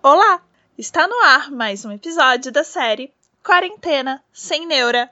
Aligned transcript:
Olá! 0.00 0.40
Está 0.78 1.08
no 1.08 1.20
ar 1.24 1.50
mais 1.50 1.84
um 1.84 1.90
episódio 1.90 2.52
da 2.52 2.62
série 2.62 3.12
Quarentena 3.42 4.22
Sem 4.32 4.64
Neura. 4.64 5.10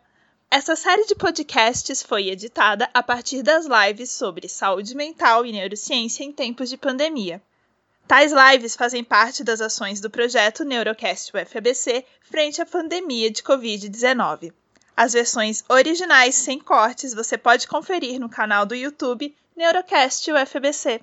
Essa 0.49 0.77
série 0.77 1.05
de 1.07 1.17
podcasts 1.17 2.05
foi 2.05 2.29
editada 2.29 2.89
a 2.95 3.03
partir 3.03 3.43
das 3.43 3.67
lives 3.67 4.13
sobre 4.13 4.49
saúde 4.49 4.95
mental 4.95 5.45
e 5.45 5.51
neurociência 5.51 6.23
em 6.23 6.33
tempos 6.33 6.71
de 6.71 6.77
pandemia. 6.77 7.43
Tais 8.07 8.31
lives 8.31 8.77
fazem 8.77 9.03
parte 9.03 9.43
das 9.43 9.61
ações 9.61 10.01
do 10.01 10.09
projeto 10.09 10.65
Neurocast 10.65 11.33
UFABC 11.37 12.05
frente 12.23 12.63
à 12.63 12.65
pandemia 12.65 13.29
de 13.29 13.43
Covid-19. 13.43 14.53
As 14.97 15.15
versões 15.15 15.65
originais 15.69 16.37
sem 16.37 16.61
cortes 16.61 17.13
você 17.13 17.37
pode 17.37 17.67
conferir 17.67 18.21
no 18.21 18.29
canal 18.29 18.65
do 18.65 18.77
YouTube 18.77 19.35
Neurocast 19.57 20.31
UFBC. 20.31 21.03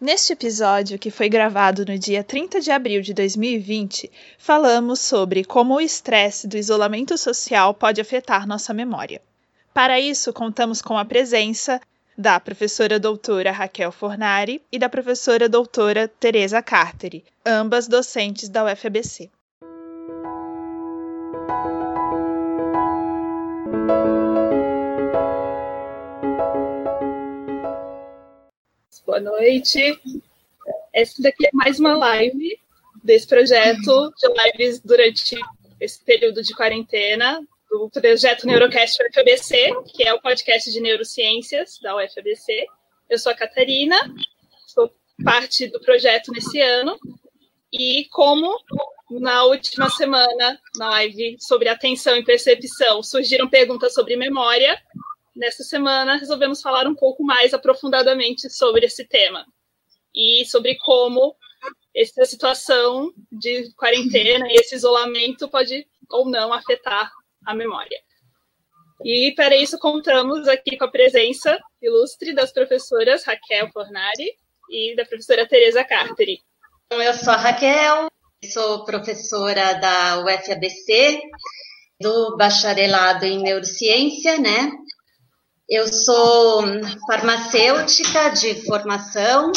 Neste 0.00 0.32
episódio, 0.32 0.98
que 0.98 1.10
foi 1.10 1.28
gravado 1.28 1.84
no 1.84 1.98
dia 1.98 2.24
30 2.24 2.58
de 2.62 2.70
abril 2.70 3.02
de 3.02 3.12
2020, 3.12 4.10
falamos 4.38 4.98
sobre 4.98 5.44
como 5.44 5.74
o 5.74 5.80
estresse 5.80 6.48
do 6.48 6.56
isolamento 6.56 7.18
social 7.18 7.74
pode 7.74 8.00
afetar 8.00 8.46
nossa 8.46 8.72
memória. 8.72 9.20
Para 9.74 10.00
isso, 10.00 10.32
contamos 10.32 10.80
com 10.80 10.96
a 10.96 11.04
presença 11.04 11.78
da 12.16 12.40
professora 12.40 12.98
doutora 12.98 13.52
Raquel 13.52 13.92
Fornari 13.92 14.62
e 14.72 14.78
da 14.78 14.88
professora 14.88 15.50
doutora 15.50 16.08
Teresa 16.08 16.62
Carteri, 16.62 17.22
ambas 17.44 17.86
docentes 17.86 18.48
da 18.48 18.64
UFBC. 18.64 19.30
Boa 29.06 29.20
noite. 29.20 30.00
Essa 30.92 31.22
daqui 31.22 31.46
é 31.46 31.50
mais 31.52 31.78
uma 31.78 31.96
live 31.96 32.58
desse 33.02 33.26
projeto 33.26 34.12
de 34.16 34.28
lives 34.28 34.80
durante 34.80 35.36
esse 35.80 36.04
período 36.04 36.42
de 36.42 36.54
quarentena 36.54 37.40
do 37.70 37.88
projeto 37.90 38.46
Neurocast 38.46 38.98
UFABC, 39.02 39.72
que 39.94 40.02
é 40.02 40.12
o 40.12 40.20
podcast 40.20 40.70
de 40.70 40.80
neurociências 40.80 41.78
da 41.80 41.96
UFABC. 41.96 42.66
Eu 43.08 43.18
sou 43.18 43.32
a 43.32 43.34
Catarina, 43.34 43.96
sou 44.66 44.90
parte 45.24 45.66
do 45.68 45.80
projeto 45.80 46.32
nesse 46.32 46.60
ano 46.60 46.98
e 47.72 48.06
como 48.10 48.58
na 49.10 49.44
última 49.44 49.88
semana, 49.90 50.58
na 50.76 50.90
live 50.90 51.36
sobre 51.40 51.68
atenção 51.68 52.16
e 52.16 52.24
percepção, 52.24 53.02
surgiram 53.02 53.48
perguntas 53.48 53.94
sobre 53.94 54.16
memória, 54.16 54.80
nessa 55.40 55.64
semana 55.64 56.18
resolvemos 56.18 56.60
falar 56.60 56.86
um 56.86 56.94
pouco 56.94 57.24
mais 57.24 57.54
aprofundadamente 57.54 58.50
sobre 58.50 58.84
esse 58.84 59.06
tema 59.06 59.46
e 60.14 60.44
sobre 60.44 60.76
como 60.76 61.34
essa 61.96 62.24
situação 62.26 63.10
de 63.32 63.72
quarentena 63.74 64.46
e 64.48 64.56
esse 64.56 64.74
isolamento 64.74 65.48
pode 65.48 65.86
ou 66.10 66.28
não 66.28 66.52
afetar 66.52 67.10
a 67.46 67.54
memória. 67.54 67.98
E 69.02 69.32
para 69.34 69.56
isso 69.56 69.78
contamos 69.78 70.46
aqui 70.46 70.76
com 70.76 70.84
a 70.84 70.90
presença 70.90 71.58
ilustre 71.80 72.34
das 72.34 72.52
professoras 72.52 73.24
Raquel 73.24 73.70
Fornari 73.72 74.36
e 74.68 74.94
da 74.94 75.06
professora 75.06 75.48
Teresa 75.48 75.82
Carteri. 75.82 76.42
Então, 76.86 77.00
eu 77.02 77.14
sou 77.14 77.32
a 77.32 77.36
Raquel, 77.36 78.08
sou 78.44 78.84
professora 78.84 79.72
da 79.74 80.22
UFABC, 80.22 81.22
do 81.98 82.36
bacharelado 82.36 83.24
em 83.24 83.42
neurociência, 83.42 84.38
né? 84.38 84.70
Eu 85.70 85.86
sou 85.86 86.64
farmacêutica 87.06 88.30
de 88.30 88.56
formação, 88.66 89.52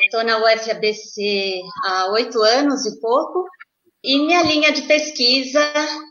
estou 0.00 0.24
na 0.24 0.38
UFABC 0.38 1.60
há 1.84 2.06
oito 2.10 2.42
anos 2.42 2.84
e 2.84 2.98
pouco, 2.98 3.46
e 4.02 4.18
minha 4.18 4.42
linha 4.42 4.72
de 4.72 4.82
pesquisa 4.82 5.60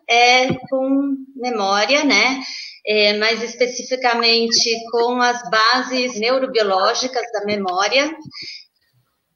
é 0.10 0.54
com 0.70 1.14
memória, 1.36 2.06
né? 2.06 2.42
É, 2.88 3.18
mais 3.18 3.44
especificamente 3.44 4.74
com 4.92 5.22
as 5.22 5.42
bases 5.50 6.18
neurobiológicas 6.18 7.30
da 7.34 7.44
memória. 7.44 8.16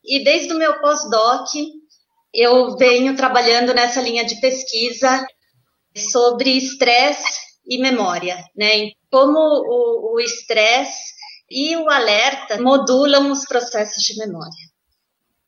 E 0.06 0.24
desde 0.24 0.54
o 0.54 0.58
meu 0.58 0.80
pós-doc, 0.80 1.50
eu 2.34 2.78
venho 2.78 3.14
trabalhando 3.18 3.74
nessa 3.74 4.02
linha 4.02 4.24
de 4.24 4.40
pesquisa 4.40 5.28
sobre 5.98 6.52
estresse 6.52 7.42
e 7.70 7.78
memória, 7.78 8.42
né? 8.56 8.96
Como 9.10 9.40
o 9.40 10.20
estresse 10.20 11.14
e 11.50 11.76
o 11.76 11.90
alerta 11.90 12.62
modulam 12.62 13.32
os 13.32 13.46
processos 13.46 14.04
de 14.04 14.18
memória. 14.18 14.68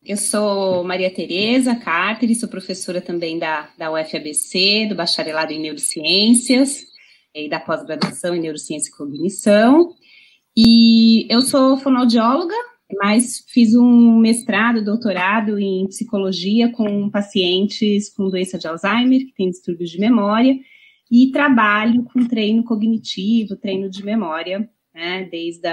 Eu 0.04 0.16
sou 0.16 0.84
Maria 0.84 1.14
Tereza 1.14 1.76
Carter, 1.76 2.34
sou 2.36 2.48
professora 2.48 3.02
também 3.02 3.38
da, 3.38 3.70
da 3.78 3.92
UFABC, 3.92 4.88
do 4.88 4.96
bacharelado 4.96 5.52
em 5.52 5.60
neurociências 5.60 6.86
e 7.36 7.50
da 7.50 7.60
pós-graduação 7.60 8.34
em 8.34 8.40
neurociência 8.40 8.90
e 8.90 8.98
cognição. 8.98 9.94
E 10.56 11.32
eu 11.32 11.42
sou 11.42 11.78
fonoaudióloga, 11.78 12.56
mas 12.98 13.44
fiz 13.50 13.76
um 13.76 14.18
mestrado, 14.18 14.84
doutorado 14.84 15.60
em 15.60 15.86
psicologia 15.88 16.72
com 16.72 17.10
pacientes 17.10 18.10
com 18.10 18.30
doença 18.30 18.58
de 18.58 18.68
Alzheimer, 18.68 19.20
que 19.20 19.34
têm 19.34 19.50
distúrbios 19.50 19.92
de 19.92 20.00
memória, 20.00 20.56
e 21.12 21.32
trabalho 21.32 22.04
com 22.04 22.28
treino 22.28 22.64
cognitivo, 22.64 23.56
treino 23.56 23.90
de 23.90 24.04
memória, 24.04 24.70
né, 24.94 25.24
desde 25.32 25.68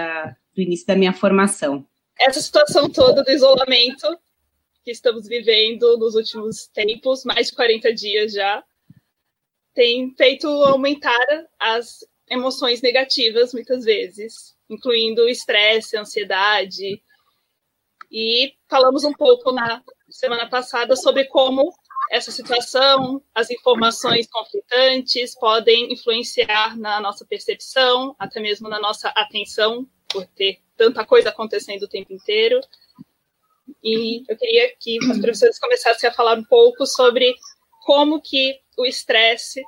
o 0.56 0.60
início 0.60 0.86
da 0.86 0.96
minha 0.96 1.12
formação. 1.12 1.86
Essa 2.18 2.40
situação 2.40 2.88
toda 2.88 3.22
do 3.22 3.30
isolamento 3.30 4.06
que 4.82 4.90
estamos 4.90 5.26
vivendo 5.26 5.98
nos 5.98 6.14
últimos 6.14 6.68
tempos, 6.68 7.24
mais 7.24 7.48
de 7.48 7.56
40 7.56 7.92
dias 7.92 8.32
já, 8.32 8.64
tem 9.74 10.14
feito 10.16 10.46
aumentar 10.46 11.26
as 11.58 11.98
emoções 12.30 12.80
negativas 12.80 13.52
muitas 13.52 13.84
vezes, 13.84 14.56
incluindo 14.70 15.28
estresse, 15.28 15.96
ansiedade. 15.96 17.02
E 18.10 18.54
falamos 18.70 19.04
um 19.04 19.12
pouco 19.12 19.52
na 19.52 19.82
semana 20.08 20.48
passada 20.48 20.96
sobre 20.96 21.24
como 21.26 21.74
essa 22.10 22.30
situação, 22.30 23.22
as 23.34 23.50
informações 23.50 24.28
conflitantes 24.30 25.34
podem 25.34 25.92
influenciar 25.92 26.76
na 26.78 27.00
nossa 27.00 27.24
percepção, 27.24 28.14
até 28.18 28.40
mesmo 28.40 28.68
na 28.68 28.78
nossa 28.78 29.08
atenção, 29.08 29.86
por 30.08 30.24
ter 30.26 30.60
tanta 30.76 31.04
coisa 31.04 31.30
acontecendo 31.30 31.82
o 31.82 31.88
tempo 31.88 32.12
inteiro. 32.12 32.60
E 33.82 34.22
eu 34.30 34.36
queria 34.36 34.74
que 34.78 34.98
os 34.98 35.18
professores 35.18 35.58
começassem 35.58 36.08
a 36.08 36.12
falar 36.12 36.38
um 36.38 36.44
pouco 36.44 36.86
sobre 36.86 37.34
como 37.84 38.20
que 38.20 38.60
o 38.76 38.84
estresse, 38.84 39.62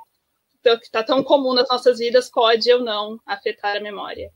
que 0.63 0.69
está 0.69 1.03
tão 1.03 1.23
comum 1.23 1.53
nas 1.53 1.67
nossas 1.69 1.99
vidas, 1.99 2.29
pode 2.29 2.71
ou 2.71 2.81
não 2.81 3.19
afetar 3.25 3.77
a 3.77 3.81
memória. 3.81 4.31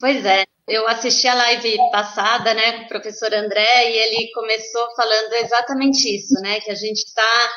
Pois 0.00 0.24
é, 0.24 0.46
eu 0.66 0.88
assisti 0.88 1.28
a 1.28 1.34
live 1.34 1.76
passada, 1.92 2.54
né, 2.54 2.72
com 2.78 2.84
o 2.84 2.88
professor 2.88 3.34
André, 3.34 3.90
e 3.90 3.96
ele 3.98 4.32
começou 4.32 4.94
falando 4.96 5.34
exatamente 5.34 6.16
isso, 6.16 6.40
né, 6.40 6.58
que 6.60 6.70
a 6.70 6.74
gente 6.74 7.00
está 7.00 7.50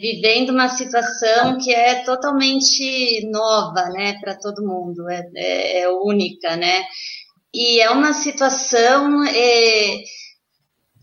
vivendo 0.00 0.48
uma 0.48 0.70
situação 0.70 1.58
que 1.58 1.74
é 1.74 2.02
totalmente 2.02 3.28
nova, 3.30 3.90
né, 3.90 4.18
para 4.18 4.34
todo 4.34 4.66
mundo, 4.66 5.10
é, 5.10 5.28
é, 5.36 5.80
é, 5.80 5.88
única, 5.90 6.56
né, 6.56 6.86
e 7.52 7.80
é 7.80 7.90
uma 7.90 8.14
situação 8.14 9.22
é, 9.24 9.98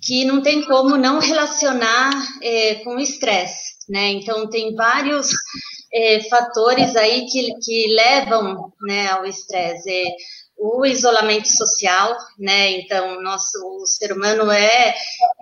que 0.01 0.25
não 0.25 0.41
tem 0.41 0.65
como 0.65 0.97
não 0.97 1.19
relacionar 1.19 2.09
é, 2.41 2.75
com 2.83 2.95
o 2.95 2.99
estresse, 2.99 3.75
né, 3.87 4.07
então 4.13 4.49
tem 4.49 4.73
vários 4.73 5.29
é, 5.93 6.21
fatores 6.23 6.95
aí 6.95 7.27
que, 7.27 7.53
que 7.61 7.93
levam, 7.93 8.73
né, 8.81 9.09
ao 9.09 9.25
estresse, 9.25 9.91
é, 9.91 10.05
o 10.61 10.85
isolamento 10.85 11.47
social, 11.47 12.15
né? 12.37 12.69
Então, 12.71 13.19
nosso 13.19 13.57
o 13.81 13.87
ser 13.87 14.13
humano 14.13 14.51
é, 14.51 14.93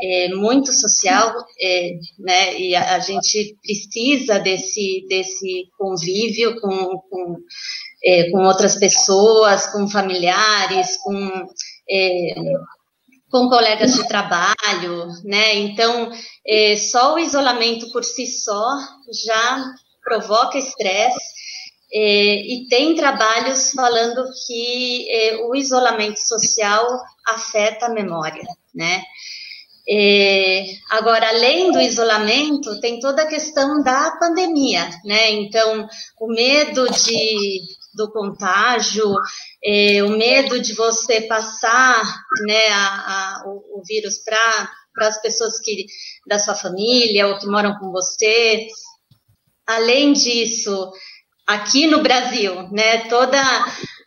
é 0.01 0.29
muito 0.29 0.71
social, 0.71 1.35
é, 1.61 1.91
né? 2.17 2.57
E 2.57 2.73
a, 2.73 2.95
a, 2.95 2.99
gente 2.99 3.57
precisa 3.61 4.39
desse 4.39 5.05
desse 5.09 5.67
convívio 5.77 6.59
com, 6.61 7.01
com, 7.09 7.35
é, 8.05 8.31
com 8.31 8.45
outras 8.45 8.75
pessoas, 8.75 9.67
com 9.73 9.89
familiares, 9.89 10.95
com 11.03 11.45
é, 11.91 12.33
com 13.29 13.49
colegas 13.49 13.93
de 13.95 14.07
trabalho, 14.07 15.07
né? 15.25 15.53
Então, 15.55 16.09
é, 16.47 16.77
só 16.77 17.15
o 17.15 17.19
isolamento 17.19 17.91
por 17.91 18.05
si 18.05 18.25
só 18.25 18.65
já 19.11 19.65
provoca 20.01 20.57
estresse 20.57 21.38
é, 21.91 22.35
e 22.35 22.67
tem 22.67 22.95
trabalhos 22.95 23.71
falando 23.71 24.23
que 24.45 25.09
é, 25.09 25.37
o 25.47 25.55
isolamento 25.55 26.19
social 26.19 26.85
afeta 27.27 27.87
a 27.87 27.93
memória, 27.93 28.45
né? 28.73 29.03
É, 29.91 30.65
agora, 30.91 31.29
além 31.29 31.71
do 31.71 31.81
isolamento, 31.81 32.79
tem 32.79 32.99
toda 32.99 33.23
a 33.23 33.27
questão 33.27 33.81
da 33.81 34.11
pandemia, 34.19 34.87
né? 35.03 35.31
Então, 35.31 35.87
o 36.19 36.27
medo 36.27 36.87
de, 36.91 37.61
do 37.95 38.11
contágio, 38.11 39.11
é, 39.63 40.03
o 40.03 40.09
medo 40.09 40.59
de 40.59 40.75
você 40.75 41.21
passar 41.21 42.03
né, 42.45 42.67
a, 42.67 42.85
a, 42.85 43.43
o, 43.47 43.79
o, 43.79 43.83
vírus 43.83 44.19
para 44.23 45.07
as 45.07 45.19
pessoas 45.23 45.59
que 45.59 45.87
da 46.27 46.37
sua 46.37 46.53
família 46.53 47.27
ou 47.27 47.39
que 47.39 47.47
moram 47.47 47.75
com 47.79 47.91
você. 47.91 48.67
Além 49.65 50.13
disso, 50.13 50.91
aqui 51.49 51.87
no 51.87 52.03
Brasil, 52.03 52.69
né, 52.71 53.09
toda 53.09 53.41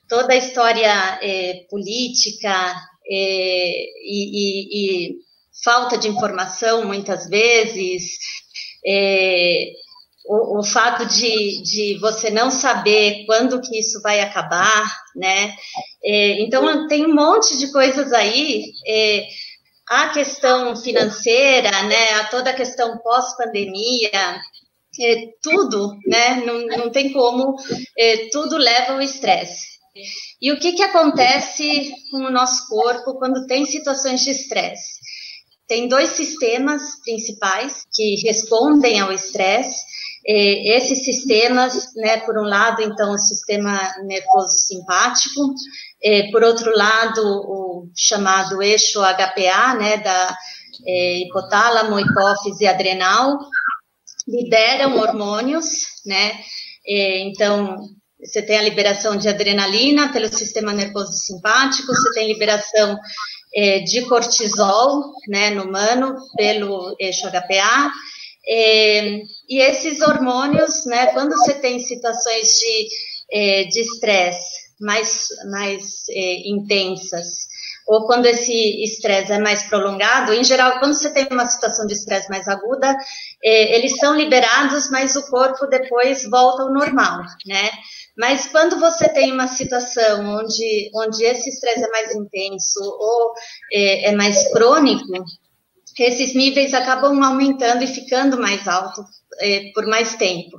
toda 0.09 0.35
a 0.35 0.37
história 0.37 1.19
é, 1.23 1.65
política 1.71 2.75
é, 3.11 3.85
e, 4.05 4.29
e, 4.35 5.09
e, 5.09 5.15
falta 5.65 5.97
de 5.97 6.06
informação 6.06 6.85
muitas 6.85 7.29
vezes, 7.29 8.19
é, 8.87 9.71
o, 10.27 10.61
o, 10.61 10.62
fato 10.62 11.06
de, 11.06 11.62
de 11.62 11.99
você 11.99 12.31
não 12.31 12.50
saber 12.50 13.25
quando 13.25 13.61
que 13.61 13.79
isso 13.79 14.03
vai 14.03 14.21
acabar, 14.21 14.85
né? 15.17 15.55
É, 16.05 16.43
então 16.43 16.87
tem 16.89 17.06
um 17.06 17.15
monte 17.15 17.56
de 17.56 17.73
coisas 17.73 18.12
aí. 18.12 18.67
É, 18.87 19.27
a 19.89 20.09
questão 20.09 20.77
financeira, 20.77 21.71
né? 21.85 22.12
A 22.15 22.25
toda 22.25 22.50
a 22.50 22.55
questão 22.55 22.99
pós-pandemia, 22.99 24.41
é, 25.00 25.27
tudo, 25.43 25.97
né? 26.06 26.43
Não, 26.44 26.67
não 26.67 26.91
tem 26.91 27.12
como, 27.12 27.56
é, 27.99 28.29
tudo 28.31 28.56
leva 28.56 28.93
ao 28.93 29.00
estresse. 29.00 29.73
E 30.41 30.50
o 30.53 30.59
que, 30.59 30.73
que 30.73 30.83
acontece 30.83 31.93
com 32.11 32.19
o 32.19 32.31
nosso 32.31 32.67
corpo 32.69 33.19
quando 33.19 33.47
tem 33.47 33.65
situações 33.67 34.23
de 34.23 34.31
estresse? 34.31 35.00
Tem 35.69 35.89
dois 35.89 36.11
sistemas 36.11 36.83
principais 37.05 37.85
que 37.93 38.17
respondem 38.27 39.00
ao 39.00 39.12
estresse. 39.12 39.85
Esses 40.25 41.05
sistemas, 41.05 41.94
né, 41.97 42.19
por 42.19 42.39
um 42.39 42.44
lado, 42.44 42.81
então, 42.83 43.12
o 43.12 43.19
sistema 43.19 43.93
nervoso 44.05 44.56
simpático, 44.59 45.53
por 46.31 46.43
outro 46.43 46.77
lado, 46.77 47.23
o 47.23 47.89
chamado 47.97 48.62
eixo 48.62 49.00
HPA, 49.00 49.75
né, 49.75 49.97
da 49.99 50.37
hipotálamo, 50.87 51.99
hipófise 51.99 52.67
adrenal, 52.67 53.39
liberam 54.27 54.99
hormônios, 54.99 55.67
né, 56.07 56.33
então, 56.85 57.77
você 58.21 58.43
tem 58.43 58.59
a 58.59 58.63
liberação 58.63 59.17
de 59.17 59.29
adrenalina 59.29 60.13
pelo 60.13 60.29
sistema 60.29 60.73
nervoso 60.73 61.13
simpático, 61.13 61.89
você 61.89 62.13
tem 62.15 62.29
liberação 62.29 62.97
é, 63.55 63.81
de 63.81 64.03
cortisol, 64.03 65.03
né, 65.29 65.51
no 65.51 65.65
humano, 65.65 66.17
pelo 66.37 66.95
eixo 66.99 67.29
HPA. 67.29 67.93
É, 68.49 69.21
e 69.49 69.61
esses 69.61 70.01
hormônios, 70.01 70.85
né, 70.87 71.07
quando 71.07 71.31
você 71.31 71.55
tem 71.55 71.79
situações 71.79 72.49
de 72.59 72.89
é, 73.33 73.69
estresse 73.69 74.63
mais, 74.81 75.27
mais 75.51 75.83
é, 76.11 76.49
intensas, 76.49 77.27
ou 77.87 78.06
quando 78.06 78.26
esse 78.26 78.82
estresse 78.84 79.32
é 79.32 79.38
mais 79.38 79.64
prolongado, 79.64 80.32
em 80.32 80.44
geral, 80.44 80.79
quando 80.79 80.94
você 80.94 81.11
tem 81.12 81.29
uma 81.31 81.46
situação 81.46 81.87
de 81.87 81.94
estresse 81.94 82.29
mais 82.31 82.46
aguda, 82.49 82.96
é, 83.43 83.76
eles 83.76 83.96
são 83.96 84.17
liberados, 84.17 84.90
mas 84.90 85.17
o 85.17 85.29
corpo 85.29 85.67
depois 85.67 86.29
volta 86.29 86.62
ao 86.62 86.73
normal, 86.73 87.23
né? 87.46 87.70
Mas 88.17 88.46
quando 88.46 88.79
você 88.79 89.08
tem 89.08 89.32
uma 89.32 89.49
situação 89.49 90.38
onde, 90.38 90.90
onde 90.94 91.25
esse 91.25 91.49
estresse 91.49 91.84
é 91.84 91.88
mais 91.88 92.14
intenso 92.14 92.81
ou 92.82 93.32
é, 93.73 94.11
é 94.11 94.12
mais 94.12 94.52
crônico, 94.52 95.25
esses 95.99 96.34
níveis 96.34 96.75
acabam 96.75 97.23
aumentando 97.23 97.82
e 97.84 97.87
ficando 97.87 98.38
mais 98.38 98.67
altos 98.69 99.05
é, 99.40 99.70
por 99.75 99.87
mais 99.87 100.14
tempo. 100.17 100.58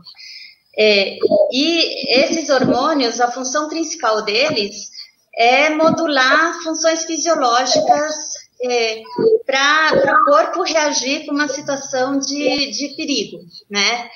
É, 0.77 1.17
e 1.51 2.19
esses 2.19 2.49
hormônios, 2.49 3.21
a 3.21 3.31
função 3.31 3.69
principal 3.69 4.23
deles 4.23 4.92
é 5.35 5.69
modular 5.69 6.61
funções 6.63 7.05
fisiológicas 7.05 8.15
é, 8.63 9.01
para 9.45 10.21
o 10.21 10.25
corpo 10.25 10.63
reagir 10.63 11.25
com 11.25 11.33
uma 11.33 11.47
situação 11.47 12.19
de, 12.19 12.71
de 12.71 12.95
perigo, 12.95 13.39
né? 13.69 14.09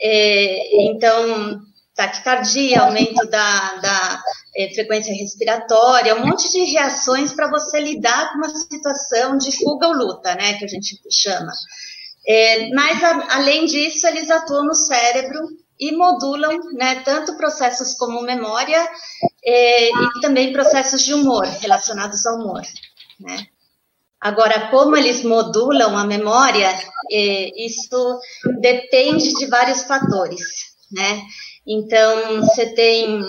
É, 0.00 0.86
então, 0.90 1.60
taquicardia, 1.98 2.82
aumento 2.82 3.28
da, 3.28 3.74
da 3.76 4.22
é, 4.56 4.72
frequência 4.72 5.12
respiratória, 5.12 6.14
um 6.14 6.26
monte 6.26 6.48
de 6.52 6.62
reações 6.72 7.32
para 7.32 7.50
você 7.50 7.80
lidar 7.80 8.30
com 8.30 8.38
uma 8.38 8.48
situação 8.48 9.36
de 9.36 9.50
fuga 9.56 9.88
ou 9.88 9.94
luta, 9.94 10.34
né, 10.36 10.54
que 10.54 10.64
a 10.64 10.68
gente 10.68 10.96
chama. 11.10 11.52
É, 12.26 12.68
mas, 12.70 13.02
a, 13.02 13.36
além 13.36 13.66
disso, 13.66 14.06
eles 14.06 14.30
atuam 14.30 14.64
no 14.64 14.74
cérebro 14.74 15.48
e 15.80 15.90
modulam, 15.90 16.56
né, 16.74 17.02
tanto 17.04 17.36
processos 17.36 17.94
como 17.94 18.22
memória 18.22 18.88
é, 19.44 19.88
e 19.88 20.20
também 20.20 20.52
processos 20.52 21.02
de 21.02 21.14
humor, 21.14 21.44
relacionados 21.44 22.26
ao 22.26 22.36
humor, 22.36 22.62
né. 23.20 23.46
Agora, 24.20 24.68
como 24.68 24.96
eles 24.96 25.22
modulam 25.22 25.96
a 25.96 26.04
memória, 26.04 26.68
isso 27.56 28.18
depende 28.60 29.32
de 29.32 29.46
vários 29.46 29.84
fatores, 29.84 30.42
né? 30.90 31.22
Então, 31.64 32.40
você 32.40 32.74
tem 32.74 33.20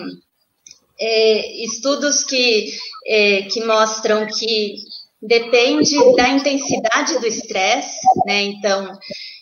é, 1.00 1.63
estudos 1.63 2.23
que, 2.23 2.71
é, 3.05 3.44
que 3.44 3.63
mostram 3.63 4.25
que 4.25 4.77
depende 5.21 5.95
da 6.15 6.29
intensidade 6.29 7.19
do 7.19 7.27
estresse, 7.27 8.00
né? 8.25 8.41
Então, 8.44 8.91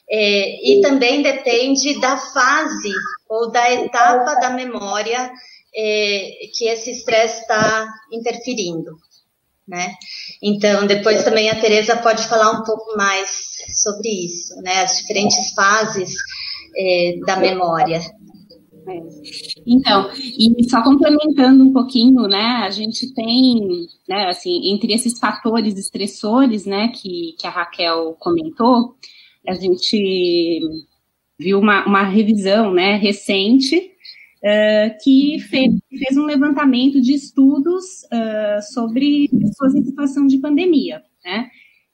é, 0.09 0.69
e 0.69 0.81
também 0.81 1.21
depende 1.21 1.99
da 2.01 2.17
fase 2.17 2.93
ou 3.29 3.51
da 3.51 3.71
etapa 3.71 4.35
da 4.35 4.49
memória 4.49 5.31
é, 5.77 6.49
que 6.57 6.67
esse 6.67 6.89
estresse 6.89 7.41
está 7.41 7.87
interferindo, 8.11 8.97
né? 9.67 9.93
Então, 10.41 10.87
depois 10.87 11.23
também 11.23 11.49
a 11.49 11.59
Teresa 11.59 11.97
pode 11.97 12.27
falar 12.27 12.51
um 12.51 12.63
pouco 12.63 12.97
mais 12.97 13.29
sobre 13.83 14.09
isso, 14.09 14.55
né? 14.63 14.81
As 14.81 14.97
diferentes 14.97 15.53
fases 15.53 16.15
é, 16.75 17.19
da 17.25 17.35
memória. 17.35 18.01
É. 18.87 19.01
Então, 19.67 20.09
e 20.15 20.69
só 20.69 20.81
complementando 20.81 21.63
um 21.63 21.73
pouquinho, 21.73 22.23
né, 22.23 22.61
a 22.63 22.69
gente 22.69 23.13
tem, 23.13 23.85
né, 24.07 24.29
assim, 24.29 24.71
entre 24.71 24.93
esses 24.93 25.19
fatores 25.19 25.77
estressores, 25.77 26.65
né, 26.65 26.87
que, 26.87 27.35
que 27.37 27.45
a 27.45 27.49
Raquel 27.49 28.15
comentou, 28.17 28.95
a 29.45 29.53
gente 29.55 30.61
viu 31.37 31.59
uma, 31.59 31.85
uma 31.85 32.03
revisão, 32.03 32.73
né, 32.73 32.95
recente, 32.95 33.91
uh, 34.43 35.03
que 35.03 35.39
fez, 35.49 35.73
fez 35.89 36.17
um 36.17 36.25
levantamento 36.25 37.01
de 37.01 37.13
estudos 37.13 38.03
uh, 38.05 38.61
sobre 38.73 39.29
pessoas 39.29 39.75
em 39.75 39.83
situação 39.83 40.27
de 40.27 40.39
pandemia, 40.39 41.01
né, 41.23 41.49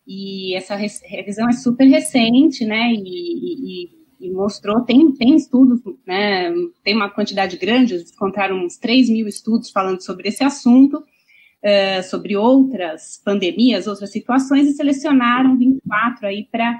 e 0.06 0.56
essa 0.56 0.76
revisão 0.76 1.48
é 1.48 1.54
super 1.54 1.86
recente, 1.86 2.66
né, 2.66 2.92
e, 2.94 3.86
e 3.86 4.04
e 4.24 4.32
mostrou, 4.32 4.82
tem, 4.82 5.12
tem 5.12 5.36
estudos, 5.36 5.82
né, 6.08 6.50
tem 6.82 6.96
uma 6.96 7.10
quantidade 7.10 7.58
grande, 7.58 7.96
eles 7.96 8.16
contaram 8.16 8.64
uns 8.64 8.78
3 8.78 9.10
mil 9.10 9.28
estudos 9.28 9.70
falando 9.70 10.02
sobre 10.02 10.30
esse 10.30 10.42
assunto, 10.42 10.98
uh, 10.98 12.04
sobre 12.10 12.38
outras 12.38 13.22
pandemias, 13.24 13.86
outras 13.86 14.12
situações, 14.12 14.68
e 14.68 14.74
selecionaram 14.74 15.58
24 15.58 16.26
aí 16.26 16.48
para 16.50 16.80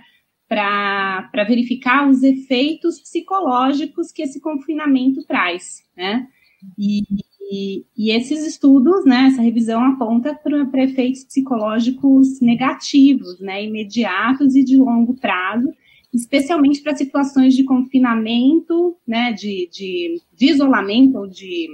verificar 1.48 2.10
os 2.10 2.24
efeitos 2.24 3.00
psicológicos 3.00 4.12
que 4.12 4.24
esse 4.24 4.40
confinamento 4.40 5.24
traz, 5.26 5.84
né, 5.96 6.28
e, 6.78 7.02
e, 7.52 7.86
e 7.98 8.12
esses 8.12 8.46
estudos, 8.46 9.06
né, 9.06 9.28
essa 9.28 9.42
revisão 9.42 9.84
aponta 9.84 10.34
para 10.34 10.84
efeitos 10.84 11.24
psicológicos 11.26 12.40
negativos, 12.42 13.40
né, 13.40 13.66
imediatos 13.66 14.56
e 14.56 14.64
de 14.64 14.78
longo 14.78 15.14
prazo, 15.16 15.70
especialmente 16.14 16.82
para 16.82 16.96
situações 16.96 17.56
de 17.56 17.64
confinamento, 17.64 18.96
né, 19.06 19.34
de, 19.34 19.70
de, 19.72 20.22
de, 20.34 20.46
isolamento 20.46 21.18
ou 21.18 21.28
de, 21.28 21.70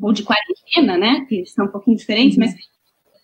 ou 0.00 0.12
de 0.12 0.24
quarentena, 0.24 0.98
né, 0.98 1.24
que 1.28 1.46
são 1.46 1.66
um 1.66 1.70
pouquinho 1.70 1.96
diferentes, 1.96 2.36
uhum. 2.36 2.44
mas 2.44 2.54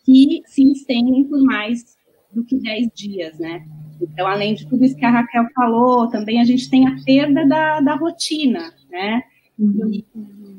que 0.04 0.42
se 0.46 0.62
estendem 0.72 1.24
por 1.24 1.42
mais 1.42 1.96
do 2.32 2.44
que 2.44 2.56
10 2.56 2.88
dias, 2.94 3.38
né. 3.38 3.66
Então, 4.00 4.26
além 4.26 4.54
de 4.54 4.66
tudo 4.66 4.84
isso 4.84 4.96
que 4.96 5.04
a 5.04 5.10
Raquel 5.10 5.46
falou, 5.54 6.08
também 6.08 6.40
a 6.40 6.44
gente 6.44 6.70
tem 6.70 6.86
a 6.86 6.96
perda 7.04 7.46
da, 7.46 7.80
da 7.80 7.94
rotina, 7.96 8.74
né, 8.90 9.22
uhum. 9.58 9.90
e, 9.92 10.04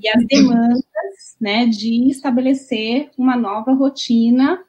e 0.02 0.10
as 0.10 0.26
demandas, 0.28 1.38
né, 1.40 1.66
de 1.66 2.10
estabelecer 2.10 3.10
uma 3.18 3.36
nova 3.36 3.74
rotina 3.74 4.64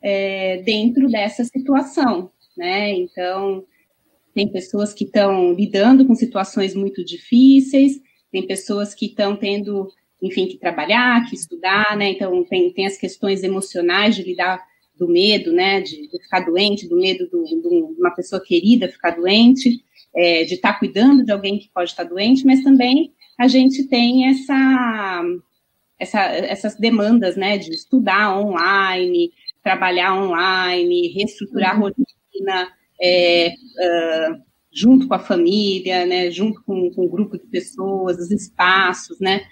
é, 0.00 0.62
dentro 0.62 1.08
dessa 1.08 1.44
situação, 1.44 2.30
né, 2.56 2.92
então 2.92 3.64
tem 4.34 4.48
pessoas 4.48 4.94
que 4.94 5.04
estão 5.04 5.52
lidando 5.52 6.06
com 6.06 6.14
situações 6.14 6.74
muito 6.74 7.04
difíceis, 7.04 8.00
tem 8.30 8.46
pessoas 8.46 8.94
que 8.94 9.06
estão 9.06 9.36
tendo, 9.36 9.88
enfim, 10.22 10.46
que 10.46 10.56
trabalhar, 10.56 11.28
que 11.28 11.36
estudar, 11.36 11.96
né? 11.96 12.10
Então, 12.10 12.42
tem, 12.44 12.72
tem 12.72 12.86
as 12.86 12.96
questões 12.96 13.42
emocionais 13.42 14.16
de 14.16 14.22
lidar 14.22 14.64
do 15.04 15.12
medo, 15.12 15.52
né? 15.52 15.80
De, 15.80 16.08
de 16.08 16.22
ficar 16.22 16.40
doente, 16.40 16.88
do 16.88 16.96
medo 16.96 17.28
de 17.28 17.98
uma 17.98 18.14
pessoa 18.14 18.42
querida 18.42 18.88
ficar 18.88 19.10
doente, 19.10 19.84
é, 20.14 20.44
de 20.44 20.54
estar 20.54 20.74
tá 20.74 20.78
cuidando 20.78 21.24
de 21.24 21.32
alguém 21.32 21.58
que 21.58 21.70
pode 21.72 21.90
estar 21.90 22.04
doente, 22.04 22.44
mas 22.46 22.62
também 22.62 23.12
a 23.38 23.48
gente 23.48 23.88
tem 23.88 24.28
essa, 24.28 25.22
essa, 25.98 26.20
essas 26.20 26.76
demandas, 26.76 27.36
né? 27.36 27.58
De 27.58 27.70
estudar 27.70 28.38
online, 28.38 29.30
trabalhar 29.62 30.14
online, 30.14 31.08
reestruturar 31.08 31.76
uhum. 31.76 31.82
rotina 31.82 32.06
rotina, 32.32 32.68
é, 33.00 33.48
uh, 33.48 34.42
junto 34.72 35.06
com 35.06 35.14
a 35.14 35.18
família, 35.18 36.06
né, 36.06 36.30
junto 36.30 36.62
com, 36.64 36.90
com 36.90 37.04
um 37.04 37.08
grupo 37.08 37.38
de 37.38 37.46
pessoas, 37.46 38.18
os 38.18 38.30
espaços, 38.30 39.20
né, 39.20 39.42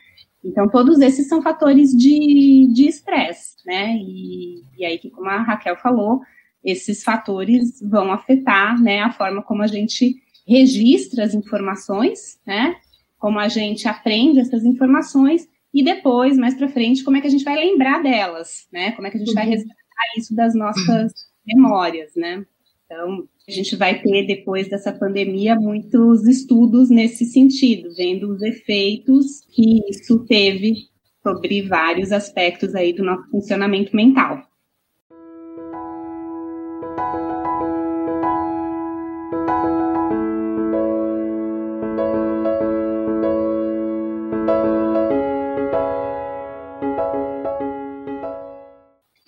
então, 0.42 0.68
todos 0.68 1.00
esses 1.00 1.28
são 1.28 1.42
fatores 1.42 1.90
de 1.92 2.88
estresse, 2.88 3.56
né? 3.66 3.94
E, 3.96 4.62
e, 4.78 4.84
aí, 4.84 4.98
que 4.98 5.10
como 5.10 5.28
a 5.28 5.42
Raquel 5.42 5.76
falou, 5.76 6.20
esses 6.64 7.02
fatores 7.02 7.80
vão 7.82 8.12
afetar, 8.12 8.80
né, 8.80 9.00
a 9.00 9.12
forma 9.12 9.42
como 9.42 9.62
a 9.62 9.66
gente 9.66 10.16
registra 10.46 11.24
as 11.24 11.34
informações, 11.34 12.40
né? 12.46 12.74
Como 13.18 13.38
a 13.38 13.48
gente 13.48 13.86
aprende 13.86 14.40
essas 14.40 14.64
informações 14.64 15.46
e 15.72 15.84
depois, 15.84 16.36
mais 16.36 16.54
para 16.54 16.68
frente, 16.68 17.04
como 17.04 17.16
é 17.16 17.20
que 17.20 17.26
a 17.26 17.30
gente 17.30 17.44
vai 17.44 17.56
lembrar 17.56 18.02
delas, 18.02 18.66
né? 18.72 18.92
Como 18.92 19.06
é 19.06 19.10
que 19.10 19.16
a 19.16 19.20
gente 19.20 19.28
uhum. 19.28 19.34
vai 19.34 19.46
resgatar 19.46 19.74
isso 20.16 20.34
das 20.34 20.54
nossas 20.54 21.12
memórias, 21.46 22.12
né? 22.16 22.44
Então, 22.86 23.28
a 23.50 23.54
gente 23.54 23.76
vai 23.76 24.00
ter, 24.00 24.26
depois 24.26 24.68
dessa 24.68 24.92
pandemia, 24.92 25.56
muitos 25.56 26.26
estudos 26.26 26.88
nesse 26.88 27.24
sentido, 27.24 27.94
vendo 27.94 28.32
os 28.32 28.42
efeitos 28.42 29.40
que 29.50 29.80
isso 29.90 30.24
teve 30.26 30.88
sobre 31.22 31.62
vários 31.62 32.12
aspectos 32.12 32.74
aí 32.74 32.92
do 32.92 33.04
nosso 33.04 33.28
funcionamento 33.30 33.94
mental. 33.94 34.49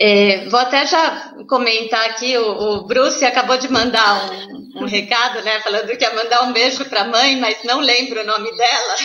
É, 0.05 0.49
vou 0.49 0.59
até 0.59 0.85
já 0.85 1.33
comentar 1.49 2.11
aqui, 2.11 2.37
o, 2.37 2.43
o 2.43 2.87
Bruce 2.89 3.25
acabou 3.25 3.57
de 3.57 3.71
mandar 3.71 4.33
um, 4.33 4.83
um, 4.83 4.85
recado, 4.85 5.41
né, 5.45 5.61
falando 5.61 5.97
que 5.97 6.03
ia 6.03 6.13
mandar 6.13 6.43
um 6.43 6.53
beijo 6.53 6.85
para 6.87 7.03
a 7.03 7.07
mãe, 7.07 7.37
mas 7.37 7.63
não 7.63 7.79
lembro 7.79 8.21
o 8.21 8.27
nome 8.27 8.51
dela. 8.57 8.97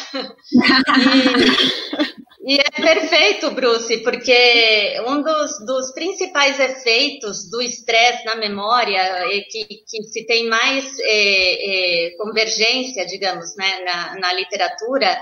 E, 2.47 2.55
e, 2.55 2.57
é 2.59 2.81
perfeito, 2.81 3.51
Bruce, 3.51 3.97
porque 3.97 4.99
um 5.05 5.21
dos, 5.21 5.65
dos 5.67 5.91
principais 5.93 6.59
efeitos 6.59 7.47
do 7.47 7.61
estresse 7.61 8.25
na 8.25 8.33
memória, 8.33 8.97
é 8.97 9.41
que, 9.41 9.65
que 9.65 10.01
se 10.01 10.25
tem 10.25 10.47
mais 10.47 10.97
é, 10.99 12.07
é, 12.07 12.09
convergência, 12.17 13.05
digamos, 13.05 13.55
né, 13.55 13.81
na, 13.85 14.19
na 14.19 14.33
literatura, 14.33 15.15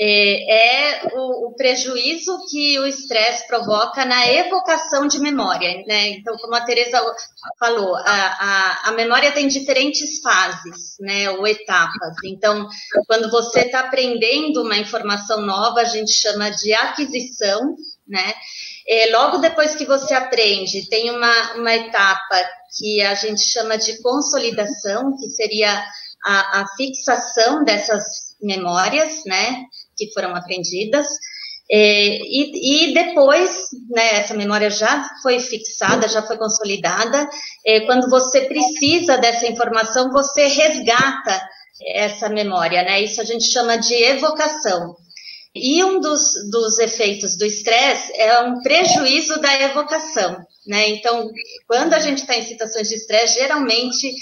é, 0.00 1.00
é 1.00 1.08
o, 1.12 1.48
o, 1.48 1.54
prejuízo 1.56 2.38
que 2.48 2.78
o 2.78 2.86
estresse 2.86 3.46
provoca 3.48 4.04
na 4.04 4.28
evocação 4.32 5.08
de 5.08 5.18
memória. 5.18 5.82
Né? 5.88 6.10
Então, 6.10 6.36
como 6.36 6.54
a 6.54 6.60
Teresa 6.60 7.02
falou, 7.58 7.96
a, 7.96 8.02
a, 8.04 8.88
a, 8.90 8.92
memória 8.92 9.32
tem 9.32 9.48
diferentes 9.48 10.20
fases, 10.20 10.96
né, 11.00 11.28
ou 11.30 11.44
etapas. 11.46 12.14
Então, 12.24 12.68
quando 13.08 13.28
você 13.28 13.62
está 13.62 13.80
aprendendo 13.80 14.62
uma 14.62 14.76
informação 14.76 15.40
nova, 15.40 15.80
a 15.80 15.84
gente 15.84 16.12
chama 16.12 16.50
de 16.50 16.72
aquisição, 16.72 17.74
né? 18.06 18.34
É, 18.88 19.10
logo 19.10 19.36
depois 19.38 19.74
que 19.74 19.84
você 19.84 20.14
aprende, 20.14 20.88
tem 20.88 21.10
uma, 21.10 21.54
uma 21.54 21.74
etapa 21.74 22.48
que 22.78 23.02
a 23.02 23.14
gente 23.14 23.42
chama 23.42 23.76
de 23.76 24.00
consolidação, 24.00 25.14
que 25.16 25.28
seria 25.28 25.84
a, 26.24 26.62
a 26.62 26.66
fixação 26.76 27.64
dessas 27.64 28.04
memórias, 28.40 29.22
né? 29.26 29.66
Que 29.98 30.12
foram 30.12 30.34
aprendidas. 30.34 31.06
É, 31.70 32.16
e, 32.22 32.90
e, 32.90 32.94
depois, 32.94 33.68
né, 33.90 34.20
essa 34.20 34.32
memória 34.32 34.70
já 34.70 35.06
foi 35.22 35.38
fixada, 35.38 36.08
já 36.08 36.22
foi 36.22 36.38
consolidada. 36.38 37.28
É, 37.66 37.80
quando 37.80 38.08
você 38.08 38.42
precisa 38.42 39.18
dessa 39.18 39.46
informação, 39.46 40.10
você 40.10 40.46
resgata 40.46 41.38
essa 41.94 42.28
memória, 42.28 42.82
né? 42.82 43.02
Isso 43.02 43.20
a 43.20 43.24
gente 43.24 43.44
chama 43.44 43.76
de 43.76 43.94
evocação. 43.94 44.96
E 45.54 45.82
um 45.84 46.00
dos, 46.00 46.32
dos 46.50 46.78
efeitos 46.78 47.36
do 47.36 47.44
estresse 47.44 48.12
é 48.16 48.40
um 48.40 48.60
prejuízo 48.62 49.40
da 49.40 49.60
evocação, 49.62 50.38
né? 50.66 50.88
Então, 50.90 51.28
quando 51.66 51.94
a 51.94 51.98
gente 51.98 52.18
está 52.18 52.36
em 52.36 52.42
situações 52.42 52.88
de 52.88 52.94
estresse, 52.94 53.40
geralmente 53.40 54.12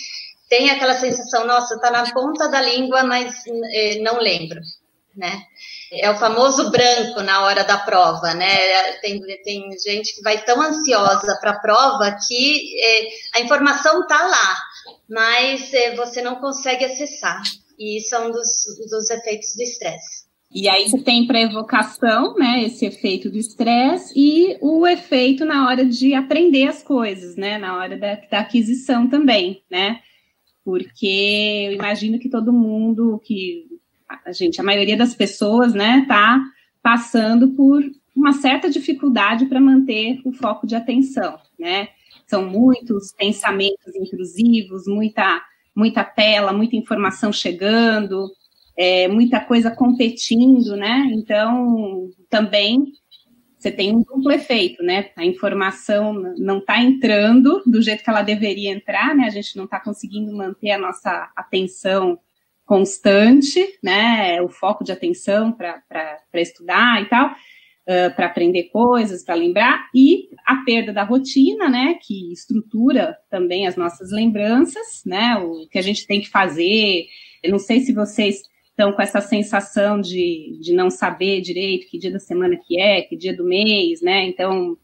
tem 0.48 0.70
aquela 0.70 0.94
sensação, 0.94 1.46
nossa, 1.46 1.74
está 1.74 1.90
na 1.90 2.10
ponta 2.12 2.48
da 2.48 2.60
língua, 2.60 3.02
mas 3.04 3.34
é, 3.72 3.98
não 4.00 4.18
lembro, 4.18 4.60
né? 5.16 5.42
É 5.92 6.10
o 6.10 6.18
famoso 6.18 6.70
branco 6.70 7.22
na 7.22 7.44
hora 7.44 7.64
da 7.64 7.78
prova, 7.78 8.34
né? 8.34 8.92
Tem, 9.00 9.20
tem 9.44 9.70
gente 9.78 10.14
que 10.14 10.22
vai 10.22 10.44
tão 10.44 10.60
ansiosa 10.60 11.38
para 11.40 11.52
a 11.52 11.60
prova 11.60 12.16
que 12.26 12.80
é, 12.80 13.38
a 13.38 13.40
informação 13.40 14.02
está 14.02 14.26
lá, 14.26 14.58
mas 15.08 15.72
é, 15.72 15.94
você 15.96 16.20
não 16.20 16.36
consegue 16.36 16.84
acessar. 16.84 17.42
E 17.78 17.98
isso 17.98 18.14
é 18.14 18.20
um 18.20 18.30
dos, 18.30 18.64
dos 18.90 19.10
efeitos 19.10 19.54
do 19.54 19.62
estresse. 19.62 20.26
E 20.52 20.68
aí 20.68 20.88
você 20.88 20.98
tem 20.98 21.26
para 21.26 21.40
evocação, 21.40 22.34
né, 22.34 22.62
esse 22.64 22.86
efeito 22.86 23.28
do 23.28 23.36
estresse 23.36 24.12
e 24.16 24.56
o 24.60 24.86
efeito 24.86 25.44
na 25.44 25.66
hora 25.66 25.84
de 25.84 26.14
aprender 26.14 26.68
as 26.68 26.82
coisas, 26.82 27.36
né, 27.36 27.58
na 27.58 27.76
hora 27.76 27.96
da, 27.96 28.14
da 28.14 28.38
aquisição 28.38 29.08
também, 29.08 29.62
né, 29.68 30.00
porque 30.64 31.66
eu 31.68 31.72
imagino 31.72 32.18
que 32.18 32.30
todo 32.30 32.52
mundo 32.52 33.20
que 33.24 33.75
a 34.08 34.32
gente, 34.32 34.60
a 34.60 34.64
maioria 34.64 34.96
das 34.96 35.14
pessoas, 35.14 35.74
né, 35.74 36.04
tá 36.08 36.42
passando 36.82 37.48
por 37.48 37.82
uma 38.14 38.32
certa 38.32 38.70
dificuldade 38.70 39.46
para 39.46 39.60
manter 39.60 40.20
o 40.24 40.32
foco 40.32 40.66
de 40.66 40.74
atenção, 40.74 41.38
né? 41.58 41.88
São 42.26 42.48
muitos 42.48 43.12
pensamentos 43.12 43.94
intrusivos, 43.94 44.86
muita, 44.86 45.42
muita 45.74 46.02
tela, 46.02 46.52
muita 46.52 46.76
informação 46.76 47.30
chegando, 47.32 48.30
é, 48.76 49.06
muita 49.06 49.40
coisa 49.40 49.70
competindo, 49.70 50.76
né? 50.76 51.10
Então, 51.12 52.10
também 52.30 52.92
você 53.58 53.70
tem 53.70 53.94
um 53.94 54.02
duplo 54.02 54.30
efeito, 54.32 54.82
né? 54.82 55.10
A 55.16 55.24
informação 55.24 56.12
não 56.38 56.58
está 56.58 56.80
entrando 56.80 57.62
do 57.66 57.82
jeito 57.82 58.04
que 58.04 58.10
ela 58.10 58.22
deveria 58.22 58.70
entrar, 58.70 59.14
né? 59.14 59.24
A 59.24 59.30
gente 59.30 59.56
não 59.56 59.64
está 59.64 59.80
conseguindo 59.80 60.34
manter 60.34 60.70
a 60.70 60.78
nossa 60.78 61.30
atenção 61.34 62.18
constante, 62.66 63.64
né, 63.82 64.42
o 64.42 64.48
foco 64.48 64.82
de 64.82 64.90
atenção 64.90 65.52
para 65.52 66.20
estudar 66.34 67.00
e 67.00 67.08
tal, 67.08 67.28
uh, 67.30 68.14
para 68.14 68.26
aprender 68.26 68.64
coisas, 68.64 69.24
para 69.24 69.36
lembrar, 69.36 69.88
e 69.94 70.28
a 70.44 70.56
perda 70.64 70.92
da 70.92 71.04
rotina, 71.04 71.68
né, 71.68 71.96
que 72.02 72.32
estrutura 72.32 73.16
também 73.30 73.68
as 73.68 73.76
nossas 73.76 74.10
lembranças, 74.10 75.02
né, 75.06 75.36
o 75.36 75.68
que 75.70 75.78
a 75.78 75.82
gente 75.82 76.06
tem 76.06 76.20
que 76.20 76.28
fazer. 76.28 77.06
Eu 77.42 77.52
não 77.52 77.58
sei 77.58 77.80
se 77.80 77.94
vocês 77.94 78.42
estão 78.68 78.92
com 78.92 79.00
essa 79.00 79.20
sensação 79.20 80.00
de, 80.00 80.58
de 80.60 80.74
não 80.74 80.90
saber 80.90 81.40
direito 81.40 81.86
que 81.88 81.98
dia 81.98 82.10
da 82.10 82.18
semana 82.18 82.58
que 82.66 82.78
é, 82.78 83.00
que 83.02 83.16
dia 83.16 83.34
do 83.34 83.44
mês, 83.44 84.02
né, 84.02 84.26
então 84.26 84.76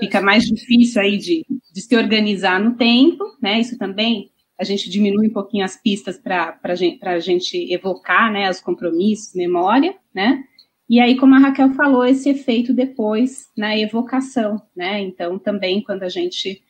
fica 0.00 0.20
mais 0.20 0.42
difícil 0.42 1.00
aí 1.00 1.16
de, 1.16 1.46
de 1.72 1.80
se 1.80 1.96
organizar 1.96 2.58
no 2.58 2.76
tempo, 2.76 3.24
né, 3.40 3.60
isso 3.60 3.78
também 3.78 4.31
a 4.58 4.64
gente 4.64 4.90
diminui 4.90 5.28
um 5.28 5.32
pouquinho 5.32 5.64
as 5.64 5.76
pistas 5.76 6.18
para 6.18 6.58
a 6.62 6.74
gente, 6.74 7.00
gente 7.20 7.72
evocar 7.72 8.32
né, 8.32 8.48
os 8.50 8.60
compromissos, 8.60 9.34
memória, 9.34 9.94
né? 10.14 10.44
E 10.88 11.00
aí, 11.00 11.16
como 11.16 11.34
a 11.34 11.38
Raquel 11.38 11.70
falou, 11.70 12.04
esse 12.04 12.28
efeito 12.28 12.72
depois 12.72 13.48
na 13.56 13.76
evocação, 13.78 14.60
né? 14.76 15.00
Então, 15.00 15.38
também 15.38 15.82
quando 15.82 16.02
a 16.02 16.08
gente 16.08 16.62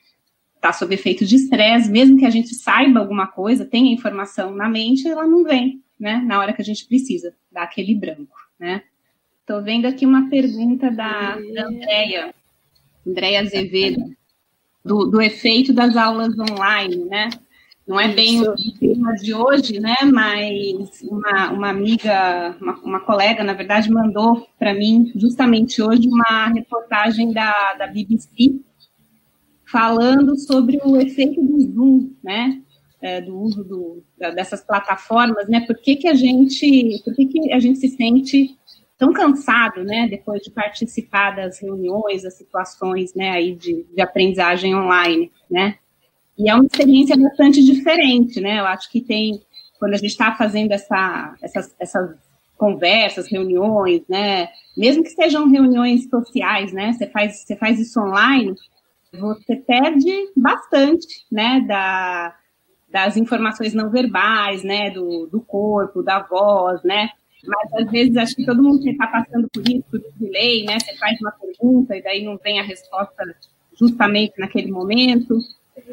está 0.54 0.72
sob 0.72 0.94
efeito 0.94 1.26
de 1.26 1.34
estresse, 1.34 1.90
mesmo 1.90 2.16
que 2.16 2.24
a 2.24 2.30
gente 2.30 2.54
saiba 2.54 3.00
alguma 3.00 3.26
coisa, 3.26 3.64
tenha 3.64 3.92
informação 3.92 4.54
na 4.54 4.68
mente, 4.68 5.08
ela 5.08 5.26
não 5.26 5.42
vem, 5.42 5.82
né? 5.98 6.22
Na 6.24 6.38
hora 6.38 6.52
que 6.52 6.62
a 6.62 6.64
gente 6.64 6.86
precisa, 6.86 7.34
dá 7.50 7.64
aquele 7.64 7.96
branco, 7.96 8.36
né? 8.58 8.84
Estou 9.40 9.60
vendo 9.60 9.86
aqui 9.86 10.06
uma 10.06 10.30
pergunta 10.30 10.88
da, 10.88 11.36
da 11.36 11.66
Andrea, 11.66 12.32
Andrea 13.04 13.40
Azevedo, 13.40 14.16
do, 14.84 15.06
do 15.06 15.20
efeito 15.20 15.72
das 15.72 15.96
aulas 15.96 16.32
online, 16.38 17.04
né? 17.06 17.28
Não 17.86 17.98
é 17.98 18.08
bem 18.08 18.40
o 18.42 18.54
tema 18.78 19.12
de 19.14 19.34
hoje, 19.34 19.80
né? 19.80 19.96
Mas 20.04 21.02
uma, 21.02 21.50
uma 21.50 21.68
amiga, 21.70 22.56
uma, 22.60 22.78
uma 22.80 23.00
colega, 23.00 23.42
na 23.42 23.54
verdade, 23.54 23.90
mandou 23.90 24.46
para 24.58 24.72
mim 24.72 25.12
justamente 25.16 25.82
hoje 25.82 26.08
uma 26.08 26.46
reportagem 26.48 27.32
da, 27.32 27.74
da 27.74 27.88
BBC 27.88 28.60
falando 29.66 30.38
sobre 30.38 30.78
o 30.84 30.96
efeito 30.96 31.42
do 31.42 31.60
Zoom, 31.60 32.10
né? 32.22 32.60
É, 33.00 33.20
do 33.20 33.36
uso 33.36 33.64
do, 33.64 34.04
dessas 34.16 34.64
plataformas, 34.64 35.48
né? 35.48 35.62
Por 35.66 35.76
que, 35.76 35.96
que 35.96 36.06
a 36.06 36.14
gente, 36.14 37.02
por 37.04 37.12
que, 37.16 37.26
que 37.26 37.52
a 37.52 37.58
gente 37.58 37.80
se 37.80 37.88
sente 37.88 38.56
tão 38.96 39.12
cansado, 39.12 39.82
né? 39.82 40.06
Depois 40.08 40.40
de 40.42 40.52
participar 40.52 41.32
das 41.32 41.60
reuniões, 41.60 42.22
das 42.22 42.34
situações, 42.38 43.12
né? 43.12 43.30
Aí 43.30 43.56
de, 43.56 43.84
de 43.92 44.00
aprendizagem 44.00 44.76
online, 44.76 45.32
né? 45.50 45.78
E 46.38 46.48
é 46.48 46.54
uma 46.54 46.64
experiência 46.64 47.16
bastante 47.16 47.62
diferente, 47.64 48.40
né? 48.40 48.60
Eu 48.60 48.66
acho 48.66 48.90
que 48.90 49.00
tem, 49.00 49.40
quando 49.78 49.94
a 49.94 49.98
gente 49.98 50.10
está 50.10 50.34
fazendo 50.34 50.72
essa, 50.72 51.34
essas, 51.42 51.74
essas 51.78 52.16
conversas, 52.56 53.30
reuniões, 53.30 54.02
né? 54.08 54.48
Mesmo 54.76 55.02
que 55.02 55.10
sejam 55.10 55.50
reuniões 55.50 56.08
sociais, 56.08 56.72
né? 56.72 56.92
Você 56.92 57.06
faz, 57.06 57.42
você 57.42 57.56
faz 57.56 57.78
isso 57.78 58.00
online, 58.00 58.54
você 59.12 59.56
perde 59.56 60.10
bastante, 60.36 61.06
né, 61.30 61.60
da, 61.60 62.34
das 62.90 63.16
informações 63.16 63.74
não 63.74 63.90
verbais, 63.90 64.62
né, 64.64 64.90
do, 64.90 65.26
do 65.26 65.40
corpo, 65.40 66.02
da 66.02 66.20
voz, 66.20 66.82
né, 66.82 67.10
mas 67.44 67.74
às 67.74 67.90
vezes 67.90 68.16
acho 68.16 68.36
que 68.36 68.46
todo 68.46 68.62
mundo 68.62 68.86
está 68.88 69.06
passando 69.06 69.48
por 69.52 69.62
isso, 69.68 69.84
por 69.90 70.00
delay, 70.16 70.64
né, 70.64 70.78
você 70.78 70.96
faz 70.96 71.20
uma 71.20 71.32
pergunta 71.32 71.96
e 71.96 72.02
daí 72.02 72.24
não 72.24 72.38
vem 72.38 72.58
a 72.58 72.62
resposta 72.62 73.22
justamente 73.78 74.34
naquele 74.38 74.70
momento, 74.70 75.38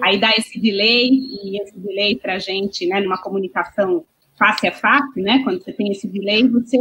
aí 0.01 0.19
dá 0.19 0.31
esse 0.37 0.59
delay, 0.59 1.09
e 1.09 1.61
esse 1.61 1.77
delay 1.77 2.15
para 2.15 2.35
a 2.35 2.39
gente, 2.39 2.85
né, 2.87 2.99
numa 2.99 3.21
comunicação 3.21 4.05
face 4.37 4.67
a 4.67 4.71
face, 4.71 5.21
né, 5.21 5.41
quando 5.43 5.61
você 5.61 5.73
tem 5.73 5.91
esse 5.91 6.07
delay, 6.07 6.47
você 6.47 6.77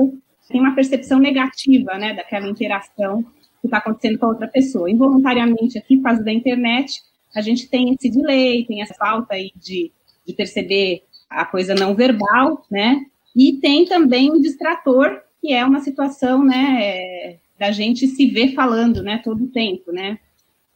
tem 0.48 0.60
uma 0.60 0.74
percepção 0.74 1.18
negativa, 1.18 1.98
né, 1.98 2.14
daquela 2.14 2.48
interação 2.48 3.22
que 3.60 3.66
está 3.66 3.78
acontecendo 3.78 4.18
com 4.18 4.26
a 4.26 4.30
outra 4.30 4.46
pessoa. 4.46 4.90
Involuntariamente, 4.90 5.78
aqui, 5.78 5.96
por 5.96 6.04
causa 6.04 6.22
da 6.22 6.32
internet, 6.32 7.02
a 7.34 7.40
gente 7.40 7.68
tem 7.68 7.92
esse 7.92 8.10
delay, 8.10 8.64
tem 8.64 8.80
essa 8.80 8.94
falta 8.94 9.34
aí 9.34 9.50
de, 9.56 9.90
de 10.26 10.32
perceber 10.32 11.02
a 11.28 11.44
coisa 11.44 11.74
não 11.74 11.94
verbal, 11.94 12.64
né, 12.70 13.04
e 13.36 13.54
tem 13.54 13.84
também 13.84 14.30
o 14.30 14.40
distrator, 14.40 15.20
que 15.40 15.52
é 15.52 15.64
uma 15.64 15.80
situação, 15.80 16.44
né, 16.44 16.78
é, 16.80 17.36
da 17.58 17.70
gente 17.70 18.06
se 18.06 18.26
ver 18.26 18.54
falando, 18.54 19.02
né, 19.02 19.20
todo 19.22 19.44
o 19.44 19.48
tempo, 19.48 19.92
né, 19.92 20.18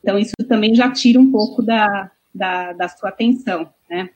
então, 0.03 0.19
isso 0.19 0.35
também 0.49 0.75
já 0.75 0.91
tira 0.91 1.21
um 1.21 1.31
pouco 1.31 1.63
da, 1.63 2.11
da, 2.35 2.73
da 2.73 2.89
sua 2.89 3.11
atenção, 3.11 3.69
né? 3.89 4.11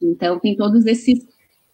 Então, 0.00 0.38
tem 0.38 0.54
todos 0.54 0.84
esses 0.84 1.26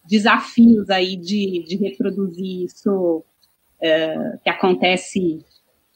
desafios 0.05 0.89
aí 0.89 1.17
de, 1.17 1.63
de 1.67 1.75
reproduzir 1.75 2.65
isso 2.65 3.17
uh, 3.17 4.39
que 4.43 4.49
acontece 4.49 5.43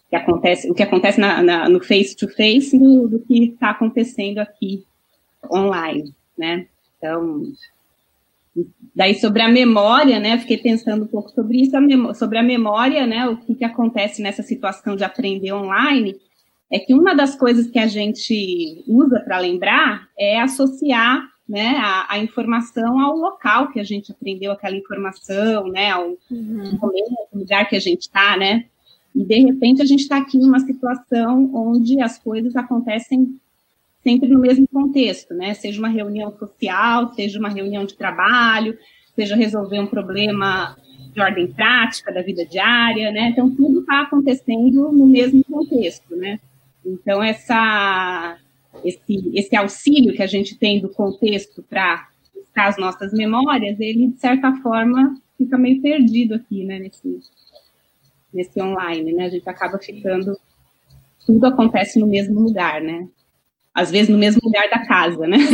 que 0.09 0.15
acontece 0.15 0.71
o 0.71 0.73
que 0.73 0.83
acontece 0.83 1.19
na, 1.19 1.43
na, 1.43 1.69
no 1.69 1.83
face 1.83 2.15
to 2.15 2.29
face 2.29 2.77
do, 2.77 3.09
do 3.09 3.19
que 3.19 3.45
está 3.45 3.71
acontecendo 3.71 4.39
aqui 4.39 4.85
online, 5.51 6.13
né? 6.37 6.67
Então, 6.97 7.43
daí 8.95 9.15
sobre 9.15 9.41
a 9.41 9.49
memória, 9.49 10.19
né? 10.19 10.37
Fiquei 10.37 10.57
pensando 10.57 11.03
um 11.03 11.07
pouco 11.07 11.29
sobre 11.31 11.61
isso, 11.61 11.75
a 11.75 12.13
sobre 12.13 12.37
a 12.37 12.43
memória, 12.43 13.05
né? 13.05 13.27
O 13.27 13.37
que, 13.37 13.55
que 13.55 13.65
acontece 13.65 14.21
nessa 14.21 14.43
situação 14.43 14.95
de 14.95 15.03
aprender 15.03 15.51
online 15.53 16.17
é 16.71 16.79
que 16.79 16.93
uma 16.93 17.15
das 17.15 17.35
coisas 17.35 17.67
que 17.67 17.79
a 17.79 17.87
gente 17.87 18.83
usa 18.87 19.19
para 19.21 19.39
lembrar 19.39 20.07
é 20.17 20.39
associar 20.41 21.27
né, 21.47 21.77
a, 21.77 22.13
a, 22.13 22.19
informação 22.19 22.99
ao 22.99 23.15
local 23.15 23.71
que 23.71 23.79
a 23.79 23.83
gente 23.83 24.11
aprendeu 24.11 24.51
aquela 24.51 24.75
informação, 24.75 25.67
né, 25.69 25.91
ao 25.91 26.17
uhum. 26.29 26.79
lugar 27.33 27.69
que 27.69 27.75
a 27.75 27.79
gente 27.79 28.01
está, 28.01 28.35
né, 28.35 28.65
e 29.15 29.23
de 29.23 29.39
repente 29.39 29.81
a 29.81 29.85
gente 29.85 30.01
está 30.01 30.17
aqui 30.17 30.37
numa 30.37 30.59
situação 30.59 31.49
onde 31.55 32.01
as 32.01 32.19
coisas 32.19 32.55
acontecem 32.55 33.39
sempre 34.03 34.27
no 34.27 34.39
mesmo 34.39 34.67
contexto, 34.67 35.33
né, 35.33 35.53
seja 35.53 35.79
uma 35.79 35.87
reunião 35.87 36.35
social, 36.37 37.13
seja 37.13 37.39
uma 37.39 37.49
reunião 37.49 37.85
de 37.85 37.95
trabalho, 37.95 38.77
seja 39.15 39.35
resolver 39.35 39.79
um 39.79 39.87
problema 39.87 40.75
de 41.13 41.21
ordem 41.21 41.47
prática 41.47 42.11
da 42.11 42.21
vida 42.21 42.45
diária, 42.45 43.09
né, 43.09 43.29
então 43.29 43.49
tudo 43.49 43.79
está 43.79 44.01
acontecendo 44.01 44.91
no 44.91 45.07
mesmo 45.07 45.41
contexto, 45.45 46.13
né, 46.13 46.39
então, 46.87 47.21
essa, 47.21 48.37
esse, 48.83 49.31
esse 49.33 49.55
auxílio 49.55 50.13
que 50.13 50.23
a 50.23 50.27
gente 50.27 50.57
tem 50.57 50.79
do 50.79 50.89
contexto 50.89 51.61
para 51.61 52.07
buscar 52.33 52.67
as 52.67 52.77
nossas 52.77 53.11
memórias, 53.11 53.79
ele, 53.79 54.07
de 54.07 54.19
certa 54.19 54.53
forma, 54.61 55.19
fica 55.37 55.57
meio 55.57 55.81
perdido 55.81 56.35
aqui, 56.35 56.63
né, 56.63 56.79
nesse, 56.79 57.19
nesse 58.33 58.61
online, 58.61 59.13
né? 59.13 59.25
A 59.25 59.29
gente 59.29 59.47
acaba 59.49 59.77
ficando. 59.77 60.37
Tudo 61.25 61.45
acontece 61.45 61.99
no 61.99 62.07
mesmo 62.07 62.39
lugar, 62.39 62.81
né? 62.81 63.07
Às 63.73 63.91
vezes 63.91 64.09
no 64.09 64.17
mesmo 64.17 64.39
lugar 64.43 64.69
da 64.69 64.85
casa, 64.85 65.27
né? 65.27 65.37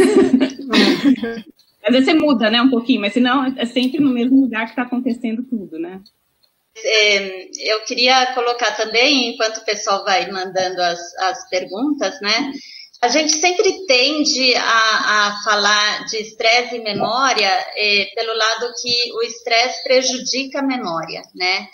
Às 1.86 1.91
vezes 1.91 2.06
você 2.06 2.13
muda, 2.13 2.50
né, 2.50 2.62
um 2.62 2.69
pouquinho, 2.69 3.02
mas 3.02 3.12
senão 3.12 3.43
é 3.58 3.65
sempre 3.65 4.00
no 4.00 4.10
mesmo 4.10 4.39
lugar 4.39 4.63
que 4.63 4.69
está 4.69 4.84
acontecendo 4.84 5.43
tudo, 5.43 5.78
né? 5.78 6.00
É, 6.76 7.72
eu 7.72 7.82
queria 7.86 8.34
colocar 8.34 8.72
também, 8.76 9.30
enquanto 9.30 9.58
o 9.58 9.66
pessoal 9.66 10.04
vai 10.04 10.30
mandando 10.32 10.82
as, 10.82 11.00
as 11.20 11.50
perguntas, 11.50 12.20
né? 12.22 12.52
A 13.02 13.10
gente 13.10 13.34
sempre 13.34 13.86
tende 13.86 14.56
a, 14.56 15.28
a 15.28 15.44
falar 15.44 16.06
de 16.06 16.18
estresse 16.18 16.76
e 16.76 16.84
memória 16.84 17.50
é, 17.76 18.08
pelo 18.16 18.34
lado 18.34 18.74
que 18.82 19.12
o 19.14 19.22
estresse 19.22 19.84
prejudica 19.84 20.60
a 20.60 20.66
memória, 20.66 21.22
né? 21.36 21.68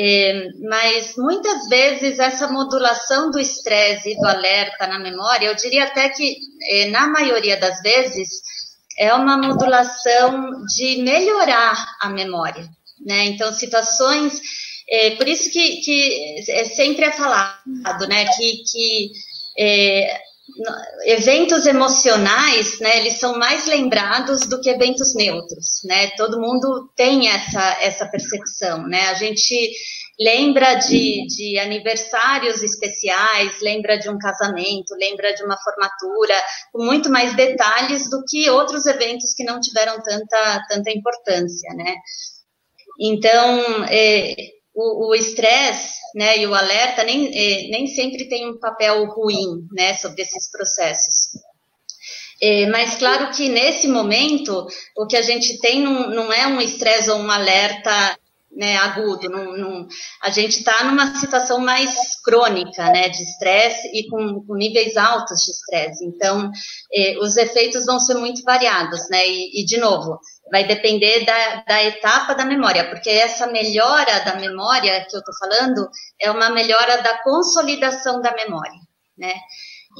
É, 0.00 0.48
mas 0.68 1.16
muitas 1.16 1.66
vezes 1.68 2.18
essa 2.18 2.46
modulação 2.46 3.30
do 3.30 3.40
estresse 3.40 4.10
e 4.10 4.16
do 4.16 4.26
alerta 4.26 4.86
na 4.86 4.98
memória, 4.98 5.46
eu 5.46 5.54
diria 5.54 5.84
até 5.84 6.10
que 6.10 6.36
na 6.90 7.08
maioria 7.08 7.56
das 7.56 7.80
vezes 7.80 8.28
é 8.98 9.14
uma 9.14 9.36
modulação 9.36 10.64
de 10.76 11.02
melhorar 11.02 11.96
a 12.00 12.08
memória, 12.10 12.68
né? 13.04 13.26
Então, 13.26 13.52
situações, 13.52 14.40
é, 14.88 15.10
por 15.12 15.28
isso 15.28 15.50
que, 15.50 15.80
que 15.80 16.40
é, 16.48 16.64
sempre 16.64 17.04
é 17.04 17.12
falado, 17.12 18.08
né, 18.08 18.24
que, 18.36 18.62
que 18.64 19.10
é, 19.58 20.20
eventos 21.04 21.66
emocionais, 21.66 22.78
né, 22.80 22.98
eles 22.98 23.14
são 23.14 23.38
mais 23.38 23.66
lembrados 23.66 24.46
do 24.46 24.60
que 24.60 24.70
eventos 24.70 25.14
neutros, 25.14 25.82
né? 25.84 26.08
Todo 26.16 26.40
mundo 26.40 26.90
tem 26.96 27.28
essa, 27.28 27.82
essa 27.82 28.06
percepção, 28.06 28.86
né? 28.88 29.08
A 29.08 29.14
gente 29.14 29.70
lembra 30.18 30.74
de, 30.74 31.26
de 31.26 31.58
aniversários 31.58 32.62
especiais, 32.62 33.60
lembra 33.60 33.98
de 33.98 34.08
um 34.08 34.18
casamento, 34.18 34.94
lembra 34.98 35.32
de 35.34 35.44
uma 35.44 35.56
formatura, 35.58 36.34
com 36.72 36.84
muito 36.84 37.10
mais 37.10 37.36
detalhes 37.36 38.10
do 38.10 38.24
que 38.26 38.50
outros 38.50 38.86
eventos 38.86 39.32
que 39.34 39.44
não 39.44 39.60
tiveram 39.60 40.02
tanta, 40.02 40.64
tanta 40.68 40.90
importância, 40.90 41.72
né? 41.74 41.94
Então, 42.98 43.84
é, 43.88 44.34
o 44.74 45.14
estresse 45.14 45.98
né, 46.14 46.38
e 46.38 46.46
o 46.46 46.54
alerta 46.54 47.04
nem, 47.04 47.26
é, 47.26 47.68
nem 47.68 47.86
sempre 47.86 48.28
tem 48.28 48.48
um 48.48 48.58
papel 48.58 49.04
ruim 49.06 49.66
né, 49.72 49.94
sobre 49.94 50.22
esses 50.22 50.50
processos. 50.50 51.40
É, 52.40 52.66
mas 52.66 52.96
claro 52.96 53.32
que 53.32 53.48
nesse 53.48 53.88
momento 53.88 54.66
o 54.96 55.06
que 55.06 55.16
a 55.16 55.22
gente 55.22 55.58
tem 55.58 55.82
não, 55.82 56.08
não 56.10 56.32
é 56.32 56.46
um 56.46 56.60
estresse 56.60 57.10
ou 57.10 57.18
um 57.18 57.30
alerta 57.30 58.17
né, 58.50 58.76
agudo, 58.76 59.28
não, 59.28 59.56
não, 59.56 59.88
a 60.22 60.30
gente 60.30 60.58
está 60.58 60.84
numa 60.84 61.14
situação 61.14 61.60
mais 61.60 62.20
crônica 62.24 62.82
né, 62.90 63.08
de 63.08 63.22
estresse 63.22 63.88
e 63.94 64.08
com, 64.08 64.44
com, 64.44 64.54
níveis 64.54 64.96
altos 64.96 65.44
de 65.44 65.52
estresse. 65.52 66.04
Então, 66.04 66.50
eh, 66.92 67.16
os 67.20 67.36
efeitos 67.36 67.86
vão 67.86 68.00
ser 68.00 68.14
muito 68.14 68.42
variados, 68.42 69.08
né? 69.10 69.26
E, 69.26 69.62
e 69.62 69.64
de 69.64 69.76
novo, 69.76 70.18
vai 70.50 70.66
depender 70.66 71.24
da, 71.24 71.62
da, 71.68 71.84
etapa 71.84 72.34
da 72.34 72.44
memória, 72.44 72.88
porque 72.88 73.10
essa 73.10 73.46
melhora 73.46 74.20
da 74.24 74.36
memória 74.36 75.06
que 75.08 75.14
eu 75.14 75.20
estou 75.20 75.34
falando 75.38 75.88
é 76.20 76.30
uma 76.30 76.50
melhora 76.50 77.02
da 77.02 77.22
consolidação 77.22 78.20
da 78.20 78.34
memória, 78.34 78.80
né? 79.16 79.34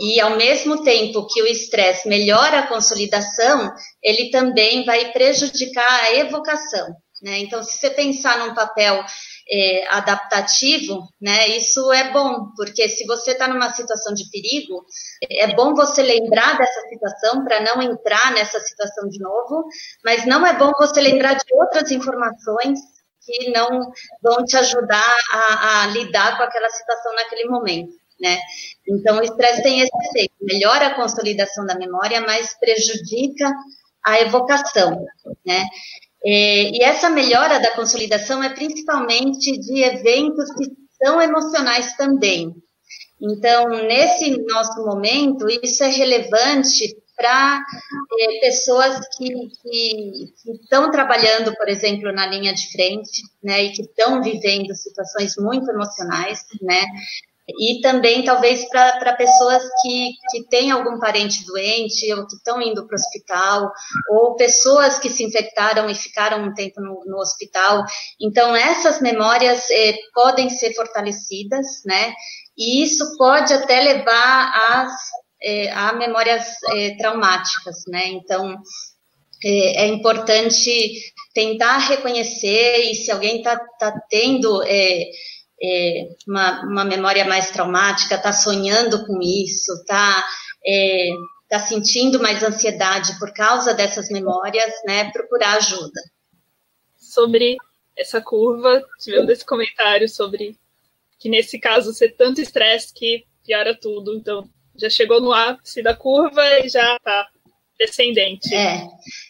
E 0.00 0.20
ao 0.20 0.36
mesmo 0.36 0.82
tempo 0.84 1.26
que 1.26 1.42
o 1.42 1.46
estresse 1.46 2.08
melhora 2.08 2.60
a 2.60 2.66
consolidação, 2.66 3.72
ele 4.02 4.30
também 4.30 4.84
vai 4.84 5.12
prejudicar 5.12 6.04
a 6.04 6.14
evocação, 6.14 6.94
né? 7.22 7.38
Então, 7.38 7.62
se 7.62 7.78
você 7.78 7.90
pensar 7.90 8.38
num 8.38 8.54
papel 8.54 9.04
é, 9.50 9.86
adaptativo, 9.88 11.08
né, 11.20 11.48
isso 11.48 11.92
é 11.92 12.12
bom, 12.12 12.52
porque 12.56 12.88
se 12.88 13.04
você 13.06 13.32
está 13.32 13.48
numa 13.48 13.72
situação 13.72 14.14
de 14.14 14.28
perigo, 14.30 14.84
é 15.30 15.54
bom 15.54 15.74
você 15.74 16.02
lembrar 16.02 16.56
dessa 16.56 16.80
situação 16.88 17.44
para 17.44 17.60
não 17.60 17.82
entrar 17.82 18.32
nessa 18.32 18.60
situação 18.60 19.08
de 19.08 19.18
novo, 19.18 19.64
mas 20.04 20.26
não 20.26 20.46
é 20.46 20.56
bom 20.56 20.70
você 20.78 21.00
lembrar 21.00 21.34
de 21.34 21.54
outras 21.54 21.90
informações 21.90 22.78
que 23.22 23.50
não 23.50 23.90
vão 24.22 24.44
te 24.44 24.56
ajudar 24.56 25.16
a, 25.32 25.82
a 25.82 25.86
lidar 25.88 26.36
com 26.36 26.44
aquela 26.44 26.70
situação 26.70 27.14
naquele 27.14 27.48
momento. 27.48 27.92
Né? 28.20 28.38
Então, 28.88 29.18
o 29.18 29.22
estresse 29.22 29.62
tem 29.62 29.80
esse 29.80 29.92
efeito, 30.08 30.34
melhora 30.40 30.88
a 30.88 30.94
consolidação 30.94 31.64
da 31.64 31.76
memória, 31.76 32.20
mas 32.20 32.58
prejudica 32.58 33.52
a 34.04 34.20
evocação, 34.20 35.04
né? 35.44 35.64
É, 36.24 36.70
e 36.70 36.82
essa 36.82 37.08
melhora 37.08 37.60
da 37.60 37.74
consolidação 37.74 38.42
é 38.42 38.50
principalmente 38.50 39.58
de 39.58 39.82
eventos 39.82 40.50
que 40.54 40.66
são 41.02 41.20
emocionais 41.22 41.96
também. 41.96 42.52
Então, 43.20 43.68
nesse 43.68 44.30
nosso 44.46 44.84
momento, 44.84 45.46
isso 45.62 45.82
é 45.82 45.88
relevante 45.88 46.96
para 47.16 47.60
é, 48.20 48.40
pessoas 48.40 48.96
que, 49.16 49.28
que, 49.28 50.32
que, 50.40 50.52
estão 50.62 50.88
trabalhando, 50.88 51.52
por 51.56 51.68
exemplo, 51.68 52.12
na 52.12 52.26
linha 52.26 52.54
de 52.54 52.70
frente, 52.70 53.22
né, 53.42 53.64
e 53.64 53.72
que 53.72 53.82
estão 53.82 54.22
vivendo 54.22 54.72
situações 54.74 55.34
muito 55.36 55.68
emocionais, 55.68 56.44
né, 56.62 56.84
e 57.48 57.80
também 57.80 58.24
talvez 58.24 58.68
para 58.68 59.14
pessoas 59.14 59.62
que, 59.82 60.10
que 60.30 60.48
têm 60.48 60.70
algum 60.70 60.98
parente 60.98 61.44
doente 61.46 62.12
ou 62.12 62.26
que 62.26 62.36
estão 62.36 62.60
indo 62.60 62.86
para 62.86 62.94
o 62.94 62.98
hospital, 62.98 63.72
ou 64.10 64.36
pessoas 64.36 64.98
que 64.98 65.08
se 65.08 65.24
infectaram 65.24 65.88
e 65.88 65.94
ficaram 65.94 66.44
um 66.44 66.52
tempo 66.52 66.80
no, 66.80 67.04
no 67.06 67.18
hospital. 67.18 67.84
Então, 68.20 68.54
essas 68.54 69.00
memórias 69.00 69.70
eh, 69.70 69.96
podem 70.12 70.50
ser 70.50 70.74
fortalecidas, 70.74 71.66
né? 71.86 72.12
e 72.58 72.82
isso 72.82 73.16
pode 73.16 73.52
até 73.54 73.80
levar 73.80 74.52
às, 74.72 74.92
é, 75.40 75.70
a 75.70 75.92
memórias 75.92 76.56
é, 76.74 76.96
traumáticas, 76.96 77.84
né? 77.86 78.08
Então, 78.08 78.56
é, 79.44 79.84
é, 79.84 79.86
importante 79.86 80.90
tentar 81.32 81.78
reconhecer 81.78 82.90
e 82.90 82.96
se 82.96 83.12
alguém 83.12 83.36
está 83.36 83.56
tá 83.78 83.94
tendo 84.10 84.60
é, 85.62 86.08
uma, 86.26 86.62
uma, 86.62 86.84
memória 86.84 87.24
mais 87.24 87.50
traumática, 87.50 88.14
está 88.14 88.32
sonhando 88.32 89.04
com 89.06 89.20
isso, 89.20 89.72
está 89.74 90.24
é, 90.66 91.08
tá 91.48 91.58
sentindo 91.58 92.20
mais 92.20 92.42
ansiedade 92.42 93.18
por 93.18 93.32
causa 93.32 93.74
dessas 93.74 94.08
memórias, 94.08 94.74
né? 94.86 95.10
Procurar 95.10 95.56
ajuda. 95.56 96.00
Sobre 96.96 97.56
essa 97.96 98.20
curva, 98.20 98.82
tivemos 99.00 99.30
esse 99.30 99.44
comentário 99.44 100.08
sobre 100.08 100.56
que 101.18 101.28
nesse 101.28 101.58
caso 101.58 101.92
ser 101.92 102.14
tanto 102.16 102.40
estresse 102.40 102.94
que 102.94 103.24
piora 103.44 103.76
tudo. 103.76 104.14
Então, 104.14 104.48
já 104.76 104.88
chegou 104.88 105.20
no 105.20 105.32
ápice 105.32 105.82
da 105.82 105.96
curva 105.96 106.42
e 106.60 106.68
já 106.68 106.96
está 106.96 107.28
descendente. 107.78 108.54
É, 108.54 108.82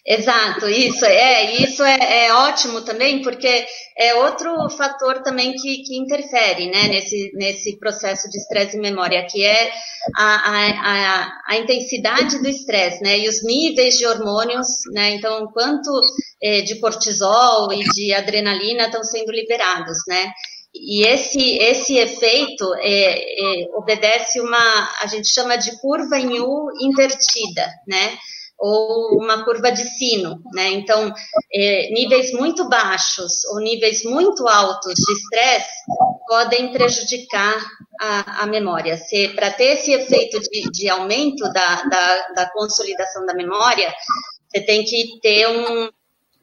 exato, 0.07 0.69
isso 0.69 1.05
é, 1.05 1.53
isso 1.57 1.83
é, 1.85 2.27
é, 2.27 2.33
ótimo 2.33 2.81
também, 2.83 3.23
porque 3.23 3.67
é 3.97 4.15
outro 4.15 4.69
fator 4.71 5.23
também 5.23 5.53
que, 5.53 5.83
que 5.83 5.99
interfere, 5.99 6.71
né, 6.71 6.89
nesse, 6.89 7.31
nesse 7.35 7.79
processo 7.79 8.29
de 8.31 8.39
estresse 8.39 8.77
e 8.77 8.81
memória, 8.81 9.27
que 9.31 9.45
é 9.45 9.71
a, 10.17 10.35
a, 10.35 10.71
a, 10.71 11.33
a 11.49 11.57
intensidade 11.57 12.41
do 12.41 12.49
estresse, 12.49 13.03
né, 13.03 13.19
e 13.19 13.29
os 13.29 13.43
níveis 13.45 13.99
de 13.99 14.07
hormônios, 14.07 14.67
né, 14.93 15.11
então 15.11 15.47
quanto 15.53 16.01
é, 16.43 16.63
de 16.63 16.81
cortisol 16.81 17.73
e 17.73 17.85
de 17.85 18.15
adrenalina 18.15 18.87
estão 18.87 19.05
sendo 19.05 19.31
liberados, 19.31 19.99
né, 20.09 20.33
e 20.75 21.07
esse, 21.07 21.59
esse 21.59 21.97
efeito 21.99 22.75
é, 22.77 23.19
é, 23.19 23.69
obedece 23.75 24.41
uma, 24.41 24.91
a 25.03 25.07
gente 25.07 25.29
chama 25.29 25.57
de 25.57 25.77
curva 25.81 26.19
em 26.19 26.41
U 26.41 26.69
invertida, 26.81 27.69
né? 27.87 28.17
Ou 28.61 29.23
uma 29.23 29.45
curva 29.45 29.71
de 29.71 29.85
sino, 29.85 30.43
né? 30.53 30.73
Então, 30.73 31.15
é, 31.55 31.91
níveis 31.93 32.33
muito 32.33 32.69
baixos 32.69 33.45
ou 33.53 33.61
níveis 33.61 34.03
muito 34.03 34.49
altos 34.49 34.95
de 34.95 35.13
estresse 35.13 35.71
podem 36.27 36.73
prejudicar 36.73 37.57
a, 38.01 38.43
a 38.43 38.47
memória. 38.47 38.99
Para 39.35 39.53
ter 39.53 39.75
esse 39.75 39.93
efeito 39.93 40.41
de, 40.41 40.71
de 40.71 40.89
aumento 40.89 41.45
da, 41.53 41.83
da, 41.85 42.29
da, 42.35 42.51
consolidação 42.51 43.25
da 43.27 43.35
memória, 43.35 43.93
você 44.49 44.61
tem 44.61 44.85
que 44.85 45.19
ter 45.23 45.49
um, 45.49 45.89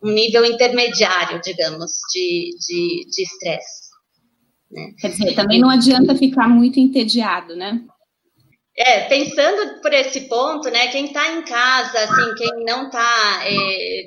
um 0.04 0.12
nível 0.12 0.46
intermediário, 0.46 1.42
digamos, 1.42 1.92
de 2.14 2.56
estresse. 3.18 3.90
De, 4.70 4.80
de. 4.80 4.82
Né? 4.90 4.94
Quer 5.00 5.10
dizer, 5.10 5.36
também 5.36 5.60
não 5.60 5.70
adianta 5.70 6.16
ficar 6.16 6.48
muito 6.48 6.80
entediado, 6.80 7.56
né? 7.56 7.82
É, 8.78 9.08
pensando 9.08 9.80
por 9.82 9.94
esse 9.94 10.22
ponto, 10.28 10.70
né, 10.70 10.88
quem 10.88 11.06
está 11.06 11.32
em 11.32 11.44
casa, 11.44 11.98
assim, 11.98 12.36
quem 12.36 12.66
não 12.66 12.88
está 12.88 13.42
é, 13.46 14.02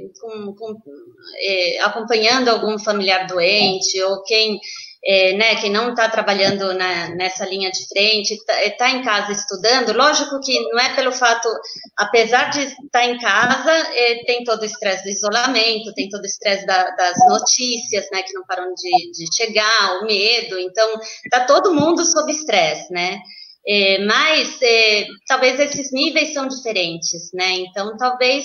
é, 1.42 1.81
acompanhando 1.81 2.50
algum 2.50 2.78
familiar 2.78 3.26
doente, 3.26 3.98
ou 4.02 4.22
quem 4.24 4.61
é, 5.04 5.33
né, 5.35 5.54
que 5.57 5.70
não 5.70 5.90
está 5.90 6.09
trabalhando 6.09 6.74
na, 6.74 7.09
nessa 7.14 7.46
linha 7.46 7.70
de 7.70 7.87
frente, 7.88 8.35
está 8.35 8.54
é, 8.62 8.70
tá 8.70 8.90
em 8.90 9.02
casa 9.02 9.33
estudando, 9.33 9.96
lógico 9.96 10.40
que 10.40 10.61
não 10.70 10.78
é 10.78 10.94
pelo 10.94 11.12
fato, 11.12 11.48
apesar 11.96 12.50
de 12.50 12.61
estar 12.61 12.76
tá 12.92 13.04
em 13.07 13.18
casa, 13.18 13.72
é, 13.72 14.24
tem 14.26 14.44
todo 14.44 14.61
o 14.61 14.66
estresse 14.66 15.04
do 15.04 15.11
isolamento, 15.11 15.94
tem 15.94 16.09
todo 16.09 16.22
o 16.22 16.26
estresse 16.26 16.66
da, 16.66 16.90
das 16.90 17.16
notícias, 17.28 18.07
né, 18.12 18.22
que 18.22 18.35
não 18.35 18.44
param 18.44 18.74
de, 18.74 19.12
de 19.12 19.35
chegar, 19.35 20.00
o 20.02 20.07
medo, 20.07 20.59
então 20.59 21.00
está 21.24 21.46
todo 21.46 21.72
mundo 21.72 22.04
sob 22.04 22.31
estresse, 22.31 22.92
né, 22.92 23.18
é, 23.66 23.99
mas 24.05 24.61
é, 24.62 25.07
talvez 25.27 25.59
esses 25.61 25.92
níveis 25.92 26.33
são 26.33 26.47
diferentes, 26.47 27.31
né, 27.35 27.57
então 27.59 27.97
talvez 27.97 28.44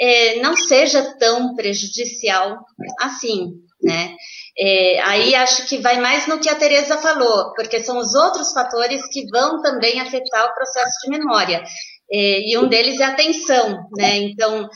é, 0.00 0.36
não 0.40 0.56
seja 0.56 1.16
tão 1.18 1.54
prejudicial 1.54 2.58
assim, 3.00 3.52
né, 3.82 4.14
é, 4.58 5.00
aí 5.02 5.34
acho 5.34 5.66
que 5.66 5.78
vai 5.78 6.00
mais 6.00 6.26
no 6.26 6.40
que 6.40 6.48
a 6.48 6.54
Tereza 6.54 6.96
falou, 6.96 7.52
porque 7.54 7.82
são 7.82 7.98
os 7.98 8.14
outros 8.14 8.52
fatores 8.52 9.06
que 9.08 9.26
vão 9.30 9.60
também 9.60 10.00
afetar 10.00 10.46
o 10.46 10.54
processo 10.54 10.98
de 11.04 11.18
memória. 11.18 11.62
É, 12.10 12.48
e 12.48 12.56
um 12.56 12.68
deles 12.68 13.00
é 13.00 13.04
a 13.04 13.08
atenção, 13.08 13.84
né? 13.98 14.16
Então, 14.18 14.68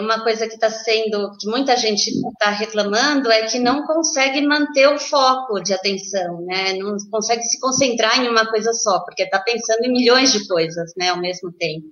uma 0.00 0.22
coisa 0.22 0.46
que 0.48 0.54
está 0.54 0.70
sendo, 0.70 1.36
que 1.38 1.48
muita 1.48 1.76
gente 1.76 2.08
está 2.08 2.50
reclamando, 2.50 3.30
é 3.30 3.46
que 3.46 3.58
não 3.58 3.84
consegue 3.86 4.40
manter 4.40 4.88
o 4.88 4.98
foco 4.98 5.60
de 5.60 5.72
atenção, 5.72 6.40
né? 6.46 6.72
Não 6.74 6.96
consegue 7.10 7.42
se 7.42 7.60
concentrar 7.60 8.18
em 8.20 8.28
uma 8.28 8.48
coisa 8.50 8.72
só, 8.72 9.00
porque 9.00 9.22
está 9.22 9.38
pensando 9.40 9.84
em 9.84 9.92
milhões 9.92 10.32
de 10.32 10.46
coisas, 10.46 10.92
né, 10.96 11.10
ao 11.10 11.20
mesmo 11.20 11.52
tempo. 11.52 11.86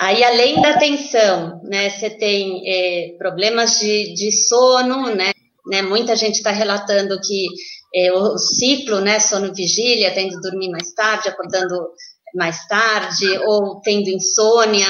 Aí, 0.00 0.24
além 0.24 0.60
da 0.60 0.70
atenção, 0.70 1.60
né, 1.64 1.90
você 1.90 2.10
tem 2.10 2.62
é, 2.66 3.16
problemas 3.18 3.78
de, 3.78 4.14
de 4.14 4.32
sono, 4.32 5.14
né? 5.14 5.32
Né? 5.66 5.82
Muita 5.82 6.16
gente 6.16 6.36
está 6.36 6.50
relatando 6.50 7.20
que 7.20 7.46
é, 7.94 8.12
o 8.12 8.36
ciclo, 8.36 9.00
né, 9.00 9.20
sono-vigília, 9.20 10.12
tendo 10.12 10.40
dormir 10.40 10.70
mais 10.70 10.92
tarde, 10.92 11.28
acordando 11.28 11.90
mais 12.34 12.66
tarde, 12.66 13.38
ou 13.46 13.80
tendo 13.80 14.08
insônia, 14.08 14.86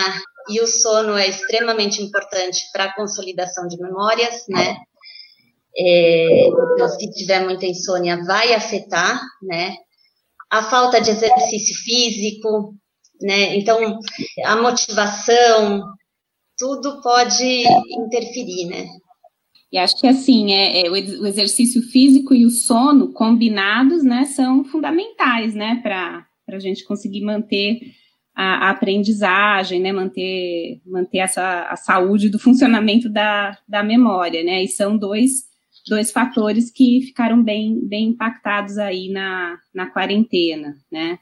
e 0.49 0.61
o 0.61 0.67
sono 0.67 1.17
é 1.17 1.29
extremamente 1.29 2.03
importante 2.03 2.63
para 2.73 2.85
a 2.85 2.95
consolidação 2.95 3.67
de 3.67 3.77
memórias, 3.79 4.45
né? 4.49 4.77
É, 5.77 6.49
então, 6.49 6.89
se 6.89 7.11
tiver 7.13 7.45
muita 7.45 7.67
insônia, 7.67 8.25
vai 8.25 8.55
afetar, 8.55 9.21
né? 9.43 9.75
A 10.51 10.63
falta 10.63 11.01
de 11.01 11.11
exercício 11.11 11.77
físico, 11.85 12.75
né? 13.23 13.57
Então, 13.57 14.01
a 14.45 14.57
motivação, 14.57 15.85
tudo 16.59 17.01
pode 17.03 17.65
interferir, 17.91 18.67
né? 18.67 18.87
E 19.73 19.79
acho 19.79 19.97
que 19.97 20.07
assim, 20.07 20.53
é, 20.53 20.87
é, 20.87 20.91
o 20.91 20.97
exercício 20.97 21.81
físico 21.81 22.35
e 22.35 22.45
o 22.45 22.51
sono 22.51 23.13
combinados, 23.13 24.03
né, 24.03 24.25
são 24.25 24.65
fundamentais, 24.65 25.55
né, 25.55 25.79
para 25.81 26.27
a 26.49 26.59
gente 26.59 26.85
conseguir 26.85 27.21
manter 27.21 27.79
a, 28.35 28.69
a, 28.69 28.71
aprendizagem, 28.71 29.81
né, 29.81 29.93
manter, 29.93 30.81
manter 30.87 31.19
essa, 31.19 31.63
a 31.65 31.77
saúde 31.77 32.29
do 32.29 32.39
funcionamento 32.39 33.09
da, 33.09 33.57
da 33.69 33.83
memória, 33.83 34.43
né, 34.43 34.63
e 34.63 34.69
são 34.69 34.97
dois, 34.97 35.45
dois 35.89 36.11
fatores 36.11 36.71
que 36.71 37.03
ficaram 37.03 37.43
bem, 37.43 37.81
bem 37.87 38.09
impactados 38.09 38.79
aí 38.79 39.11
na, 39.11 39.59
na 39.75 39.87
quarentena, 39.91 40.77
né. 40.91 41.19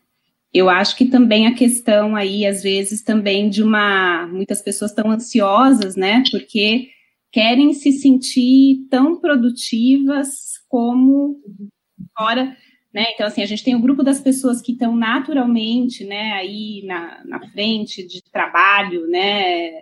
Eu 0.53 0.71
acho 0.71 0.97
que 0.97 1.05
também 1.05 1.47
a 1.47 1.55
questão 1.55 2.17
aí, 2.17 2.47
às 2.47 2.63
vezes, 2.63 3.03
também 3.03 3.51
de 3.51 3.63
uma, 3.63 4.27
muitas 4.27 4.63
pessoas 4.63 4.91
estão 4.91 5.11
ansiosas, 5.11 5.95
né, 5.95 6.23
porque 6.31 6.89
querem 7.31 7.75
se 7.75 7.93
sentir 7.93 8.87
tão 8.91 9.21
produtivas 9.21 10.59
como 10.69 11.37
fora, 12.17 12.57
né? 12.93 13.07
Então, 13.13 13.27
assim, 13.27 13.43
a 13.43 13.47
gente 13.47 13.63
tem 13.63 13.75
o 13.75 13.79
um 13.79 13.83
grupo 13.83 14.03
das 14.03 14.21
pessoas 14.21 14.63
que 14.63 14.73
estão 14.73 14.97
naturalmente, 14.97 16.05
né, 16.05 16.33
aí 16.33 16.83
na, 16.87 17.23
na 17.25 17.49
frente 17.49 18.07
de 18.07 18.23
trabalho, 18.23 19.07
né, 19.07 19.81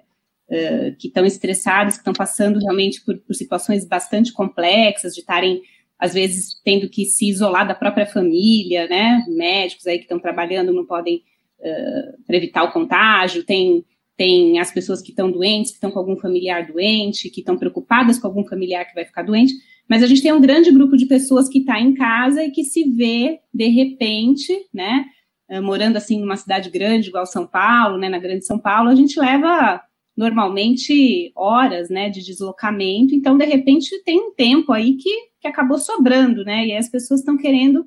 uh, 0.49 0.97
que 0.99 1.09
estão 1.09 1.25
estressados, 1.25 1.95
que 1.95 2.01
estão 2.01 2.13
passando 2.13 2.59
realmente 2.59 3.05
por, 3.05 3.17
por 3.19 3.35
situações 3.35 3.87
bastante 3.87 4.33
complexas, 4.33 5.15
de 5.15 5.21
estarem, 5.21 5.63
às 5.99 6.15
vezes, 6.15 6.61
tendo 6.65 6.89
que 6.89 7.05
se 7.05 7.29
isolar 7.29 7.67
da 7.67 7.75
própria 7.75 8.07
família, 8.07 8.89
né, 8.89 9.25
médicos 9.29 9.87
aí 9.87 9.99
que 9.99 10.05
estão 10.05 10.19
trabalhando 10.19 10.73
não 10.73 10.85
podem, 10.85 11.23
uh, 11.61 12.23
para 12.27 12.37
evitar 12.37 12.65
o 12.65 12.73
contágio, 12.73 13.45
tem 13.45 13.85
tem 14.17 14.59
as 14.59 14.73
pessoas 14.73 15.03
que 15.03 15.11
estão 15.11 15.31
doentes, 15.31 15.73
que 15.73 15.77
estão 15.77 15.91
com 15.91 15.99
algum 15.99 16.17
familiar 16.17 16.67
doente, 16.67 17.29
que 17.29 17.41
estão 17.41 17.59
preocupadas 17.59 18.19
com 18.19 18.27
algum 18.27 18.45
familiar 18.47 18.87
que 18.87 18.95
vai 18.95 19.05
ficar 19.05 19.23
doente, 19.23 19.53
mas 19.89 20.03
a 20.03 20.07
gente 20.07 20.23
tem 20.23 20.33
um 20.33 20.41
grande 20.41 20.71
grupo 20.71 20.97
de 20.97 21.07
pessoas 21.07 21.49
que 21.49 21.61
está 21.61 21.81
em 21.81 21.95
casa 21.95 22.43
e 22.43 22.51
que 22.51 22.65
se 22.65 22.85
vê, 22.91 23.41
de 23.53 23.69
repente, 23.69 24.53
né, 24.73 25.05
eh, 25.49 25.61
morando 25.61 25.97
assim 25.97 26.21
numa 26.21 26.37
cidade 26.37 26.71
grande, 26.71 27.09
igual 27.09 27.27
São 27.27 27.47
Paulo, 27.47 27.99
né, 27.99 28.09
na 28.09 28.19
grande 28.19 28.45
São 28.45 28.59
Paulo, 28.59 28.89
a 28.91 28.95
gente 28.95 29.19
leva 29.19 29.81
normalmente 30.17 31.31
horas, 31.37 31.91
né, 31.91 32.09
de 32.09 32.25
deslocamento, 32.25 33.15
então, 33.15 33.37
de 33.37 33.45
repente, 33.45 34.03
tem 34.03 34.19
um 34.19 34.35
tempo 34.35 34.73
aí 34.73 34.97
que, 34.97 35.11
que 35.41 35.47
acabou 35.47 35.79
sobrando, 35.79 36.45
né, 36.45 36.67
e 36.67 36.73
as 36.73 36.89
pessoas 36.89 37.21
estão 37.21 37.37
querendo 37.37 37.87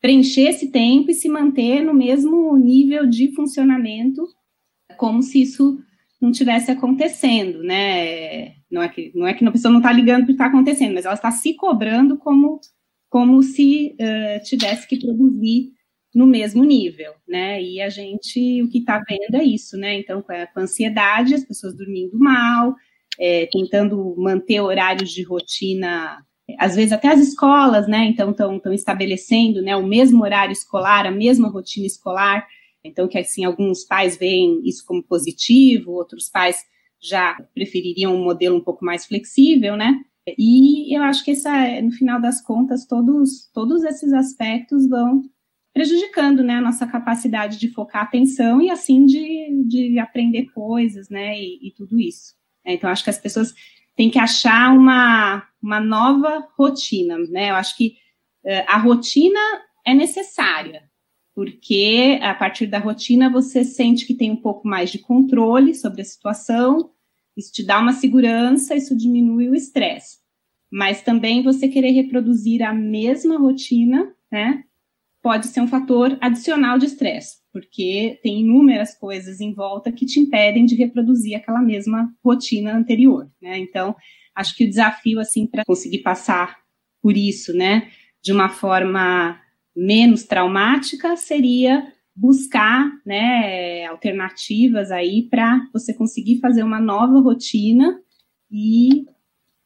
preencher 0.00 0.48
esse 0.48 0.70
tempo 0.70 1.10
e 1.10 1.14
se 1.14 1.28
manter 1.28 1.82
no 1.82 1.94
mesmo 1.94 2.56
nível 2.56 3.06
de 3.06 3.32
funcionamento 3.32 4.26
como 4.96 5.22
se 5.22 5.42
isso 5.42 5.78
não 6.20 6.30
tivesse 6.30 6.70
acontecendo, 6.70 7.62
né? 7.62 8.54
Não 8.72 8.82
é 8.82 8.88
que, 8.88 9.12
não 9.14 9.26
é 9.26 9.34
que 9.34 9.44
a 9.44 9.52
pessoa 9.52 9.70
não 9.70 9.80
está 9.80 9.92
ligando 9.92 10.20
para 10.20 10.24
o 10.24 10.26
que 10.26 10.32
está 10.32 10.46
acontecendo, 10.46 10.94
mas 10.94 11.04
ela 11.04 11.14
está 11.14 11.30
se 11.30 11.54
cobrando 11.54 12.16
como, 12.16 12.58
como 13.10 13.42
se 13.42 13.94
uh, 14.00 14.42
tivesse 14.44 14.88
que 14.88 14.98
produzir 14.98 15.70
no 16.14 16.26
mesmo 16.26 16.64
nível, 16.64 17.12
né? 17.28 17.62
E 17.62 17.80
a 17.80 17.88
gente, 17.88 18.62
o 18.62 18.68
que 18.68 18.78
está 18.78 19.02
vendo 19.06 19.34
é 19.34 19.44
isso, 19.44 19.76
né? 19.76 19.98
Então, 19.98 20.22
com 20.22 20.32
a, 20.32 20.46
com 20.46 20.60
a 20.60 20.62
ansiedade, 20.62 21.34
as 21.34 21.44
pessoas 21.44 21.76
dormindo 21.76 22.18
mal, 22.18 22.74
é, 23.18 23.46
tentando 23.52 24.14
manter 24.16 24.60
horários 24.60 25.10
de 25.10 25.22
rotina 25.22 26.24
às 26.58 26.74
vezes 26.74 26.92
até 26.92 27.08
as 27.08 27.20
escolas, 27.20 27.86
né, 27.86 28.04
então 28.06 28.30
estão 28.30 28.72
estabelecendo, 28.72 29.62
né, 29.62 29.76
o 29.76 29.86
mesmo 29.86 30.22
horário 30.22 30.52
escolar, 30.52 31.06
a 31.06 31.10
mesma 31.10 31.48
rotina 31.48 31.86
escolar, 31.86 32.46
então 32.84 33.08
que 33.08 33.18
assim 33.18 33.44
alguns 33.44 33.84
pais 33.84 34.16
veem 34.16 34.60
isso 34.64 34.84
como 34.84 35.02
positivo, 35.02 35.92
outros 35.92 36.28
pais 36.28 36.58
já 37.02 37.34
prefeririam 37.54 38.14
um 38.14 38.22
modelo 38.22 38.56
um 38.56 38.64
pouco 38.64 38.84
mais 38.84 39.04
flexível, 39.04 39.76
né, 39.76 40.00
e 40.38 40.96
eu 40.96 41.02
acho 41.02 41.24
que 41.24 41.32
essa, 41.32 41.80
no 41.82 41.90
final 41.90 42.20
das 42.20 42.40
contas, 42.40 42.86
todos, 42.86 43.50
todos 43.52 43.82
esses 43.82 44.12
aspectos 44.12 44.88
vão 44.88 45.22
prejudicando 45.74 46.42
né, 46.42 46.56
a 46.56 46.60
nossa 46.60 46.86
capacidade 46.86 47.58
de 47.58 47.68
focar 47.70 48.02
atenção 48.02 48.60
e 48.60 48.70
assim 48.70 49.04
de, 49.04 49.64
de 49.66 49.98
aprender 49.98 50.46
coisas, 50.52 51.08
né, 51.08 51.38
e, 51.38 51.68
e 51.68 51.72
tudo 51.72 51.98
isso. 51.98 52.34
Então, 52.64 52.88
acho 52.88 53.02
que 53.02 53.10
as 53.10 53.18
pessoas 53.18 53.52
têm 53.96 54.10
que 54.10 54.18
achar 54.18 54.72
uma, 54.72 55.46
uma 55.60 55.80
nova 55.80 56.46
rotina, 56.56 57.18
né, 57.28 57.50
eu 57.50 57.56
acho 57.56 57.76
que 57.76 57.96
uh, 58.44 58.64
a 58.68 58.78
rotina 58.78 59.40
é 59.84 59.92
necessária, 59.92 60.88
porque 61.34 62.18
a 62.22 62.34
partir 62.34 62.66
da 62.66 62.78
rotina 62.78 63.30
você 63.30 63.64
sente 63.64 64.06
que 64.06 64.14
tem 64.14 64.30
um 64.30 64.36
pouco 64.36 64.66
mais 64.66 64.90
de 64.90 64.98
controle 64.98 65.74
sobre 65.74 66.02
a 66.02 66.04
situação, 66.04 66.90
isso 67.36 67.52
te 67.52 67.64
dá 67.64 67.80
uma 67.80 67.92
segurança, 67.92 68.74
isso 68.74 68.96
diminui 68.96 69.48
o 69.48 69.54
estresse. 69.54 70.18
Mas 70.70 71.02
também 71.02 71.42
você 71.42 71.68
querer 71.68 71.90
reproduzir 71.90 72.62
a 72.62 72.72
mesma 72.72 73.38
rotina, 73.38 74.14
né, 74.30 74.64
pode 75.22 75.46
ser 75.46 75.60
um 75.60 75.68
fator 75.68 76.18
adicional 76.20 76.78
de 76.78 76.86
estresse, 76.86 77.36
porque 77.52 78.18
tem 78.22 78.40
inúmeras 78.40 78.94
coisas 78.98 79.40
em 79.40 79.54
volta 79.54 79.92
que 79.92 80.04
te 80.04 80.18
impedem 80.18 80.66
de 80.66 80.74
reproduzir 80.74 81.36
aquela 81.36 81.62
mesma 81.62 82.12
rotina 82.24 82.74
anterior, 82.74 83.30
né? 83.40 83.58
Então, 83.58 83.94
acho 84.34 84.56
que 84.56 84.64
o 84.64 84.68
desafio, 84.68 85.20
assim, 85.20 85.46
para 85.46 85.64
conseguir 85.64 85.98
passar 85.98 86.58
por 87.00 87.16
isso, 87.16 87.52
né, 87.52 87.90
de 88.22 88.32
uma 88.32 88.48
forma 88.48 89.40
menos 89.74 90.24
traumática, 90.24 91.16
seria 91.16 91.92
buscar, 92.14 92.90
né, 93.06 93.86
alternativas 93.86 94.90
aí 94.90 95.22
para 95.30 95.66
você 95.72 95.94
conseguir 95.94 96.40
fazer 96.40 96.62
uma 96.62 96.78
nova 96.78 97.18
rotina 97.20 97.98
e 98.50 99.06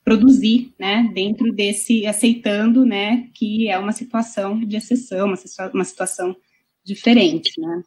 produzir, 0.04 0.72
né, 0.78 1.10
dentro 1.12 1.52
desse, 1.52 2.06
aceitando, 2.06 2.86
né, 2.86 3.28
que 3.34 3.68
é 3.68 3.76
uma 3.76 3.90
situação 3.90 4.60
de 4.60 4.76
exceção, 4.76 5.26
uma, 5.74 5.84
situação 5.84 6.36
diferente, 6.84 7.60
né. 7.60 7.82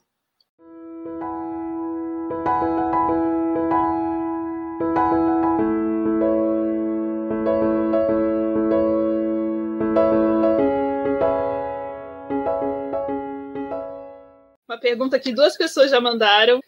Pergunta 14.79 15.19
que 15.19 15.33
duas 15.33 15.57
pessoas 15.57 15.91
já 15.91 15.99
mandaram 16.01 16.59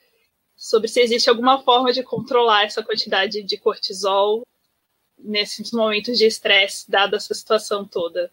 sobre 0.56 0.88
se 0.88 1.00
existe 1.02 1.30
alguma 1.30 1.63
forma 1.63 1.91
de 1.91 2.04
controlar 2.04 2.65
essa 2.65 2.84
quantidade 2.84 3.41
de 3.41 3.58
cortisol 3.58 4.45
nesses 5.17 5.71
momentos 5.71 6.17
de 6.17 6.26
estresse, 6.26 6.89
dada 6.89 7.17
essa 7.17 7.34
situação 7.34 7.86
toda? 7.86 8.32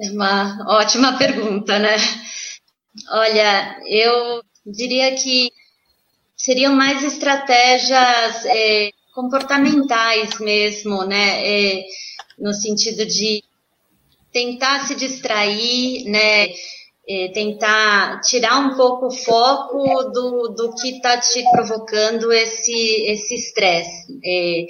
É 0.00 0.10
uma 0.10 0.64
ótima 0.68 1.18
pergunta, 1.18 1.78
né? 1.78 1.96
Olha, 3.10 3.80
eu 3.86 4.42
diria 4.64 5.14
que 5.14 5.52
seriam 6.36 6.74
mais 6.74 7.02
estratégias 7.02 8.44
é, 8.46 8.90
comportamentais 9.14 10.38
mesmo, 10.38 11.04
né? 11.04 11.46
É, 11.46 11.84
no 12.38 12.54
sentido 12.54 13.04
de 13.04 13.42
tentar 14.32 14.86
se 14.86 14.94
distrair, 14.94 16.04
né? 16.04 16.48
É, 17.10 17.28
tentar 17.28 18.20
tirar 18.20 18.58
um 18.58 18.76
pouco 18.76 19.06
o 19.06 19.10
foco 19.10 20.10
do, 20.12 20.48
do 20.48 20.74
que 20.74 20.96
está 20.96 21.18
te 21.18 21.42
provocando 21.50 22.30
esse 22.30 23.34
estresse. 23.34 24.20
É, 24.22 24.66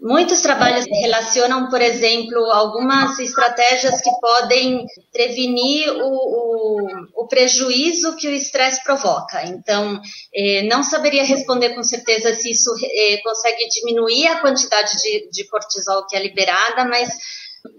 Muitos 0.00 0.40
trabalhos 0.42 0.86
relacionam, 1.02 1.68
por 1.68 1.82
exemplo, 1.82 2.38
algumas 2.52 3.18
estratégias 3.18 4.00
que 4.00 4.10
podem 4.20 4.86
prevenir 5.12 5.90
o, 5.90 6.06
o, 6.06 6.86
o 7.16 7.26
prejuízo 7.26 8.14
que 8.14 8.28
o 8.28 8.32
estresse 8.32 8.82
provoca. 8.84 9.42
Então, 9.46 10.00
eh, 10.32 10.62
não 10.62 10.84
saberia 10.84 11.24
responder 11.24 11.70
com 11.70 11.82
certeza 11.82 12.32
se 12.32 12.52
isso 12.52 12.72
eh, 12.80 13.20
consegue 13.24 13.68
diminuir 13.70 14.28
a 14.28 14.40
quantidade 14.40 14.92
de, 15.02 15.30
de 15.32 15.48
cortisol 15.48 16.06
que 16.06 16.16
é 16.16 16.22
liberada, 16.22 16.84
mas 16.84 17.08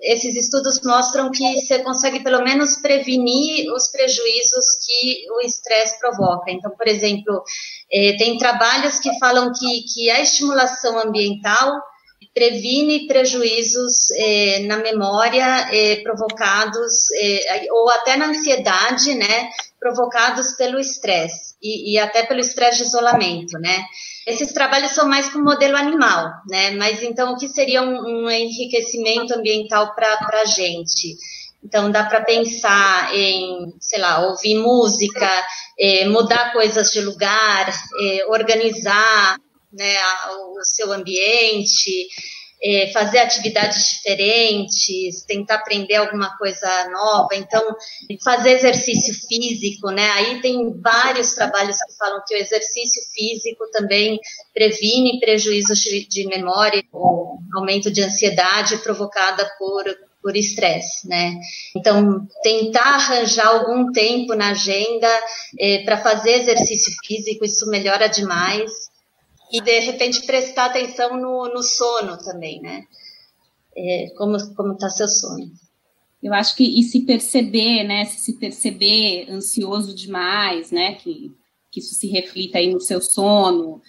esses 0.01 0.35
estudos 0.35 0.81
mostram 0.83 1.31
que 1.31 1.59
você 1.59 1.79
consegue 1.79 2.21
pelo 2.21 2.43
menos 2.43 2.77
prevenir 2.81 3.71
os 3.71 3.87
prejuízos 3.89 4.65
que 4.85 5.25
o 5.31 5.41
estresse 5.41 5.99
provoca. 5.99 6.51
Então, 6.51 6.71
por 6.71 6.87
exemplo, 6.87 7.43
eh, 7.91 8.15
tem 8.17 8.37
trabalhos 8.37 8.99
que 8.99 9.17
falam 9.19 9.51
que, 9.51 9.83
que 9.93 10.09
a 10.09 10.21
estimulação 10.21 10.99
ambiental 10.99 11.79
previne 12.33 13.07
prejuízos 13.07 14.11
eh, 14.11 14.59
na 14.67 14.77
memória 14.77 15.67
eh, 15.71 16.01
provocados, 16.03 17.07
ou 17.71 17.89
até 17.89 18.17
na 18.17 18.27
ansiedade, 18.27 19.15
né, 19.15 19.49
provocados 19.79 20.53
pelo 20.57 20.79
estresse, 20.79 21.55
e, 21.61 21.97
até 21.97 22.25
pelo 22.25 22.39
estresse 22.39 22.79
de 22.79 22.83
isolamento, 22.83 23.57
né. 23.59 23.85
Esses 24.27 24.53
trabalhos 24.53 24.91
são 24.91 25.07
mais 25.07 25.29
com 25.29 25.39
modelo 25.39 25.77
animal, 25.77 26.29
né, 26.49 26.71
mas 26.71 27.01
então 27.01 27.33
o 27.33 27.37
que 27.37 27.47
seria 27.47 27.81
um, 27.81 28.25
um 28.25 28.29
enriquecimento 28.29 29.33
ambiental 29.33 29.95
para 29.95 30.41
a 30.41 30.45
gente? 30.45 31.15
Então, 31.63 31.91
dá 31.91 32.05
para 32.05 32.23
pensar 32.23 33.13
em, 33.13 33.73
sei 33.81 33.99
lá, 33.99 34.25
ouvir 34.27 34.55
música, 34.55 35.29
eh, 35.77 36.07
mudar 36.07 36.53
coisas 36.53 36.89
de 36.91 37.01
lugar, 37.01 37.69
eh, 38.01 38.25
organizar 38.27 39.37
né, 39.71 39.97
o 40.55 40.63
seu 40.63 40.91
ambiente, 40.91 42.07
é, 42.61 42.91
fazer 42.91 43.19
atividades 43.19 43.83
diferentes, 43.89 45.23
tentar 45.25 45.55
aprender 45.55 45.95
alguma 45.95 46.37
coisa 46.37 46.89
nova. 46.91 47.29
Então, 47.33 47.63
fazer 48.23 48.51
exercício 48.51 49.13
físico, 49.27 49.89
né? 49.91 50.09
Aí 50.11 50.41
tem 50.41 50.79
vários 50.81 51.33
trabalhos 51.33 51.77
que 51.77 51.97
falam 51.97 52.21
que 52.27 52.35
o 52.35 52.37
exercício 52.37 53.01
físico 53.13 53.65
também 53.71 54.19
previne 54.53 55.19
prejuízos 55.19 55.79
de, 55.79 56.27
memória, 56.27 56.83
ou 56.91 57.39
aumento 57.55 57.89
de 57.89 58.01
ansiedade 58.01 58.77
provocada 58.77 59.49
por 59.57 59.85
por 60.21 60.35
estresse, 60.35 61.07
né? 61.07 61.39
Então, 61.73 62.27
tentar 62.43 62.95
arranjar 62.95 63.47
algum 63.47 63.89
tempo 63.93 64.35
na 64.35 64.49
agenda 64.49 65.07
é, 65.57 65.77
para 65.85 65.97
fazer 65.97 66.41
exercício 66.41 66.91
físico, 67.05 67.45
isso 67.45 67.69
melhora 67.69 68.07
demais 68.07 68.88
e 69.51 69.61
de 69.61 69.79
repente 69.79 70.25
prestar 70.25 70.65
atenção 70.65 71.19
no, 71.19 71.53
no 71.53 71.63
sono 71.63 72.17
também, 72.17 72.61
né? 72.61 72.83
É, 73.75 74.09
como 74.17 74.37
como 74.55 74.73
está 74.73 74.89
seu 74.89 75.07
sono? 75.07 75.51
Eu 76.21 76.33
acho 76.33 76.55
que 76.55 76.63
e 76.63 76.83
se 76.83 77.01
perceber, 77.01 77.83
né? 77.83 78.05
Se 78.05 78.19
se 78.19 78.33
perceber 78.33 79.27
ansioso 79.29 79.95
demais, 79.95 80.71
né? 80.71 80.95
Que 80.95 81.31
que 81.71 81.79
isso 81.79 81.93
se 81.93 82.07
reflita 82.07 82.57
aí 82.57 82.71
no 82.71 82.79
seu 82.79 83.01
sono. 83.01 83.81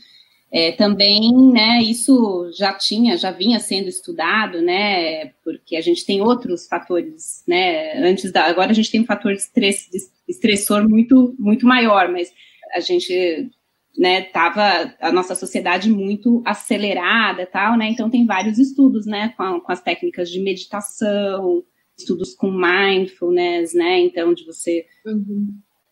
É, 0.52 0.72
também, 0.72 1.30
né, 1.52 1.80
isso 1.80 2.50
já 2.56 2.72
tinha, 2.72 3.16
já 3.16 3.30
vinha 3.30 3.60
sendo 3.60 3.88
estudado, 3.88 4.60
né, 4.60 5.26
porque 5.44 5.76
a 5.76 5.80
gente 5.80 6.04
tem 6.04 6.20
outros 6.20 6.66
fatores, 6.66 7.44
né, 7.46 7.92
antes 8.02 8.32
da, 8.32 8.46
agora 8.46 8.72
a 8.72 8.74
gente 8.74 8.90
tem 8.90 9.00
um 9.00 9.06
fator 9.06 9.32
estresse, 9.32 9.88
estressor 10.28 10.88
muito, 10.88 11.36
muito 11.38 11.64
maior, 11.64 12.10
mas 12.10 12.32
a 12.74 12.80
gente 12.80 13.48
né, 13.98 14.22
tava 14.22 14.94
a 15.00 15.12
nossa 15.12 15.34
sociedade 15.34 15.90
muito 15.90 16.42
acelerada 16.44 17.46
tal, 17.46 17.76
né, 17.76 17.88
então 17.88 18.08
tem 18.08 18.26
vários 18.26 18.58
estudos, 18.58 19.06
né, 19.06 19.34
com, 19.36 19.60
com 19.60 19.72
as 19.72 19.82
técnicas 19.82 20.30
de 20.30 20.40
meditação, 20.40 21.62
estudos 21.98 22.34
com 22.34 22.50
mindfulness, 22.50 23.74
né, 23.74 24.00
então 24.00 24.32
de 24.32 24.44
você 24.44 24.86
uhum. 25.04 25.48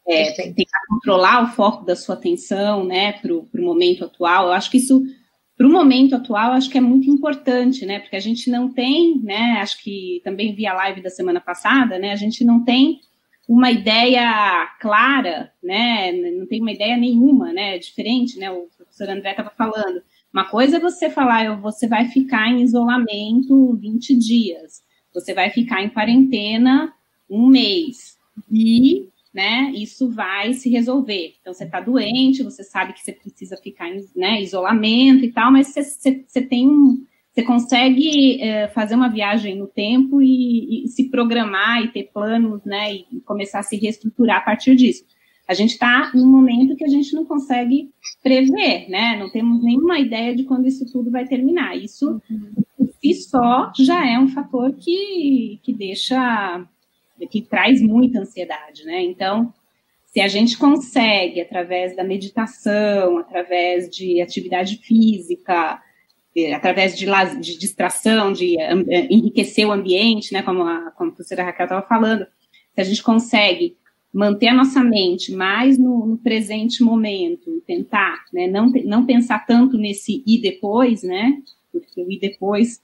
é, 0.08 0.32
tentar 0.32 0.80
controlar 0.88 1.44
o 1.44 1.54
foco 1.54 1.84
da 1.84 1.96
sua 1.96 2.14
atenção, 2.14 2.84
né, 2.84 3.12
para 3.12 3.34
o 3.34 3.48
momento 3.54 4.04
atual, 4.04 4.46
eu 4.46 4.52
acho 4.52 4.70
que 4.70 4.78
isso, 4.78 5.02
para 5.56 5.66
o 5.66 5.72
momento 5.72 6.14
atual, 6.14 6.52
acho 6.52 6.70
que 6.70 6.78
é 6.78 6.82
muito 6.82 7.10
importante, 7.10 7.84
né, 7.84 7.98
porque 7.98 8.16
a 8.16 8.20
gente 8.20 8.48
não 8.48 8.72
tem, 8.72 9.20
né, 9.20 9.58
acho 9.60 9.82
que 9.82 10.20
também 10.24 10.54
vi 10.54 10.66
a 10.66 10.74
live 10.74 11.02
da 11.02 11.10
semana 11.10 11.40
passada, 11.40 11.98
né, 11.98 12.12
a 12.12 12.16
gente 12.16 12.44
não 12.44 12.64
tem 12.64 13.00
uma 13.48 13.70
ideia 13.70 14.68
clara, 14.78 15.50
né? 15.62 16.12
Não 16.12 16.46
tem 16.46 16.60
uma 16.60 16.70
ideia 16.70 16.96
nenhuma, 16.98 17.50
né? 17.52 17.78
Diferente, 17.78 18.38
né? 18.38 18.50
O 18.50 18.68
professor 18.76 19.08
André 19.08 19.30
estava 19.30 19.50
falando. 19.50 20.02
Uma 20.32 20.44
coisa 20.44 20.76
é 20.76 20.80
você 20.80 21.08
falar, 21.08 21.58
você 21.58 21.88
vai 21.88 22.06
ficar 22.08 22.48
em 22.48 22.60
isolamento 22.60 23.74
20 23.74 24.14
dias, 24.16 24.82
você 25.12 25.32
vai 25.32 25.48
ficar 25.48 25.82
em 25.82 25.88
quarentena 25.88 26.92
um 27.28 27.46
mês. 27.46 28.18
E, 28.50 29.08
né, 29.32 29.72
isso 29.74 30.10
vai 30.10 30.52
se 30.52 30.68
resolver. 30.68 31.34
Então, 31.40 31.52
você 31.52 31.64
está 31.64 31.80
doente, 31.80 32.42
você 32.42 32.62
sabe 32.62 32.92
que 32.92 33.00
você 33.00 33.12
precisa 33.12 33.56
ficar 33.56 33.88
em 33.88 34.04
né, 34.14 34.42
isolamento 34.42 35.24
e 35.24 35.32
tal, 35.32 35.50
mas 35.50 35.68
você, 35.68 35.82
você, 35.82 36.24
você 36.26 36.42
tem 36.42 36.68
um. 36.68 37.04
Você 37.38 37.44
consegue 37.44 38.42
é, 38.42 38.66
fazer 38.68 38.96
uma 38.96 39.08
viagem 39.08 39.56
no 39.56 39.68
tempo 39.68 40.20
e, 40.20 40.84
e, 40.84 40.88
se 40.88 41.08
programar 41.08 41.84
e 41.84 41.92
ter 41.92 42.10
planos, 42.12 42.64
né, 42.64 42.92
e 42.92 43.20
começar 43.24 43.60
a 43.60 43.62
se 43.62 43.76
reestruturar 43.76 44.38
a 44.38 44.40
partir 44.40 44.74
disso. 44.74 45.04
A 45.46 45.54
gente 45.54 45.70
está 45.70 46.10
num 46.12 46.26
momento 46.26 46.74
que 46.74 46.84
a 46.84 46.88
gente 46.88 47.14
não 47.14 47.24
consegue 47.24 47.90
prever, 48.22 48.88
né, 48.88 49.16
não 49.16 49.30
temos 49.30 49.62
nenhuma 49.62 50.00
ideia 50.00 50.34
de 50.34 50.42
quando 50.44 50.66
isso 50.66 50.84
tudo 50.90 51.12
vai 51.12 51.26
terminar. 51.26 51.76
Isso, 51.76 52.20
por 52.76 52.88
si 53.00 53.14
só, 53.14 53.72
já 53.78 54.04
é 54.04 54.18
um 54.18 54.28
fator 54.28 54.72
que, 54.72 55.60
que 55.62 55.72
deixa, 55.72 56.66
que 57.30 57.40
traz 57.40 57.80
muita 57.80 58.18
ansiedade, 58.18 58.84
né, 58.84 59.00
então, 59.00 59.54
se 60.06 60.20
a 60.20 60.26
gente 60.26 60.58
consegue, 60.58 61.40
através 61.40 61.94
da 61.94 62.02
meditação, 62.02 63.18
através 63.18 63.88
de 63.88 64.20
atividade 64.20 64.78
física, 64.78 65.80
através 66.54 66.96
de, 66.96 67.06
de 67.40 67.58
distração, 67.58 68.32
de 68.32 68.58
eh, 68.60 69.06
enriquecer 69.10 69.66
o 69.66 69.72
ambiente, 69.72 70.32
né, 70.32 70.42
como 70.42 70.62
a, 70.62 70.90
como 70.92 71.10
a 71.10 71.12
professora 71.12 71.44
Raquel 71.44 71.64
estava 71.64 71.86
falando, 71.86 72.26
se 72.74 72.80
a 72.80 72.84
gente 72.84 73.02
consegue 73.02 73.76
manter 74.12 74.48
a 74.48 74.54
nossa 74.54 74.82
mente 74.82 75.32
mais 75.32 75.78
no, 75.78 76.06
no 76.06 76.18
presente 76.18 76.82
momento, 76.82 77.62
tentar, 77.66 78.24
né, 78.32 78.46
não, 78.46 78.70
não 78.84 79.04
pensar 79.04 79.44
tanto 79.46 79.76
nesse 79.76 80.22
e 80.26 80.40
depois, 80.40 81.02
né, 81.02 81.40
porque 81.72 82.02
o 82.02 82.10
e 82.10 82.18
depois 82.18 82.80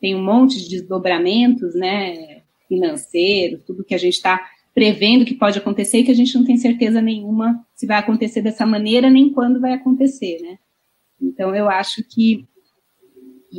tem 0.00 0.14
um 0.14 0.22
monte 0.22 0.62
de 0.62 0.68
desdobramentos, 0.68 1.74
né, 1.74 2.42
financeiros, 2.68 3.62
tudo 3.64 3.84
que 3.84 3.94
a 3.94 3.98
gente 3.98 4.14
está 4.14 4.44
prevendo 4.74 5.24
que 5.24 5.34
pode 5.34 5.58
acontecer 5.58 6.00
e 6.00 6.04
que 6.04 6.10
a 6.10 6.14
gente 6.14 6.34
não 6.34 6.44
tem 6.44 6.58
certeza 6.58 7.00
nenhuma 7.00 7.64
se 7.74 7.86
vai 7.86 7.98
acontecer 7.98 8.42
dessa 8.42 8.66
maneira 8.66 9.08
nem 9.08 9.32
quando 9.32 9.60
vai 9.60 9.72
acontecer, 9.72 10.38
né. 10.42 10.58
Então, 11.20 11.54
eu 11.54 11.70
acho 11.70 12.02
que 12.04 12.46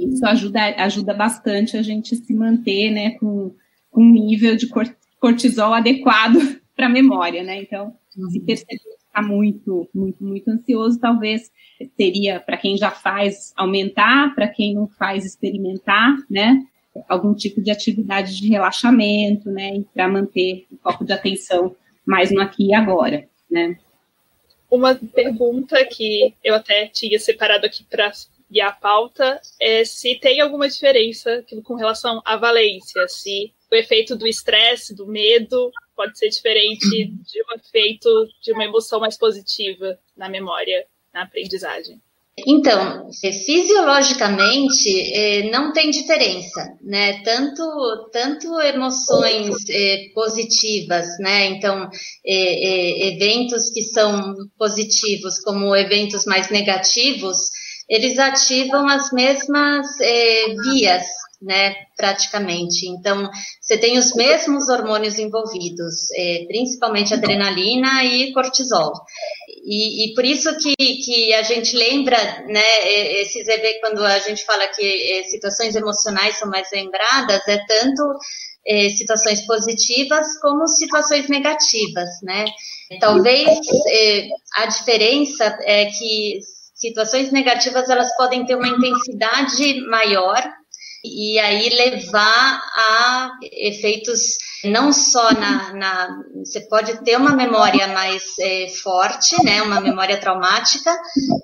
isso 0.05 0.25
ajuda, 0.25 0.59
ajuda 0.77 1.13
bastante 1.13 1.77
a 1.77 1.81
gente 1.81 2.15
se 2.15 2.33
manter, 2.33 2.91
né, 2.91 3.11
com, 3.11 3.53
com 3.89 4.01
um 4.01 4.11
nível 4.11 4.55
de 4.55 4.67
cortisol 5.19 5.73
adequado 5.73 6.37
para 6.75 6.85
a 6.85 6.89
memória, 6.89 7.43
né? 7.43 7.61
Então, 7.61 7.95
uhum. 8.15 8.29
se 8.29 8.39
perceber 8.39 8.77
que 8.77 8.89
está 9.07 9.21
muito, 9.21 9.89
muito, 9.93 10.23
muito 10.23 10.49
ansioso, 10.49 10.99
talvez 10.99 11.51
seria 11.95 12.39
para 12.39 12.57
quem 12.57 12.77
já 12.77 12.91
faz 12.91 13.51
aumentar, 13.55 14.33
para 14.35 14.47
quem 14.47 14.75
não 14.75 14.87
faz 14.87 15.25
experimentar, 15.25 16.15
né? 16.29 16.63
Algum 17.09 17.33
tipo 17.33 17.61
de 17.61 17.71
atividade 17.71 18.39
de 18.39 18.47
relaxamento, 18.47 19.49
né? 19.49 19.83
Para 19.93 20.07
manter 20.07 20.67
o 20.71 20.77
foco 20.77 21.03
de 21.03 21.13
atenção 21.13 21.75
mais 22.05 22.31
no 22.31 22.41
aqui 22.41 22.67
e 22.67 22.73
agora, 22.73 23.27
né? 23.49 23.77
Uma 24.69 24.95
pergunta 24.95 25.83
que 25.85 26.33
eu 26.43 26.53
até 26.53 26.87
tinha 26.87 27.17
separado 27.19 27.65
aqui 27.65 27.83
para 27.83 28.11
e 28.49 28.61
a 28.61 28.71
pauta 28.71 29.41
é 29.59 29.83
se 29.83 30.15
tem 30.15 30.39
alguma 30.39 30.69
diferença 30.69 31.45
com 31.63 31.75
relação 31.75 32.21
à 32.25 32.37
valência, 32.37 33.07
se 33.07 33.53
o 33.71 33.75
efeito 33.75 34.15
do 34.15 34.25
estresse, 34.25 34.95
do 34.95 35.05
medo, 35.05 35.71
pode 35.95 36.17
ser 36.17 36.29
diferente 36.29 37.07
de 37.07 37.41
um 37.43 37.55
efeito 37.57 38.09
de 38.41 38.53
uma 38.53 38.63
emoção 38.63 38.99
mais 38.99 39.17
positiva 39.17 39.99
na 40.15 40.29
memória, 40.29 40.85
na 41.13 41.23
aprendizagem. 41.23 41.99
Então, 42.45 43.09
fisiologicamente 43.43 45.11
é, 45.11 45.49
não 45.49 45.73
tem 45.73 45.89
diferença, 45.89 46.77
né? 46.83 47.23
Tanto, 47.23 47.63
tanto 48.11 48.61
emoções 48.61 49.55
é, 49.67 50.09
positivas, 50.13 51.07
né? 51.19 51.47
Então, 51.47 51.89
é, 52.23 53.07
eventos 53.07 53.71
que 53.71 53.81
são 53.81 54.35
positivos 54.55 55.39
como 55.39 55.75
eventos 55.75 56.25
mais 56.25 56.51
negativos, 56.51 57.37
eles 57.89 58.19
ativam 58.19 58.87
as 58.87 59.11
mesmas 59.11 59.87
é, 60.01 60.45
vias, 60.63 61.05
né, 61.41 61.75
praticamente. 61.95 62.87
Então, 62.87 63.29
você 63.61 63.77
tem 63.77 63.97
os 63.97 64.13
mesmos 64.15 64.67
hormônios 64.69 65.19
envolvidos, 65.19 66.11
é, 66.15 66.45
principalmente 66.47 67.13
adrenalina 67.13 68.03
e 68.03 68.33
cortisol. 68.33 68.91
E, 69.65 70.05
e, 70.05 70.13
por 70.15 70.25
isso 70.25 70.55
que, 70.57 70.75
que 70.75 71.33
a 71.33 71.43
gente 71.43 71.75
lembra, 71.75 72.17
né, 72.47 73.21
esses 73.21 73.47
eventos, 73.47 73.79
quando 73.81 74.03
a 74.03 74.19
gente 74.19 74.43
fala 74.45 74.67
que 74.67 75.13
é, 75.13 75.23
situações 75.23 75.75
emocionais 75.75 76.37
são 76.37 76.49
mais 76.49 76.69
lembradas, 76.71 77.47
é 77.47 77.57
tanto 77.67 78.17
é, 78.67 78.89
situações 78.89 79.45
positivas 79.45 80.25
como 80.41 80.67
situações 80.67 81.29
negativas, 81.29 82.09
né? 82.21 82.45
Talvez 82.99 83.59
é, 83.89 84.27
a 84.55 84.65
diferença 84.65 85.57
é 85.63 85.85
que 85.85 86.39
situações 86.77 87.31
negativas 87.31 87.89
elas 87.89 88.15
podem 88.15 88.45
ter 88.45 88.55
uma 88.55 88.67
intensidade 88.67 89.81
maior 89.87 90.41
e 91.03 91.39
aí 91.39 91.69
levar 91.69 92.61
a 92.75 93.31
efeitos 93.51 94.37
não 94.65 94.91
só 94.91 95.31
na, 95.33 95.73
na 95.73 96.17
você 96.43 96.61
pode 96.61 97.03
ter 97.03 97.15
uma 97.17 97.35
memória 97.35 97.87
mais 97.87 98.23
é, 98.39 98.67
forte, 98.69 99.41
né, 99.43 99.61
uma 99.61 99.79
memória 99.79 100.19
traumática, 100.19 100.95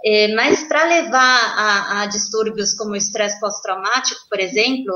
é, 0.06 0.34
mas 0.34 0.64
para 0.68 0.84
levar 0.86 1.20
a, 1.20 2.02
a, 2.02 2.06
distúrbios 2.08 2.74
como 2.74 2.92
o 2.92 2.96
estresse 2.96 3.40
pós-traumático, 3.40 4.22
por 4.30 4.40
exemplo, 4.40 4.94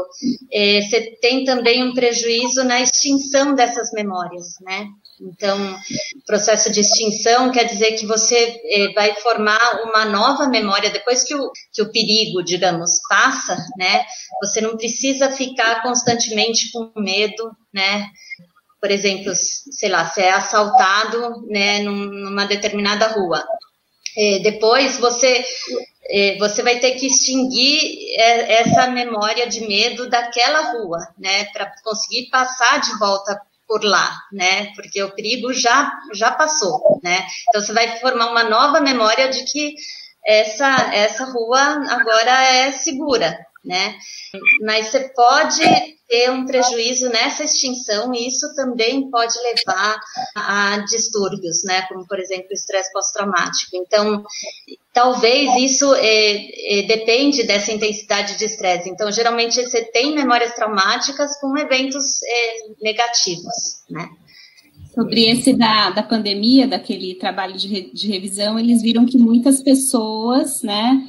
é, 0.51 0.81
você 0.81 1.17
tem 1.21 1.43
também 1.45 1.83
um 1.83 1.93
prejuízo 1.93 2.63
na 2.63 2.81
extinção 2.81 3.53
dessas 3.53 3.91
memórias, 3.91 4.55
né? 4.61 4.87
Então, 5.19 5.57
processo 6.27 6.71
de 6.71 6.81
extinção 6.81 7.51
quer 7.51 7.63
dizer 7.63 7.93
que 7.93 8.05
você 8.05 8.61
eh, 8.65 8.93
vai 8.93 9.15
formar 9.15 9.81
uma 9.83 10.05
nova 10.05 10.47
memória 10.47 10.91
depois 10.91 11.23
que 11.23 11.33
o, 11.33 11.51
que 11.73 11.81
o 11.81 11.91
perigo, 11.91 12.43
digamos, 12.43 12.91
passa, 13.09 13.57
né? 13.77 14.05
Você 14.43 14.61
não 14.61 14.77
precisa 14.77 15.31
ficar 15.31 15.81
constantemente 15.81 16.71
com 16.71 16.91
medo, 16.95 17.51
né? 17.73 18.07
Por 18.79 18.91
exemplo, 18.91 19.33
sei 19.35 19.89
lá, 19.89 20.07
você 20.07 20.21
é 20.21 20.33
assaltado, 20.33 21.47
né, 21.47 21.79
numa 21.79 22.45
determinada 22.45 23.07
rua. 23.07 23.43
Eh, 24.15 24.39
depois 24.39 24.97
você 24.99 25.43
eh, 26.11 26.37
você 26.37 26.61
vai 26.61 26.79
ter 26.79 26.91
que 26.91 27.07
extinguir 27.07 28.15
essa 28.17 28.87
memória 28.87 29.47
de 29.47 29.61
medo 29.67 30.07
daquela 30.09 30.73
rua, 30.73 30.99
né, 31.17 31.45
para 31.45 31.73
conseguir 31.83 32.29
passar 32.29 32.79
de 32.81 32.97
volta 32.99 33.41
por 33.67 33.83
lá, 33.83 34.17
né? 34.31 34.73
Porque 34.75 35.03
o 35.03 35.13
perigo 35.13 35.53
já, 35.53 35.91
já 36.13 36.31
passou, 36.31 36.99
né? 37.03 37.25
Então 37.49 37.61
você 37.61 37.73
vai 37.73 37.99
formar 37.99 38.31
uma 38.31 38.43
nova 38.43 38.79
memória 38.79 39.29
de 39.29 39.43
que 39.43 39.75
essa, 40.25 40.93
essa 40.93 41.25
rua 41.25 41.59
agora 41.89 42.43
é 42.43 42.71
segura, 42.71 43.37
né? 43.63 43.95
Mas 44.61 44.87
você 44.87 45.11
pode 45.13 45.97
ter 46.07 46.31
um 46.31 46.45
prejuízo 46.45 47.09
nessa 47.09 47.43
extinção 47.43 48.13
e 48.13 48.27
isso 48.27 48.53
também 48.55 49.09
pode 49.09 49.33
levar 49.39 49.99
a 50.35 50.77
distúrbios, 50.89 51.63
né? 51.65 51.81
Como, 51.83 52.07
por 52.07 52.19
exemplo, 52.19 52.47
estresse 52.51 52.91
pós-traumático. 52.93 53.75
Então, 53.75 54.23
talvez 54.93 55.53
isso 55.55 55.93
é, 55.95 56.79
é, 56.79 56.83
depende 56.83 57.43
dessa 57.43 57.71
intensidade 57.71 58.37
de 58.37 58.45
estresse. 58.45 58.89
Então, 58.89 59.11
geralmente 59.11 59.61
você 59.61 59.83
tem 59.91 60.15
memórias 60.15 60.53
traumáticas 60.53 61.39
com 61.39 61.57
eventos 61.57 62.21
é, 62.23 62.57
negativos, 62.81 63.83
né? 63.89 64.09
Sobre 64.95 65.29
esse 65.29 65.53
da, 65.53 65.91
da 65.91 66.01
pandemia, 66.01 66.67
daquele 66.67 67.13
trabalho 67.15 67.55
de, 67.55 67.67
re, 67.67 67.91
de 67.93 68.07
revisão, 68.07 68.57
eles 68.57 68.81
viram 68.81 69.05
que 69.05 69.15
muitas 69.15 69.61
pessoas, 69.61 70.63
né, 70.63 71.05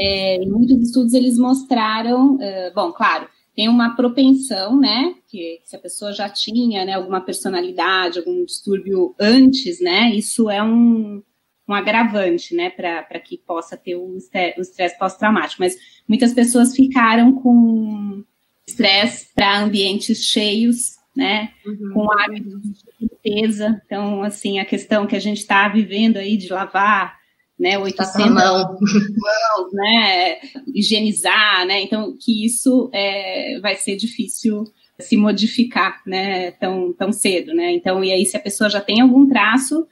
é, 0.00 0.36
em 0.36 0.50
muitos 0.50 0.78
estudos 0.80 1.12
eles 1.12 1.38
mostraram, 1.38 2.36
uh, 2.36 2.74
bom, 2.74 2.90
claro, 2.90 3.28
tem 3.54 3.68
uma 3.68 3.94
propensão, 3.94 4.78
né, 4.78 5.14
que 5.28 5.60
se 5.64 5.76
a 5.76 5.78
pessoa 5.78 6.12
já 6.12 6.28
tinha, 6.28 6.84
né, 6.84 6.94
alguma 6.94 7.20
personalidade, 7.20 8.18
algum 8.18 8.44
distúrbio 8.44 9.14
antes, 9.20 9.80
né, 9.80 10.14
isso 10.14 10.48
é 10.48 10.62
um, 10.62 11.22
um 11.68 11.74
agravante, 11.74 12.54
né, 12.54 12.70
para 12.70 13.20
que 13.20 13.36
possa 13.36 13.76
ter 13.76 13.96
o 13.96 14.16
estresse 14.16 14.98
pós-traumático. 14.98 15.62
Mas 15.62 15.76
muitas 16.08 16.32
pessoas 16.32 16.74
ficaram 16.74 17.34
com 17.34 18.24
estresse 18.66 19.28
para 19.34 19.60
ambientes 19.60 20.24
cheios, 20.24 20.96
né, 21.14 21.50
uhum. 21.66 21.92
com 21.92 22.12
hábitos 22.12 22.62
de 22.62 22.84
limpeza. 23.00 23.82
Então, 23.84 24.22
assim, 24.22 24.58
a 24.58 24.64
questão 24.64 25.06
que 25.06 25.16
a 25.16 25.20
gente 25.20 25.38
está 25.38 25.68
vivendo 25.68 26.16
aí 26.16 26.38
de 26.38 26.48
lavar 26.48 27.19
né, 27.60 27.78
800 27.78 28.30
mãos, 28.30 29.72
né, 29.72 30.38
higienizar, 30.74 31.66
né, 31.66 31.82
então 31.82 32.16
que 32.18 32.44
isso 32.44 32.90
é, 32.92 33.60
vai 33.60 33.76
ser 33.76 33.96
difícil 33.96 34.64
se 34.98 35.16
modificar, 35.16 36.00
né, 36.06 36.52
tão, 36.52 36.92
tão 36.94 37.12
cedo, 37.12 37.52
né, 37.54 37.70
então, 37.72 38.02
e 38.02 38.10
aí 38.10 38.24
se 38.24 38.34
a 38.36 38.40
pessoa 38.40 38.70
já 38.70 38.80
tem 38.80 39.02
algum 39.02 39.28
traço, 39.28 39.86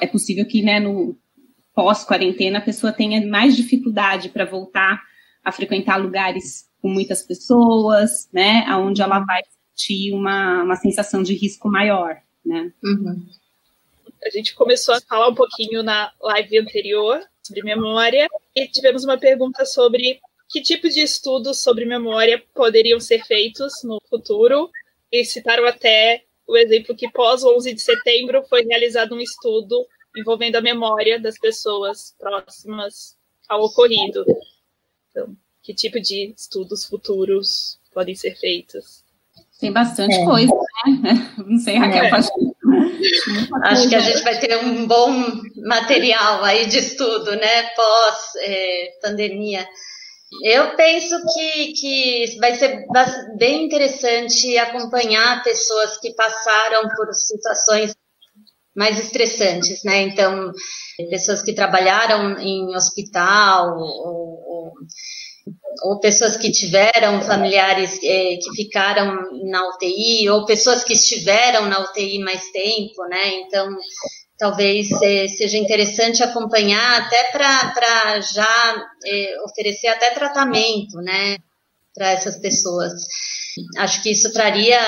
é 0.00 0.06
possível 0.06 0.46
que, 0.46 0.62
né, 0.62 0.80
no 0.80 1.14
pós-quarentena 1.74 2.58
a 2.58 2.62
pessoa 2.62 2.92
tenha 2.92 3.24
mais 3.26 3.54
dificuldade 3.54 4.30
para 4.30 4.46
voltar 4.46 5.02
a 5.44 5.52
frequentar 5.52 5.96
lugares 5.96 6.66
com 6.80 6.88
muitas 6.88 7.22
pessoas, 7.22 8.28
né, 8.32 8.64
aonde 8.66 9.02
ela 9.02 9.20
vai 9.20 9.42
sentir 9.76 10.14
uma, 10.14 10.62
uma 10.62 10.76
sensação 10.76 11.22
de 11.22 11.34
risco 11.34 11.68
maior, 11.68 12.16
né. 12.44 12.72
Uhum. 12.82 13.22
A 14.24 14.30
gente 14.30 14.54
começou 14.54 14.94
a 14.94 15.00
falar 15.00 15.28
um 15.28 15.34
pouquinho 15.34 15.82
na 15.82 16.12
live 16.20 16.58
anterior 16.58 17.20
sobre 17.42 17.62
memória 17.62 18.28
e 18.54 18.68
tivemos 18.68 19.04
uma 19.04 19.18
pergunta 19.18 19.64
sobre 19.64 20.20
que 20.48 20.62
tipo 20.62 20.88
de 20.88 21.00
estudos 21.00 21.58
sobre 21.58 21.84
memória 21.84 22.42
poderiam 22.54 23.00
ser 23.00 23.24
feitos 23.24 23.82
no 23.82 24.00
futuro 24.08 24.70
e 25.10 25.24
citaram 25.24 25.66
até 25.66 26.24
o 26.46 26.56
exemplo 26.56 26.94
que 26.94 27.10
pós 27.10 27.42
11 27.42 27.74
de 27.74 27.80
setembro 27.80 28.44
foi 28.48 28.62
realizado 28.64 29.14
um 29.14 29.20
estudo 29.20 29.86
envolvendo 30.16 30.56
a 30.56 30.60
memória 30.60 31.18
das 31.18 31.38
pessoas 31.38 32.14
próximas 32.18 33.16
ao 33.48 33.62
ocorrido. 33.64 34.24
Então, 35.10 35.36
que 35.62 35.74
tipo 35.74 36.00
de 36.00 36.34
estudos 36.36 36.84
futuros 36.84 37.80
podem 37.92 38.14
ser 38.14 38.36
feitos? 38.36 39.02
Tem 39.58 39.72
bastante 39.72 40.14
é. 40.14 40.24
coisa, 40.24 40.54
né? 41.00 41.34
Não 41.46 41.58
sei, 41.58 41.76
Raquel, 41.76 42.04
é. 42.04 42.10
pode... 42.10 42.28
Acho 43.64 43.88
que 43.88 43.94
a 43.94 44.00
gente 44.00 44.22
vai 44.22 44.38
ter 44.38 44.56
um 44.58 44.86
bom 44.86 45.10
material 45.64 46.44
aí 46.44 46.66
de 46.66 46.78
estudo, 46.78 47.36
né, 47.36 47.62
pós-pandemia. 47.74 49.60
É, 49.60 49.66
eu 50.58 50.74
penso 50.76 51.16
que, 51.34 51.72
que 51.72 52.38
vai 52.38 52.54
ser 52.54 52.86
bem 53.36 53.66
interessante 53.66 54.56
acompanhar 54.58 55.42
pessoas 55.42 55.98
que 55.98 56.14
passaram 56.14 56.88
por 56.96 57.12
situações 57.12 57.94
mais 58.74 58.98
estressantes, 58.98 59.84
né? 59.84 60.00
Então, 60.02 60.50
pessoas 61.10 61.42
que 61.42 61.52
trabalharam 61.52 62.38
em 62.38 62.74
hospital 62.74 63.76
ou, 63.76 64.42
ou, 64.46 64.72
ou 65.84 65.98
pessoas 65.98 66.36
que 66.36 66.50
tiveram 66.50 67.20
familiares 67.22 67.98
eh, 68.02 68.36
que 68.36 68.50
ficaram 68.54 69.16
na 69.44 69.68
UTI 69.68 70.28
ou 70.28 70.44
pessoas 70.44 70.84
que 70.84 70.92
estiveram 70.92 71.66
na 71.66 71.80
UTI 71.80 72.18
mais 72.20 72.50
tempo, 72.50 73.04
né? 73.08 73.34
Então, 73.40 73.68
talvez 74.42 74.90
é, 75.00 75.28
seja 75.28 75.56
interessante 75.56 76.20
acompanhar 76.20 77.00
até 77.00 77.30
para 77.30 78.20
já 78.20 78.90
é, 79.06 79.36
oferecer 79.44 79.86
até 79.86 80.10
tratamento, 80.10 80.96
né, 80.96 81.36
para 81.94 82.10
essas 82.10 82.38
pessoas. 82.38 82.92
Acho 83.78 84.02
que 84.02 84.10
isso 84.10 84.32
traria 84.32 84.80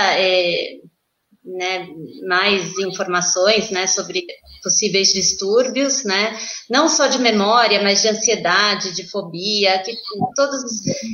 né, 1.45 1.87
mais 2.27 2.77
informações, 2.79 3.71
né, 3.71 3.87
sobre 3.87 4.25
possíveis 4.63 5.13
distúrbios, 5.13 6.05
né, 6.05 6.39
não 6.71 6.89
só 6.89 7.07
de 7.07 7.19
memória, 7.19 7.83
mas 7.83 8.03
de 8.03 8.09
ansiedade, 8.09 8.95
de 8.95 9.09
fobia, 9.11 9.79
que 9.81 9.95
todos 10.35 10.61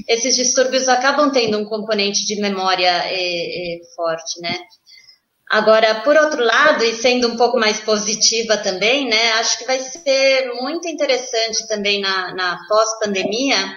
esses 0.08 0.36
distúrbios 0.36 0.88
acabam 0.88 1.30
tendo 1.32 1.58
um 1.58 1.64
componente 1.64 2.24
de 2.24 2.40
memória 2.40 3.04
forte, 3.96 4.40
né. 4.40 4.56
Agora, 5.50 6.02
por 6.02 6.16
outro 6.16 6.44
lado, 6.44 6.84
e 6.84 6.94
sendo 6.94 7.26
um 7.26 7.36
pouco 7.36 7.58
mais 7.58 7.80
positiva 7.80 8.56
também, 8.56 9.08
né, 9.08 9.32
acho 9.32 9.58
que 9.58 9.64
vai 9.64 9.80
ser 9.80 10.52
muito 10.60 10.86
interessante 10.86 11.66
também 11.66 12.00
na, 12.00 12.32
na 12.34 12.56
pós-pandemia 12.68 13.76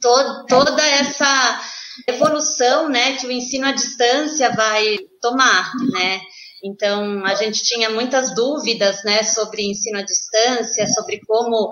to, 0.00 0.46
toda 0.48 0.82
essa 0.84 1.60
evolução, 2.06 2.88
né, 2.88 3.16
que 3.16 3.26
o 3.26 3.30
ensino 3.30 3.66
à 3.66 3.72
distância 3.72 4.50
vai 4.54 4.98
tomar, 5.20 5.72
né. 5.92 6.20
Então, 6.64 7.24
a 7.24 7.34
gente 7.34 7.62
tinha 7.62 7.90
muitas 7.90 8.34
dúvidas 8.34 9.04
né, 9.04 9.22
sobre 9.22 9.62
ensino 9.62 9.98
à 9.98 10.02
distância, 10.02 10.86
sobre 10.88 11.20
como 11.26 11.70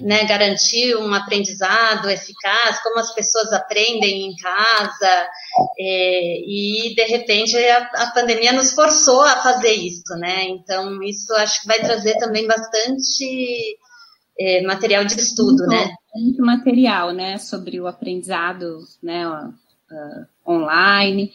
né, 0.00 0.24
garantir 0.24 0.96
um 0.96 1.12
aprendizado 1.12 2.08
eficaz, 2.08 2.82
como 2.82 2.98
as 2.98 3.12
pessoas 3.14 3.52
aprendem 3.52 4.26
em 4.26 4.36
casa, 4.36 5.28
é, 5.78 6.38
e 6.46 6.94
de 6.94 7.04
repente 7.04 7.56
a, 7.58 7.90
a, 7.94 8.10
pandemia 8.12 8.52
nos 8.52 8.72
forçou 8.72 9.22
a 9.22 9.42
fazer 9.42 9.72
isso, 9.72 10.14
né? 10.16 10.44
Então, 10.44 11.02
isso 11.02 11.34
acho 11.34 11.60
que 11.60 11.68
vai 11.68 11.80
trazer 11.80 12.16
também 12.18 12.46
bastante 12.46 13.76
é, 14.38 14.62
material 14.62 15.04
de 15.04 15.18
estudo, 15.18 15.66
né? 15.66 15.94
Muito 16.14 16.44
material, 16.44 17.12
né, 17.12 17.38
sobre 17.38 17.80
o 17.80 17.86
aprendizado 17.86 18.80
né, 19.02 19.28
uh, 19.28 20.26
online 20.46 21.32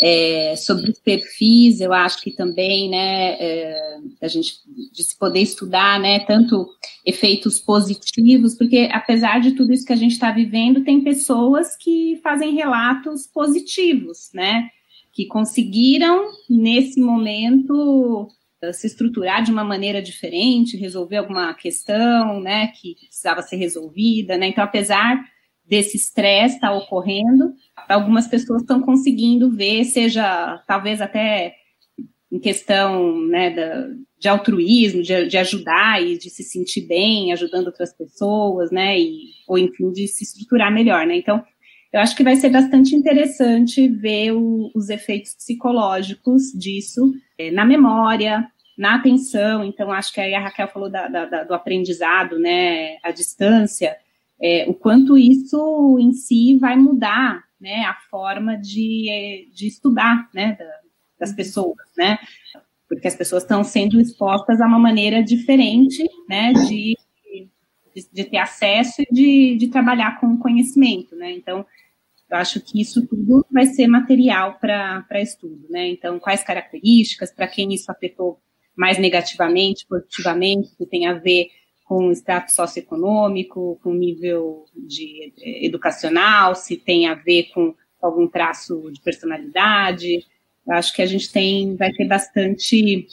é, 0.00 0.54
sobre 0.56 0.90
os 0.90 1.00
perfis, 1.00 1.80
eu 1.80 1.92
acho 1.92 2.22
que 2.22 2.30
também, 2.30 2.88
né, 2.88 3.32
é, 3.40 3.98
a 4.22 4.28
gente 4.28 4.58
de 4.92 5.02
se 5.02 5.18
poder 5.18 5.40
estudar, 5.40 5.98
né, 5.98 6.20
tanto 6.20 6.68
efeitos 7.04 7.58
positivos, 7.58 8.54
porque 8.54 8.88
apesar 8.92 9.40
de 9.40 9.52
tudo 9.52 9.72
isso 9.72 9.84
que 9.84 9.92
a 9.92 9.96
gente 9.96 10.12
está 10.12 10.30
vivendo, 10.30 10.84
tem 10.84 11.02
pessoas 11.02 11.76
que 11.76 12.20
fazem 12.22 12.54
relatos 12.54 13.26
positivos, 13.26 14.30
né, 14.32 14.68
que 15.12 15.26
conseguiram 15.26 16.28
nesse 16.48 17.00
momento 17.00 18.28
se 18.72 18.86
estruturar 18.86 19.42
de 19.42 19.50
uma 19.50 19.64
maneira 19.64 20.02
diferente, 20.02 20.76
resolver 20.76 21.16
alguma 21.16 21.54
questão, 21.54 22.40
né, 22.40 22.68
que 22.68 22.96
precisava 23.06 23.42
ser 23.42 23.56
resolvida, 23.56 24.36
né, 24.36 24.48
então 24.48 24.64
apesar 24.64 25.22
desse 25.64 25.96
estresse 25.96 26.54
estar 26.56 26.70
tá 26.70 26.74
ocorrendo, 26.74 27.52
algumas 27.88 28.26
pessoas 28.26 28.62
estão 28.62 28.80
conseguindo 28.80 29.50
ver, 29.50 29.84
seja 29.84 30.62
talvez 30.66 31.00
até 31.00 31.54
em 32.32 32.38
questão 32.38 33.20
né, 33.26 33.50
da, 33.50 33.88
de 34.18 34.28
altruísmo, 34.28 35.02
de, 35.02 35.26
de, 35.26 35.38
ajudar 35.38 36.02
e 36.02 36.18
de 36.18 36.28
se 36.30 36.42
sentir 36.42 36.86
bem, 36.86 37.32
ajudando 37.32 37.66
outras 37.66 37.94
pessoas, 37.96 38.70
né, 38.70 38.98
e, 38.98 39.30
ou 39.46 39.58
enfim, 39.58 39.90
de 39.92 40.06
se 40.08 40.24
estruturar 40.24 40.72
melhor, 40.72 41.06
né, 41.06 41.16
então, 41.16 41.42
eu 41.92 42.00
acho 42.00 42.14
que 42.16 42.22
vai 42.22 42.36
ser 42.36 42.50
bastante 42.50 42.94
interessante 42.94 43.88
ver 43.88 44.32
o, 44.32 44.70
os 44.74 44.90
efeitos 44.90 45.34
psicológicos 45.34 46.52
disso 46.52 47.14
é, 47.38 47.50
na 47.50 47.64
memória, 47.64 48.46
na 48.78 48.94
atenção, 48.94 49.64
então, 49.64 49.90
acho 49.90 50.12
que 50.12 50.20
aí 50.20 50.34
a 50.34 50.40
Raquel 50.40 50.68
falou 50.68 50.88
da, 50.88 51.08
da, 51.08 51.42
do 51.42 51.52
aprendizado, 51.52 52.38
né, 52.38 52.96
à 53.02 53.10
distância, 53.10 53.96
é, 54.40 54.66
o 54.68 54.74
quanto 54.74 55.18
isso 55.18 55.98
em 55.98 56.12
si 56.12 56.56
vai 56.58 56.76
mudar 56.76 57.42
né, 57.60 57.82
a 57.84 57.94
forma 58.08 58.56
de, 58.56 59.50
de 59.52 59.66
estudar, 59.66 60.28
né, 60.32 60.56
das 61.18 61.32
pessoas, 61.32 61.76
né, 61.96 62.18
porque 62.88 63.08
as 63.08 63.16
pessoas 63.16 63.42
estão 63.42 63.64
sendo 63.64 64.00
expostas 64.00 64.60
a 64.60 64.66
uma 64.66 64.78
maneira 64.78 65.24
diferente, 65.24 66.08
né, 66.28 66.52
de, 66.52 66.96
de, 68.02 68.08
de 68.12 68.24
ter 68.24 68.38
acesso 68.38 69.02
e 69.02 69.06
de, 69.12 69.56
de 69.56 69.68
trabalhar 69.68 70.20
com 70.20 70.38
conhecimento, 70.38 71.16
né, 71.16 71.32
então, 71.32 71.64
eu 72.30 72.36
acho 72.36 72.60
que 72.60 72.80
isso 72.80 73.06
tudo 73.06 73.46
vai 73.50 73.66
ser 73.66 73.86
material 73.86 74.58
para 74.60 75.22
estudo, 75.22 75.66
né, 75.70 75.88
então, 75.88 76.18
quais 76.18 76.42
características, 76.42 77.32
para 77.32 77.48
quem 77.48 77.72
isso 77.72 77.90
afetou 77.90 78.38
mais 78.76 78.96
negativamente, 78.96 79.84
positivamente, 79.88 80.70
que 80.78 80.86
tem 80.86 81.06
a 81.06 81.14
ver 81.14 81.48
com 81.88 82.12
status 82.12 82.54
socioeconômico, 82.54 83.80
com 83.82 83.94
nível 83.94 84.66
de 84.76 85.32
eh, 85.40 85.66
educacional, 85.66 86.54
se 86.54 86.76
tem 86.76 87.08
a 87.08 87.14
ver 87.14 87.44
com 87.54 87.74
algum 88.00 88.28
traço 88.28 88.90
de 88.92 89.00
personalidade. 89.00 90.24
Eu 90.66 90.74
acho 90.74 90.94
que 90.94 91.00
a 91.00 91.06
gente 91.06 91.32
tem, 91.32 91.74
vai 91.76 91.90
ter 91.90 92.06
bastante, 92.06 93.08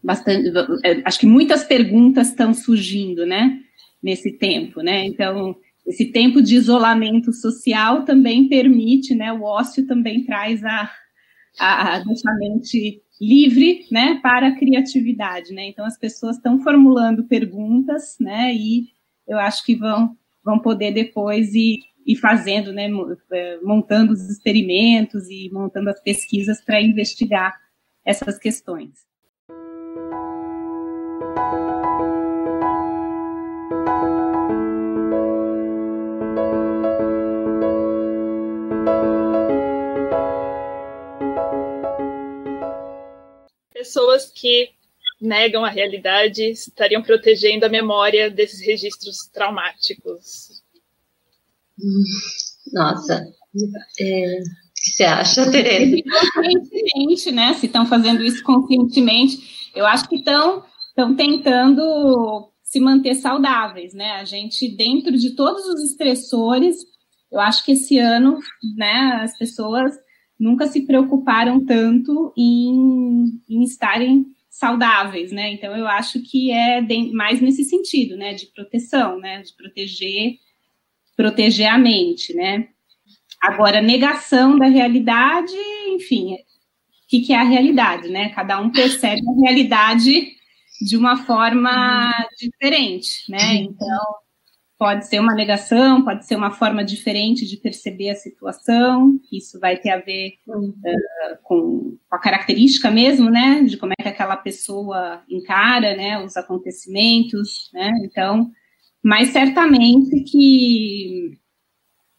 bastante, 0.00 0.52
eh, 0.84 1.02
acho 1.04 1.18
que 1.18 1.26
muitas 1.26 1.64
perguntas 1.64 2.28
estão 2.28 2.52
surgindo, 2.52 3.24
né, 3.24 3.58
nesse 4.02 4.32
tempo, 4.32 4.80
né, 4.80 5.06
então, 5.06 5.56
esse 5.86 6.12
tempo 6.12 6.42
de 6.42 6.54
isolamento 6.54 7.32
social 7.32 8.04
também 8.04 8.48
permite, 8.48 9.14
né, 9.14 9.32
o 9.32 9.42
ócio 9.42 9.86
também 9.86 10.24
traz 10.24 10.62
a, 10.64 10.90
a, 11.58 11.96
a 11.96 12.04
mente 12.38 13.02
livre, 13.20 13.86
né, 13.90 14.20
para 14.22 14.48
a 14.48 14.56
criatividade, 14.56 15.52
né? 15.52 15.66
Então 15.66 15.84
as 15.84 15.98
pessoas 15.98 16.36
estão 16.36 16.60
formulando 16.60 17.24
perguntas, 17.24 18.16
né, 18.20 18.54
e 18.54 18.86
eu 19.26 19.38
acho 19.38 19.64
que 19.64 19.74
vão 19.74 20.16
vão 20.44 20.58
poder 20.58 20.92
depois 20.92 21.52
ir, 21.52 21.80
ir 22.06 22.16
fazendo, 22.16 22.72
né, 22.72 22.88
é, 23.32 23.58
montando 23.62 24.12
os 24.12 24.30
experimentos 24.30 25.28
e 25.28 25.50
montando 25.52 25.90
as 25.90 26.00
pesquisas 26.02 26.60
para 26.64 26.80
investigar 26.80 27.54
essas 28.04 28.38
questões. 28.38 29.07
Pessoas 43.78 44.30
que 44.30 44.70
negam 45.20 45.64
a 45.64 45.70
realidade 45.70 46.42
estariam 46.50 47.02
protegendo 47.02 47.64
a 47.64 47.68
memória 47.68 48.28
desses 48.28 48.60
registros 48.60 49.28
traumáticos. 49.32 50.62
Nossa, 52.72 53.24
é, 54.00 54.38
o 54.38 54.74
que 54.74 54.90
você 54.92 55.04
acha, 55.04 55.50
Tereza? 55.50 55.96
Conscientemente, 56.34 57.30
né? 57.30 57.54
Se 57.54 57.66
estão 57.66 57.86
fazendo 57.86 58.22
isso 58.24 58.42
conscientemente, 58.42 59.70
eu 59.74 59.86
acho 59.86 60.08
que 60.08 60.16
estão 60.16 60.64
estão 60.88 61.14
tentando 61.14 62.50
se 62.64 62.80
manter 62.80 63.14
saudáveis, 63.14 63.94
né? 63.94 64.16
A 64.16 64.24
gente, 64.24 64.68
dentro 64.68 65.16
de 65.16 65.36
todos 65.36 65.64
os 65.66 65.80
estressores, 65.84 66.76
eu 67.30 67.38
acho 67.38 67.64
que 67.64 67.72
esse 67.72 67.98
ano, 67.98 68.40
né, 68.76 69.20
as 69.22 69.38
pessoas 69.38 69.94
nunca 70.38 70.66
se 70.66 70.82
preocuparam 70.82 71.64
tanto 71.64 72.32
em, 72.36 73.40
em 73.48 73.62
estarem 73.62 74.26
saudáveis, 74.48 75.32
né? 75.32 75.52
Então 75.52 75.76
eu 75.76 75.86
acho 75.86 76.20
que 76.22 76.50
é 76.50 76.80
mais 77.12 77.40
nesse 77.40 77.64
sentido, 77.64 78.16
né, 78.16 78.34
de 78.34 78.46
proteção, 78.46 79.18
né, 79.18 79.42
de 79.42 79.52
proteger 79.54 80.38
proteger 81.16 81.66
a 81.66 81.76
mente, 81.76 82.32
né? 82.32 82.68
Agora, 83.40 83.82
negação 83.82 84.56
da 84.56 84.66
realidade, 84.66 85.54
enfim, 85.88 86.34
o 86.34 86.38
que, 87.08 87.20
que 87.20 87.32
é 87.32 87.36
a 87.36 87.44
realidade, 87.44 88.08
né? 88.08 88.28
Cada 88.30 88.60
um 88.60 88.70
percebe 88.70 89.20
a 89.20 89.44
realidade 89.44 90.28
de 90.80 90.96
uma 90.96 91.16
forma 91.24 92.12
diferente, 92.38 93.24
né? 93.28 93.54
Então, 93.54 94.00
pode 94.78 95.08
ser 95.08 95.18
uma 95.18 95.34
negação, 95.34 96.04
pode 96.04 96.24
ser 96.24 96.36
uma 96.36 96.52
forma 96.52 96.84
diferente 96.84 97.44
de 97.44 97.56
perceber 97.56 98.10
a 98.10 98.14
situação, 98.14 99.18
isso 99.30 99.58
vai 99.58 99.76
ter 99.76 99.90
a 99.90 99.98
ver 99.98 100.34
uh, 100.46 101.38
com, 101.42 101.98
a 102.08 102.18
característica 102.18 102.88
mesmo, 102.90 103.28
né? 103.28 103.64
De 103.64 103.76
como 103.76 103.92
é 103.98 104.02
que 104.02 104.08
aquela 104.08 104.36
pessoa 104.36 105.22
encara, 105.28 105.96
né? 105.96 106.24
Os 106.24 106.36
acontecimentos, 106.36 107.70
né? 107.74 107.92
Então, 108.04 108.52
mas 109.02 109.30
certamente 109.30 110.20
que, 110.22 111.36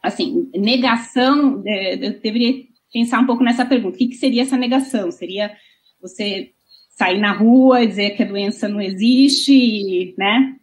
assim, 0.04 0.50
negação, 0.54 1.64
é, 1.66 1.94
eu 1.96 2.20
deveria 2.20 2.66
pensar 2.92 3.20
um 3.22 3.26
pouco 3.26 3.44
nessa 3.44 3.66
pergunta, 3.66 3.96
o 3.96 3.98
que, 3.98 4.08
que 4.08 4.16
seria 4.16 4.42
essa 4.42 4.58
negação? 4.58 5.12
Seria 5.12 5.56
você 6.02 6.52
sair 6.90 7.20
na 7.20 7.32
rua 7.32 7.84
e 7.84 7.88
dizer 7.88 8.10
que 8.12 8.24
a 8.24 8.28
doença 8.28 8.68
não 8.68 8.82
existe, 8.82 10.14
né? 10.18 10.59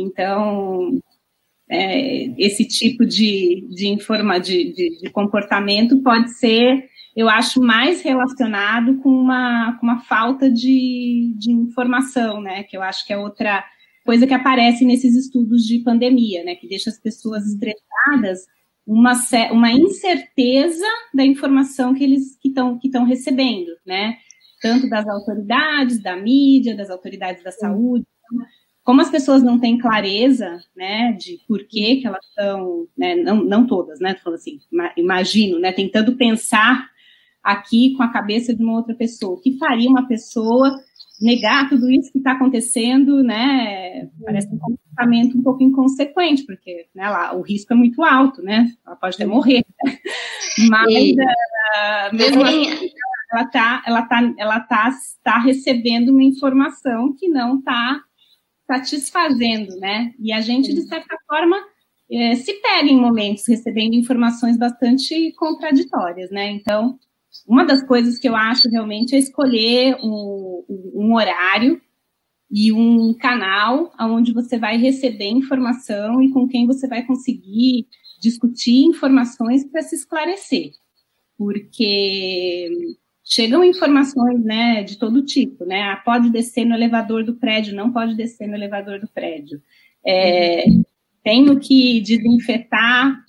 Então, 0.00 0.98
é, 1.70 2.26
esse 2.42 2.66
tipo 2.66 3.04
de, 3.04 3.66
de, 3.70 3.88
informa, 3.88 4.38
de, 4.38 4.72
de, 4.72 4.98
de, 5.00 5.10
comportamento 5.10 6.02
pode 6.02 6.30
ser, 6.38 6.88
eu 7.16 7.28
acho, 7.28 7.60
mais 7.60 8.02
relacionado 8.02 8.98
com 8.98 9.10
uma, 9.10 9.76
com 9.78 9.86
uma 9.86 10.00
falta 10.00 10.50
de, 10.50 11.34
de 11.36 11.50
informação, 11.50 12.40
né? 12.40 12.62
Que 12.64 12.76
eu 12.76 12.82
acho 12.82 13.06
que 13.06 13.12
é 13.12 13.18
outra 13.18 13.64
coisa 14.04 14.26
que 14.26 14.34
aparece 14.34 14.84
nesses 14.84 15.14
estudos 15.14 15.62
de 15.64 15.80
pandemia, 15.80 16.44
né? 16.44 16.54
Que 16.54 16.68
deixa 16.68 16.90
as 16.90 16.98
pessoas 16.98 17.44
estressadas 17.46 18.46
uma, 18.86 19.12
uma 19.52 19.70
incerteza 19.70 20.86
da 21.12 21.24
informação 21.24 21.94
que 21.94 22.04
eles 22.04 22.38
que 22.40 22.48
estão 22.48 22.78
que 22.78 22.90
recebendo, 23.06 23.70
né? 23.86 24.16
tanto 24.60 24.88
das 24.88 25.06
autoridades, 25.06 26.02
da 26.02 26.16
mídia, 26.16 26.76
das 26.76 26.90
autoridades 26.90 27.42
da 27.42 27.50
saúde. 27.50 28.06
Como 28.88 29.02
as 29.02 29.10
pessoas 29.10 29.42
não 29.42 29.58
têm 29.58 29.76
clareza, 29.76 30.64
né, 30.74 31.12
de 31.12 31.38
por 31.46 31.58
que, 31.68 31.96
que 31.96 32.06
elas 32.06 32.24
estão, 32.24 32.88
né, 32.96 33.16
não, 33.16 33.44
não 33.44 33.66
todas, 33.66 34.00
né, 34.00 34.14
falando 34.14 34.38
assim, 34.38 34.58
imagino, 34.96 35.58
né, 35.58 35.72
tentando 35.72 36.16
pensar 36.16 36.88
aqui 37.42 37.92
com 37.94 38.02
a 38.02 38.10
cabeça 38.10 38.54
de 38.54 38.62
uma 38.62 38.78
outra 38.78 38.94
pessoa, 38.94 39.34
o 39.34 39.40
que 39.42 39.58
faria 39.58 39.90
uma 39.90 40.08
pessoa 40.08 40.74
negar 41.20 41.68
tudo 41.68 41.90
isso 41.90 42.10
que 42.10 42.16
está 42.16 42.32
acontecendo, 42.32 43.22
né, 43.22 44.08
parece 44.24 44.48
um 44.48 44.58
comportamento 44.58 45.36
um 45.36 45.42
pouco 45.42 45.62
inconsequente, 45.62 46.46
porque, 46.46 46.86
né, 46.94 47.10
lá, 47.10 47.36
o 47.36 47.42
risco 47.42 47.74
é 47.74 47.76
muito 47.76 48.02
alto, 48.02 48.40
né, 48.40 48.72
ela 48.86 48.96
pode 48.96 49.16
até 49.16 49.26
morrer, 49.26 49.66
né? 49.84 49.98
mas, 50.70 50.88
uh, 50.88 52.16
mesmo 52.16 52.42
assim, 52.42 52.90
ela 53.34 53.44
tá, 53.48 53.82
ela 53.86 54.02
tá, 54.06 54.34
ela 54.38 54.60
tá, 54.60 54.90
tá 55.22 55.38
recebendo 55.40 56.08
uma 56.08 56.24
informação 56.24 57.14
que 57.14 57.28
não 57.28 57.58
está 57.58 58.02
satisfazendo, 58.68 59.76
né? 59.80 60.12
E 60.20 60.30
a 60.30 60.42
gente, 60.42 60.74
de 60.74 60.82
certa 60.82 61.16
forma, 61.26 61.56
é, 62.12 62.34
se 62.36 62.52
pega 62.60 62.88
em 62.88 63.00
momentos 63.00 63.48
recebendo 63.48 63.94
informações 63.94 64.58
bastante 64.58 65.32
contraditórias, 65.32 66.30
né? 66.30 66.50
Então, 66.50 66.98
uma 67.46 67.64
das 67.64 67.82
coisas 67.82 68.18
que 68.18 68.28
eu 68.28 68.36
acho 68.36 68.68
realmente 68.70 69.14
é 69.16 69.18
escolher 69.18 69.96
um, 70.02 70.64
um 70.94 71.14
horário 71.14 71.80
e 72.50 72.72
um 72.72 73.14
canal 73.14 73.92
onde 74.00 74.32
você 74.32 74.58
vai 74.58 74.76
receber 74.76 75.28
informação 75.28 76.22
e 76.22 76.30
com 76.30 76.46
quem 76.46 76.66
você 76.66 76.86
vai 76.86 77.04
conseguir 77.04 77.86
discutir 78.20 78.84
informações 78.84 79.64
para 79.64 79.82
se 79.82 79.94
esclarecer. 79.94 80.72
Porque 81.36 82.96
chegam 83.28 83.62
informações, 83.62 84.42
né, 84.42 84.82
de 84.82 84.96
todo 84.96 85.22
tipo, 85.22 85.66
né, 85.66 85.82
ah, 85.82 85.96
pode 85.96 86.30
descer 86.30 86.64
no 86.64 86.74
elevador 86.74 87.22
do 87.22 87.34
prédio, 87.34 87.76
não 87.76 87.92
pode 87.92 88.16
descer 88.16 88.48
no 88.48 88.54
elevador 88.54 88.98
do 88.98 89.06
prédio, 89.06 89.60
é, 90.04 90.64
tenho 91.22 91.60
que 91.60 92.00
desinfetar 92.00 93.22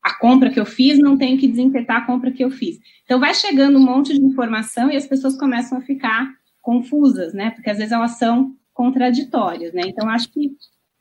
a 0.00 0.14
compra 0.18 0.50
que 0.50 0.60
eu 0.60 0.64
fiz, 0.64 0.98
não 1.00 1.18
tenho 1.18 1.36
que 1.36 1.48
desinfetar 1.48 1.96
a 1.96 2.06
compra 2.06 2.30
que 2.30 2.42
eu 2.42 2.50
fiz. 2.50 2.78
Então, 3.04 3.18
vai 3.18 3.34
chegando 3.34 3.76
um 3.76 3.84
monte 3.84 4.14
de 4.14 4.24
informação 4.24 4.90
e 4.90 4.96
as 4.96 5.06
pessoas 5.06 5.36
começam 5.36 5.78
a 5.78 5.82
ficar 5.82 6.30
confusas, 6.62 7.34
né, 7.34 7.50
porque 7.50 7.70
às 7.70 7.78
vezes 7.78 7.92
elas 7.92 8.18
são 8.18 8.54
contraditórias, 8.72 9.72
né, 9.72 9.82
então 9.84 10.08
acho 10.08 10.30
que 10.30 10.52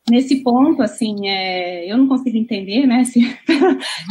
nesse 0.10 0.42
ponto, 0.42 0.82
assim, 0.82 1.28
é, 1.28 1.86
eu 1.90 2.00
não 2.00 2.08
consigo 2.08 2.36
entender, 2.36 2.88
né, 2.88 3.04
se 3.06 3.22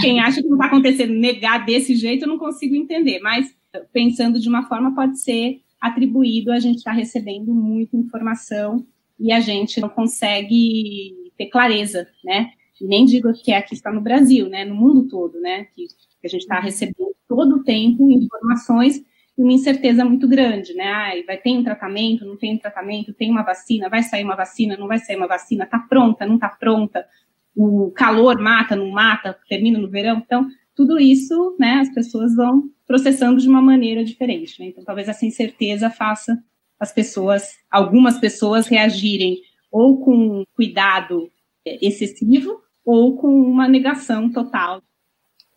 quem 0.00 0.20
acha 0.20 0.40
que 0.40 0.46
não 0.46 0.54
está 0.54 0.66
acontecendo 0.66 1.12
negar 1.12 1.66
desse 1.66 1.96
jeito, 1.96 2.22
eu 2.22 2.28
não 2.28 2.38
consigo 2.38 2.76
entender, 2.76 3.18
mas 3.18 3.57
pensando 3.92 4.40
de 4.40 4.48
uma 4.48 4.66
forma, 4.68 4.94
pode 4.94 5.18
ser 5.20 5.60
atribuído 5.80 6.50
a 6.50 6.58
gente 6.58 6.78
estar 6.78 6.92
tá 6.92 6.96
recebendo 6.96 7.54
muita 7.54 7.96
informação 7.96 8.86
e 9.18 9.32
a 9.32 9.40
gente 9.40 9.80
não 9.80 9.88
consegue 9.88 11.32
ter 11.36 11.46
clareza, 11.46 12.08
né? 12.24 12.50
Nem 12.80 13.04
digo 13.04 13.32
que 13.32 13.52
aqui 13.52 13.74
está 13.74 13.92
no 13.92 14.00
Brasil, 14.00 14.48
né? 14.48 14.64
No 14.64 14.74
mundo 14.74 15.08
todo, 15.08 15.40
né? 15.40 15.64
Que, 15.74 15.86
que 16.20 16.26
a 16.26 16.28
gente 16.28 16.42
está 16.42 16.60
recebendo 16.60 17.14
todo 17.28 17.56
o 17.56 17.64
tempo 17.64 18.10
informações 18.10 19.02
e 19.36 19.42
uma 19.42 19.52
incerteza 19.52 20.04
muito 20.04 20.26
grande, 20.26 20.74
né? 20.74 20.88
Ah, 20.90 21.12
vai 21.26 21.36
ter 21.36 21.50
um 21.50 21.64
tratamento, 21.64 22.24
não 22.24 22.36
tem 22.36 22.54
um 22.54 22.58
tratamento, 22.58 23.12
tem 23.12 23.30
uma 23.30 23.42
vacina, 23.42 23.88
vai 23.88 24.02
sair 24.02 24.24
uma 24.24 24.36
vacina, 24.36 24.76
não 24.76 24.88
vai 24.88 24.98
sair 24.98 25.16
uma 25.16 25.28
vacina, 25.28 25.66
tá 25.66 25.78
pronta, 25.78 26.26
não 26.26 26.38
tá 26.38 26.48
pronta, 26.48 27.06
o 27.54 27.90
calor 27.90 28.40
mata, 28.40 28.74
não 28.76 28.90
mata, 28.90 29.36
termina 29.48 29.78
no 29.78 29.90
verão, 29.90 30.18
então 30.24 30.46
tudo 30.74 30.98
isso, 30.98 31.56
né, 31.58 31.80
as 31.80 31.92
pessoas 31.92 32.34
vão 32.36 32.70
processando 32.88 33.38
de 33.38 33.46
uma 33.46 33.60
maneira 33.60 34.02
diferente, 34.02 34.58
né? 34.58 34.68
Então, 34.68 34.82
talvez 34.82 35.08
essa 35.08 35.26
incerteza 35.26 35.90
faça 35.90 36.42
as 36.80 36.90
pessoas, 36.90 37.58
algumas 37.70 38.18
pessoas 38.18 38.66
reagirem 38.66 39.42
ou 39.70 40.00
com 40.00 40.42
cuidado 40.54 41.30
é, 41.66 41.86
excessivo 41.86 42.62
ou 42.82 43.16
com 43.18 43.28
uma 43.28 43.68
negação 43.68 44.32
total. 44.32 44.82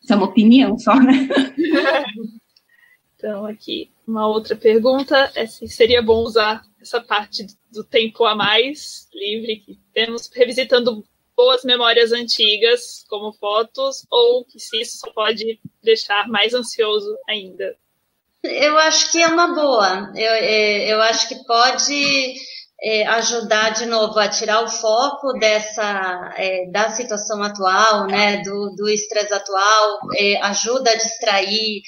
Isso 0.01 0.11
é 0.11 0.15
uma 0.15 0.25
opinião 0.25 0.77
só, 0.77 0.93
né? 0.95 1.27
Então, 3.15 3.45
aqui, 3.45 3.91
uma 4.07 4.27
outra 4.27 4.55
pergunta 4.55 5.31
é 5.35 5.45
se 5.45 5.67
seria 5.67 6.01
bom 6.01 6.23
usar 6.23 6.63
essa 6.81 6.99
parte 6.99 7.45
do 7.71 7.83
tempo 7.83 8.25
a 8.25 8.33
mais 8.33 9.07
livre 9.13 9.57
que 9.57 9.79
temos, 9.93 10.27
revisitando 10.33 11.03
boas 11.41 11.63
memórias 11.63 12.11
antigas, 12.11 13.03
como 13.09 13.33
fotos, 13.33 14.05
ou 14.11 14.45
se 14.55 14.79
isso 14.79 14.99
só 14.99 15.11
pode 15.11 15.59
deixar 15.83 16.27
mais 16.27 16.53
ansioso 16.53 17.17
ainda? 17.27 17.75
Eu 18.43 18.77
acho 18.77 19.11
que 19.11 19.19
é 19.19 19.27
uma 19.27 19.55
boa. 19.55 20.11
Eu, 20.15 20.31
é, 20.33 20.93
eu 20.93 21.01
acho 21.01 21.27
que 21.27 21.43
pode 21.45 22.35
é, 22.83 23.07
ajudar 23.07 23.71
de 23.71 23.87
novo 23.87 24.19
a 24.19 24.29
tirar 24.29 24.63
o 24.63 24.69
foco 24.69 25.33
dessa 25.39 26.31
é, 26.37 26.67
da 26.69 26.91
situação 26.91 27.41
atual, 27.41 28.05
né, 28.05 28.43
do 28.43 28.87
estresse 28.87 29.33
atual, 29.33 29.99
é, 30.15 30.39
ajuda 30.43 30.91
a 30.91 30.95
distrair, 30.95 31.81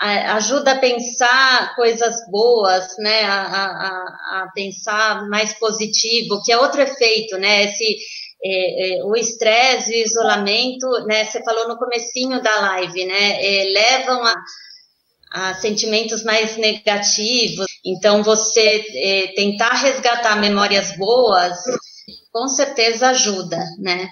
a, 0.00 0.34
ajuda 0.34 0.72
a 0.72 0.78
pensar 0.78 1.74
coisas 1.74 2.16
boas, 2.30 2.86
né, 2.98 3.24
a, 3.24 3.42
a, 3.42 4.42
a, 4.42 4.52
pensar 4.54 5.28
mais 5.28 5.52
positivo, 5.54 6.40
que 6.44 6.52
é 6.52 6.58
outro 6.58 6.80
efeito, 6.80 7.36
né, 7.38 7.64
esse 7.64 7.98
é, 8.44 8.98
é, 8.98 9.04
o 9.04 9.14
estresse, 9.14 9.92
o 9.92 10.04
isolamento, 10.04 10.88
né? 11.06 11.24
Você 11.24 11.42
falou 11.44 11.68
no 11.68 11.76
comecinho 11.76 12.42
da 12.42 12.60
live, 12.60 13.04
né? 13.04 13.44
É, 13.44 13.64
levam 13.72 14.22
a, 14.24 14.34
a, 15.32 15.54
sentimentos 15.54 16.24
mais 16.24 16.56
negativos. 16.56 17.66
Então, 17.84 18.22
você 18.22 18.84
é, 18.94 19.28
tentar 19.34 19.74
resgatar 19.74 20.40
memórias 20.40 20.96
boas, 20.96 21.56
com 22.32 22.48
certeza 22.48 23.10
ajuda, 23.10 23.58
né? 23.78 24.08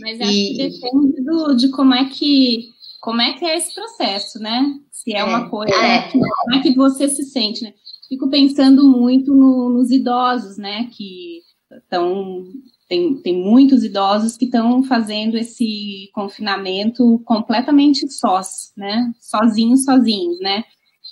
Mas 0.00 0.20
acho 0.20 0.30
e... 0.30 0.48
que 0.48 0.56
depende 0.56 1.22
do, 1.22 1.54
de 1.54 1.68
como 1.70 1.94
é 1.94 2.06
que 2.06 2.72
como 3.00 3.20
é 3.20 3.34
que 3.34 3.44
é 3.44 3.58
esse 3.58 3.74
processo, 3.74 4.38
né? 4.38 4.78
Se 4.90 5.14
é, 5.14 5.22
uma 5.22 5.44
é, 5.44 5.48
coisa, 5.50 5.74
é. 5.74 6.10
como 6.10 6.54
é 6.54 6.62
que 6.62 6.74
você 6.74 7.06
se 7.06 7.24
sente, 7.24 7.62
né? 7.62 7.74
Fico 8.08 8.30
pensando 8.30 8.82
muito 8.88 9.34
no, 9.34 9.68
nos 9.68 9.90
idosos, 9.90 10.56
né? 10.56 10.88
Que 10.90 11.42
estão 11.70 12.46
tem, 12.94 13.14
tem 13.16 13.36
muitos 13.36 13.82
idosos 13.82 14.36
que 14.36 14.44
estão 14.44 14.82
fazendo 14.84 15.36
esse 15.36 16.08
confinamento 16.12 17.20
completamente 17.24 18.08
sós, 18.08 18.72
né? 18.76 19.10
Sozinhos, 19.20 19.84
sozinhos, 19.84 20.38
né? 20.40 20.62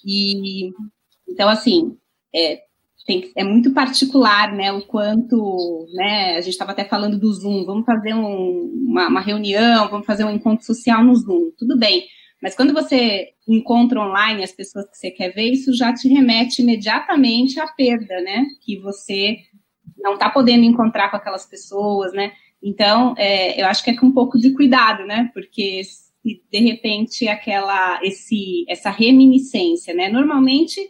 E 0.05 0.71
então, 1.29 1.49
assim, 1.49 1.97
é, 2.35 2.61
tem, 3.07 3.33
é 3.37 3.43
muito 3.43 3.73
particular, 3.73 4.53
né? 4.53 4.71
O 4.73 4.83
quanto, 4.87 5.87
né? 5.93 6.37
A 6.37 6.41
gente 6.41 6.53
estava 6.53 6.71
até 6.71 6.85
falando 6.85 7.19
do 7.19 7.33
Zoom, 7.33 7.65
vamos 7.65 7.85
fazer 7.85 8.15
um, 8.15 8.71
uma, 8.87 9.09
uma 9.09 9.21
reunião, 9.21 9.89
vamos 9.89 10.07
fazer 10.07 10.25
um 10.25 10.31
encontro 10.31 10.65
social 10.65 11.03
no 11.03 11.15
Zoom, 11.17 11.51
tudo 11.59 11.77
bem. 11.77 12.05
Mas 12.41 12.55
quando 12.57 12.73
você 12.73 13.29
encontra 13.47 14.01
online 14.01 14.43
as 14.43 14.53
pessoas 14.53 14.89
que 14.89 14.97
você 14.97 15.11
quer 15.11 15.33
ver, 15.33 15.51
isso 15.51 15.73
já 15.75 15.93
te 15.93 16.09
remete 16.09 16.63
imediatamente 16.63 17.59
à 17.61 17.67
perda, 17.67 18.21
né? 18.21 18.45
Que 18.65 18.79
você 18.81 19.37
não 20.03 20.15
está 20.15 20.29
podendo 20.29 20.65
encontrar 20.65 21.11
com 21.11 21.17
aquelas 21.17 21.47
pessoas, 21.47 22.13
né? 22.13 22.33
Então, 22.63 23.15
é, 23.17 23.61
eu 23.61 23.67
acho 23.67 23.83
que 23.83 23.91
é 23.91 23.97
com 23.97 24.07
um 24.07 24.13
pouco 24.13 24.39
de 24.39 24.53
cuidado, 24.53 25.05
né? 25.05 25.31
Porque 25.33 25.83
se 25.85 26.13
de 26.51 26.59
repente 26.61 27.27
aquela, 27.27 28.01
esse, 28.03 28.65
essa 28.69 28.91
reminiscência, 28.91 29.95
né? 29.95 30.09
Normalmente 30.09 30.81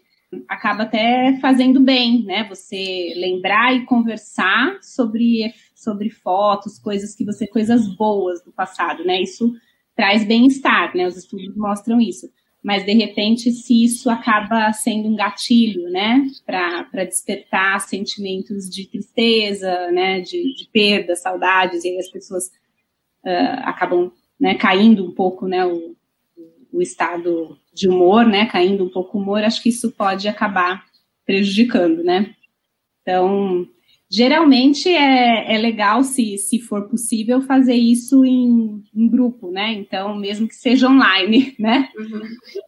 acaba 0.48 0.84
até 0.84 1.38
fazendo 1.40 1.80
bem, 1.80 2.24
né? 2.24 2.46
Você 2.48 3.14
lembrar 3.16 3.74
e 3.74 3.84
conversar 3.84 4.78
sobre, 4.82 5.52
sobre 5.74 6.10
fotos, 6.10 6.78
coisas 6.78 7.14
que 7.14 7.24
você, 7.24 7.46
coisas 7.46 7.86
boas 7.96 8.42
do 8.44 8.52
passado, 8.52 9.04
né? 9.04 9.20
Isso 9.20 9.52
traz 9.94 10.24
bem-estar, 10.24 10.94
né? 10.96 11.06
Os 11.06 11.16
estudos 11.16 11.56
mostram 11.56 12.00
isso. 12.00 12.28
Mas 12.62 12.84
de 12.84 12.92
repente, 12.92 13.50
se 13.50 13.84
isso 13.84 14.08
acaba 14.08 14.72
sendo 14.72 15.08
um 15.08 15.16
gatilho, 15.16 15.90
né, 15.90 16.24
para 16.46 17.04
despertar 17.04 17.80
sentimentos 17.80 18.70
de 18.70 18.86
tristeza, 18.86 19.90
né, 19.90 20.20
de, 20.20 20.54
de 20.54 20.68
perda, 20.72 21.16
saudades, 21.16 21.84
e 21.84 21.88
aí 21.88 21.98
as 21.98 22.08
pessoas 22.08 22.46
uh, 23.24 23.62
acabam 23.64 24.12
né, 24.38 24.54
caindo 24.54 25.04
um 25.04 25.12
pouco, 25.12 25.48
né, 25.48 25.66
o, 25.66 25.96
o 26.72 26.80
estado 26.80 27.58
de 27.74 27.88
humor, 27.88 28.24
né, 28.24 28.46
caindo 28.46 28.84
um 28.84 28.88
pouco 28.88 29.18
o 29.18 29.20
humor, 29.20 29.42
acho 29.42 29.60
que 29.60 29.70
isso 29.70 29.90
pode 29.90 30.28
acabar 30.28 30.84
prejudicando, 31.26 32.04
né. 32.04 32.32
Então, 33.02 33.68
geralmente 34.12 34.90
é, 34.90 35.54
é 35.54 35.58
legal, 35.58 36.04
se, 36.04 36.36
se 36.36 36.60
for 36.60 36.86
possível, 36.88 37.40
fazer 37.40 37.74
isso 37.74 38.24
em, 38.26 38.84
em 38.94 39.08
grupo, 39.08 39.50
né, 39.50 39.72
então, 39.72 40.14
mesmo 40.14 40.46
que 40.46 40.54
seja 40.54 40.88
online, 40.88 41.54
né. 41.58 41.88
Uhum. 41.96 42.22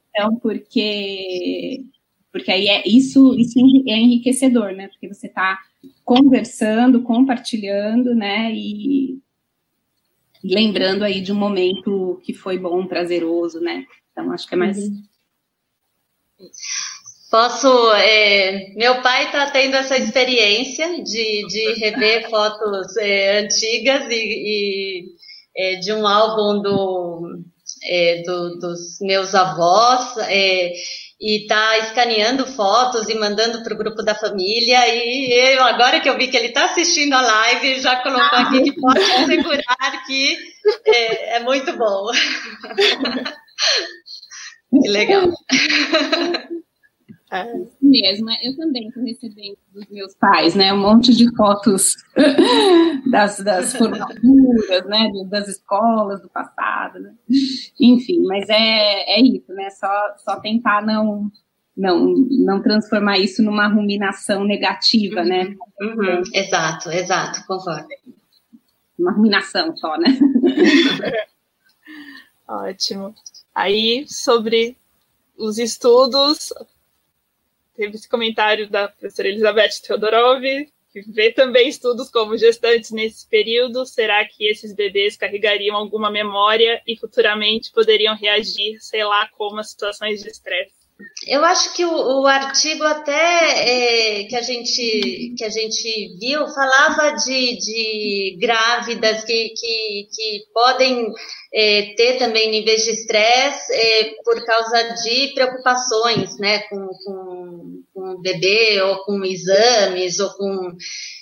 Então, 0.09 0.37
porque 0.37 1.85
porque 2.33 2.51
aí 2.51 2.67
é 2.67 2.83
isso, 2.85 3.33
isso 3.39 3.61
é 3.87 3.97
enriquecedor, 3.97 4.73
né? 4.73 4.89
Porque 4.89 5.07
você 5.07 5.29
está 5.29 5.57
conversando, 6.05 7.01
compartilhando, 7.05 8.13
né? 8.13 8.53
E 8.53 9.21
lembrando 10.43 11.05
aí 11.05 11.21
de 11.21 11.31
um 11.31 11.37
momento 11.37 12.21
que 12.25 12.35
foi 12.35 12.59
bom, 12.59 12.89
prazeroso, 12.89 13.61
né? 13.61 13.87
Então, 14.11 14.33
acho 14.33 14.49
que 14.49 14.55
é 14.55 14.59
mais. 14.59 14.79
Uhum. 14.79 15.03
Posso. 17.35 17.93
É, 17.95 18.73
meu 18.77 19.03
pai 19.03 19.25
está 19.25 19.51
tendo 19.51 19.75
essa 19.75 19.99
experiência 19.99 21.03
de, 21.03 21.45
de 21.49 21.73
rever 21.81 22.27
fotos 22.31 22.97
é, 22.97 23.41
antigas 23.41 24.07
e, 24.09 24.15
e 24.15 25.05
é, 25.57 25.75
de 25.81 25.93
um 25.93 26.07
álbum 26.07 26.63
do, 26.63 27.41
é, 27.83 28.23
do, 28.23 28.61
dos 28.61 29.01
meus 29.01 29.35
avós. 29.35 30.17
É, 30.29 30.75
e 31.21 31.45
tá 31.49 31.79
escaneando 31.79 32.47
fotos 32.47 33.09
e 33.09 33.19
mandando 33.19 33.65
para 33.65 33.75
o 33.75 33.79
grupo 33.79 34.05
da 34.05 34.15
família. 34.15 34.95
E 34.95 35.57
eu, 35.57 35.65
agora 35.65 35.99
que 35.99 36.09
eu 36.09 36.17
vi 36.17 36.29
que 36.29 36.37
ele 36.37 36.47
está 36.49 36.67
assistindo 36.67 37.15
a 37.15 37.21
live, 37.21 37.81
já 37.81 37.97
colocou 37.97 38.39
aqui 38.39 38.63
que 38.63 38.81
pode 38.81 39.01
assegurar 39.01 40.07
que 40.07 40.37
é, 40.87 41.39
é 41.39 41.41
muito 41.41 41.77
bom. 41.77 42.13
que 44.71 44.89
legal. 44.89 45.25
É. 47.35 47.53
Mesmo, 47.83 48.31
eu 48.43 48.57
também 48.57 48.87
estou 48.87 49.03
recebendo 49.03 49.57
dos 49.73 49.89
meus 49.91 50.15
pais, 50.15 50.55
né, 50.55 50.73
um 50.73 50.79
monte 50.81 51.13
de 51.13 51.35
fotos 51.37 51.97
das, 53.11 53.39
das 53.41 53.75
formaturas, 53.75 54.87
né, 54.87 55.11
das 55.29 55.49
escolas 55.49 56.23
do 56.23 56.29
passado, 56.29 57.01
né? 57.01 57.13
enfim, 57.81 58.23
mas 58.23 58.49
é, 58.49 59.19
é 59.19 59.21
isso, 59.21 59.53
né, 59.53 59.69
só, 59.71 59.91
só 60.19 60.39
tentar 60.39 60.87
não, 60.87 61.29
não, 61.77 62.07
não 62.31 62.63
transformar 62.63 63.19
isso 63.19 63.43
numa 63.43 63.67
ruminação 63.67 64.45
negativa, 64.45 65.25
né? 65.25 65.55
Uhum, 65.81 66.23
exato, 66.33 66.91
exato, 66.91 67.45
concordo. 67.47 67.89
Uma 68.97 69.13
ruminação 69.13 69.77
só, 69.77 69.97
né? 69.99 70.17
Ótimo. 72.47 73.13
Aí, 73.53 74.05
sobre 74.07 74.77
os 75.37 75.59
estudos, 75.59 76.53
teve 77.77 77.97
esse 77.97 78.09
comentário 78.09 78.69
da 78.69 78.89
professora 78.89 79.29
Elizabeth 79.29 79.81
Teodorov, 79.87 80.43
que 80.93 81.03
vê 81.11 81.33
também 81.33 81.69
estudos 81.69 82.09
como 82.09 82.37
gestantes 82.37 82.93
nesse 82.93 83.29
período. 83.29 83.85
Será 83.85 84.25
que 84.25 84.49
esses 84.49 84.73
bebês 84.73 85.17
carregariam 85.17 85.77
alguma 85.77 86.11
memória 86.11 86.81
e 86.87 86.97
futuramente 86.97 87.73
poderiam 87.73 88.17
reagir, 88.17 88.79
sei 88.81 89.05
lá, 89.05 89.29
como 89.37 89.59
a 89.59 89.65
situações 89.65 90.23
de 90.23 90.29
estresse? 90.29 90.85
Eu 91.27 91.45
acho 91.45 91.75
que 91.75 91.85
o, 91.85 92.23
o 92.23 92.27
artigo 92.27 92.85
até 92.85 94.21
é, 94.21 94.25
que, 94.25 94.37
a 94.37 94.43
gente, 94.43 95.35
que 95.37 95.45
a 95.45 95.51
gente 95.51 96.17
viu 96.21 96.47
falava 96.47 97.17
de, 97.17 97.57
de 97.57 98.39
grávidas 98.41 99.25
que, 99.25 99.49
que, 99.49 100.09
que 100.13 100.45
podem 100.53 101.13
é, 101.55 101.95
ter 101.97 102.19
também 102.19 102.51
níveis 102.51 102.85
de 102.85 102.91
estresse 102.91 103.73
é, 103.73 104.15
por 104.25 104.45
causa 104.45 104.95
de 105.05 105.29
preocupações 105.35 106.37
né, 106.39 106.59
com, 106.69 106.89
com, 107.05 107.83
com, 107.95 108.01
o 108.15 108.21
bebê 108.21 108.83
ou 108.83 109.05
com 109.05 109.25
exames 109.25 110.19
ou 110.19 110.31
com 110.31 110.73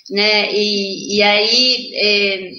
né, 0.09 0.51
e, 0.51 1.17
e 1.17 1.21
aí 1.21 1.91
é, 1.95 2.51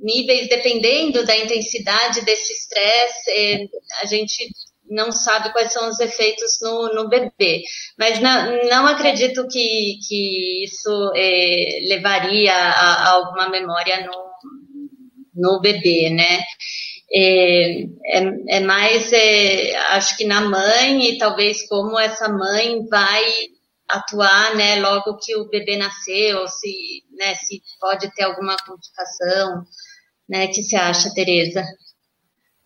níveis 0.00 0.48
dependendo 0.48 1.26
da 1.26 1.36
intensidade 1.36 2.24
desse 2.24 2.52
estresse 2.54 3.30
é, 3.32 3.66
a 4.00 4.06
gente 4.06 4.48
não 4.90 5.12
sabe 5.12 5.52
quais 5.52 5.70
são 5.70 5.86
os 5.90 6.00
efeitos 6.00 6.58
no, 6.62 6.94
no 6.94 7.08
bebê. 7.10 7.62
Mas 7.98 8.20
não, 8.20 8.64
não 8.70 8.86
acredito 8.86 9.46
que, 9.46 9.98
que 10.08 10.64
isso 10.64 11.12
é, 11.14 11.80
levaria 11.88 12.54
a, 12.54 12.70
a, 12.70 13.10
alguma 13.10 13.50
memória 13.50 14.06
no, 14.06 14.27
no 15.38 15.60
bebê, 15.60 16.10
né? 16.10 16.40
É, 17.10 17.82
é, 17.82 18.58
é 18.58 18.60
mais, 18.60 19.10
é, 19.12 19.74
acho 19.92 20.16
que 20.16 20.26
na 20.26 20.42
mãe 20.42 21.10
e 21.10 21.18
talvez 21.18 21.66
como 21.66 21.98
essa 21.98 22.28
mãe 22.28 22.86
vai 22.86 23.24
atuar, 23.88 24.54
né, 24.54 24.78
logo 24.80 25.16
que 25.16 25.34
o 25.34 25.48
bebê 25.48 25.78
nasceu, 25.78 26.46
se, 26.46 27.02
né, 27.16 27.34
se 27.36 27.62
pode 27.80 28.12
ter 28.14 28.24
alguma 28.24 28.54
complicação, 28.66 29.64
né, 30.28 30.46
que 30.48 30.62
você 30.62 30.76
acha, 30.76 31.14
Tereza? 31.14 31.64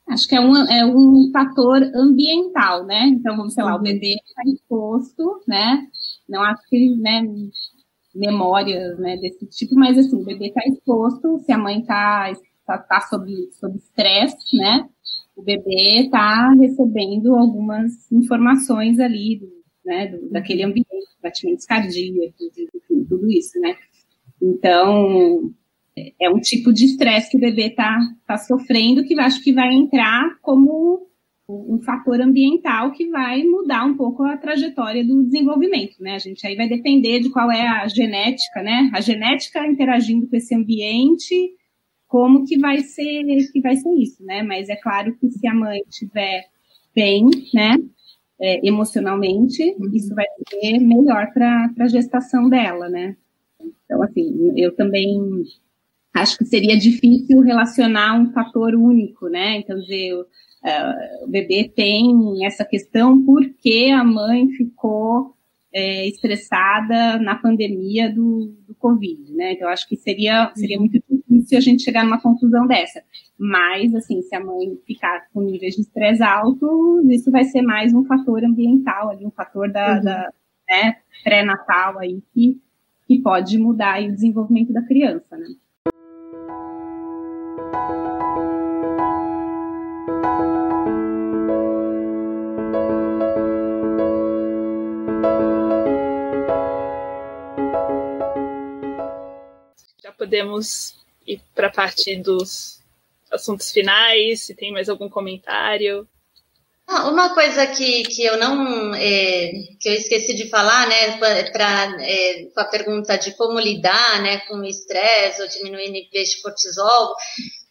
Acho 0.08 0.26
que 0.26 0.34
é 0.34 0.40
um, 0.40 0.56
é 0.68 0.84
um 0.84 1.30
fator 1.32 1.80
ambiental, 1.94 2.84
né? 2.84 3.06
Então, 3.06 3.36
vamos, 3.36 3.54
sei 3.54 3.62
lá, 3.62 3.74
o 3.74 3.76
uhum. 3.76 3.82
bebê 3.84 4.16
está 4.26 4.42
exposto, 4.44 5.40
né? 5.46 5.86
Não 6.28 6.42
acho 6.42 6.60
que, 6.68 6.96
né, 6.96 7.22
memórias, 8.14 8.98
né, 8.98 9.16
desse 9.16 9.46
tipo, 9.46 9.74
mas 9.76 9.96
assim, 9.96 10.20
o 10.20 10.24
bebê 10.24 10.48
está 10.48 10.60
exposto, 10.66 11.38
se 11.38 11.52
a 11.52 11.56
mãe 11.56 11.80
está 11.80 12.30
tá, 12.66 12.78
tá 12.78 13.00
sob, 13.02 13.30
sob 13.52 13.76
estresse, 13.76 14.56
né? 14.56 14.88
O 15.36 15.42
bebê 15.42 16.02
está 16.04 16.52
recebendo 16.52 17.34
algumas 17.34 18.10
informações 18.12 18.98
ali, 18.98 19.38
do, 19.38 19.50
né, 19.84 20.08
do, 20.08 20.30
daquele 20.30 20.62
ambiente, 20.62 20.88
batimentos 21.22 21.64
cardíacos, 21.64 22.58
enfim, 22.58 23.04
tudo 23.08 23.30
isso, 23.30 23.58
né? 23.60 23.76
Então, 24.40 25.52
é 26.20 26.28
um 26.28 26.40
tipo 26.40 26.72
de 26.72 26.86
estresse 26.86 27.30
que 27.30 27.36
o 27.36 27.40
bebê 27.40 27.68
está 27.68 27.98
tá 28.26 28.36
sofrendo 28.36 29.04
que 29.04 29.14
eu 29.14 29.20
acho 29.20 29.42
que 29.42 29.52
vai 29.52 29.72
entrar 29.72 30.38
como 30.40 31.08
um 31.48 31.80
fator 31.82 32.20
ambiental 32.20 32.92
que 32.92 33.08
vai 33.10 33.42
mudar 33.42 33.84
um 33.84 33.96
pouco 33.96 34.22
a 34.22 34.36
trajetória 34.36 35.04
do 35.04 35.24
desenvolvimento, 35.24 35.96
né? 36.00 36.14
A 36.14 36.18
gente 36.18 36.46
aí 36.46 36.56
vai 36.56 36.68
depender 36.68 37.20
de 37.20 37.30
qual 37.30 37.50
é 37.50 37.66
a 37.66 37.86
genética, 37.88 38.62
né? 38.62 38.90
A 38.94 39.00
genética 39.00 39.66
interagindo 39.66 40.26
com 40.28 40.36
esse 40.36 40.54
ambiente, 40.54 41.50
como 42.12 42.44
que 42.44 42.58
vai 42.58 42.80
ser 42.80 43.24
que 43.50 43.60
vai 43.62 43.74
ser 43.74 43.90
isso, 43.94 44.22
né? 44.22 44.42
Mas 44.42 44.68
é 44.68 44.76
claro 44.76 45.16
que 45.16 45.30
se 45.30 45.48
a 45.48 45.54
mãe 45.54 45.80
estiver 45.88 46.44
bem, 46.94 47.24
né? 47.54 47.74
É, 48.38 48.68
emocionalmente, 48.68 49.62
uhum. 49.78 49.90
isso 49.94 50.14
vai 50.14 50.26
ser 50.50 50.78
melhor 50.78 51.32
para 51.32 51.72
a 51.80 51.88
gestação 51.88 52.50
dela, 52.50 52.90
né? 52.90 53.16
Então, 53.58 54.02
assim, 54.02 54.52
eu 54.56 54.76
também 54.76 55.42
acho 56.12 56.36
que 56.36 56.44
seria 56.44 56.76
difícil 56.76 57.40
relacionar 57.40 58.20
um 58.20 58.30
fator 58.30 58.74
único, 58.74 59.28
né? 59.28 59.56
Então, 59.56 59.80
dizer, 59.80 60.12
uh, 60.12 61.24
o 61.24 61.28
bebê 61.28 61.72
tem 61.74 62.44
essa 62.44 62.62
questão 62.62 63.24
porque 63.24 63.90
a 63.90 64.04
mãe 64.04 64.48
ficou 64.50 65.34
é, 65.72 66.06
estressada 66.06 67.18
na 67.18 67.36
pandemia 67.36 68.12
do, 68.12 68.54
do 68.66 68.74
Covid, 68.74 69.32
né? 69.32 69.52
Então, 69.52 69.68
acho 69.68 69.88
que 69.88 69.96
seria, 69.96 70.52
seria 70.54 70.78
muito 70.78 71.01
difícil 71.43 71.59
a 71.59 71.61
gente 71.61 71.82
chegar 71.82 72.05
numa 72.05 72.20
conclusão 72.20 72.66
dessa. 72.66 73.03
Mas, 73.38 73.95
assim, 73.95 74.22
se 74.22 74.34
a 74.34 74.45
mãe 74.45 74.78
ficar 74.86 75.26
com 75.32 75.43
níveis 75.43 75.74
de 75.74 75.82
estresse 75.82 76.22
alto, 76.22 77.03
isso 77.11 77.30
vai 77.30 77.45
ser 77.45 77.62
mais 77.62 77.93
um 77.93 78.05
fator 78.05 78.45
ambiental, 78.45 79.11
ali, 79.11 79.26
um 79.26 79.30
fator 79.30 79.70
da, 79.70 79.97
uhum. 79.97 80.03
da 80.03 80.32
né, 80.68 80.97
pré-natal 81.24 81.99
aí, 81.99 82.22
que, 82.32 82.61
que 83.07 83.20
pode 83.20 83.59
mudar 83.59 84.03
o 84.03 84.12
desenvolvimento 84.12 84.72
da 84.72 84.82
criança, 84.82 85.36
né? 85.36 85.49
podemos 100.32 101.01
ir 101.26 101.40
para 101.54 101.68
a 101.68 101.72
parte 101.72 102.16
dos 102.16 102.80
assuntos 103.30 103.70
finais, 103.70 104.42
se 104.42 104.54
tem 104.54 104.72
mais 104.72 104.88
algum 104.88 105.08
comentário. 105.08 106.06
Ah, 106.86 107.08
uma 107.08 107.32
coisa 107.32 107.66
que, 107.68 108.02
que 108.02 108.22
eu 108.24 108.36
não 108.36 108.94
é, 108.94 109.50
que 109.80 109.88
eu 109.88 109.94
esqueci 109.94 110.34
de 110.34 110.48
falar, 110.48 110.88
né, 110.88 111.16
pra, 111.16 111.96
é, 112.00 112.44
com 112.52 112.60
a 112.60 112.64
pergunta 112.64 113.16
de 113.16 113.34
como 113.36 113.58
lidar, 113.58 114.20
né, 114.22 114.38
com 114.40 114.56
o 114.56 114.64
estresse 114.64 115.40
ou 115.40 115.48
diminuir 115.48 115.90
níveis 115.90 116.30
de 116.30 116.42
cortisol, 116.42 117.14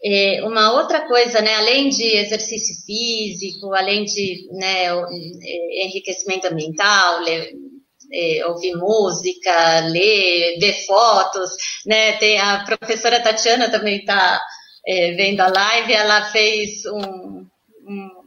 é, 0.04 0.42
uma 0.44 0.74
outra 0.74 1.08
coisa, 1.08 1.42
né, 1.42 1.54
além 1.56 1.90
de 1.90 2.04
exercício 2.04 2.74
físico, 2.86 3.74
além 3.74 4.06
de 4.06 4.48
né, 4.54 4.86
é, 4.86 5.86
enriquecimento 5.86 6.48
ambiental, 6.48 7.22
é, 8.14 8.46
ouvir 8.48 8.76
música, 8.76 9.80
ler, 9.82 10.58
ver 10.60 10.86
fotos, 10.86 11.52
né, 11.86 12.14
tem 12.14 12.40
a 12.40 12.64
professora 12.64 13.22
Tatiana 13.22 13.70
também 13.70 14.00
está 14.00 14.40
é, 14.86 15.12
vendo 15.12 15.42
a 15.42 15.48
live, 15.48 15.94
ela 15.94 16.26
fez 16.32 16.86
um, 16.86 17.46
um 17.88 18.22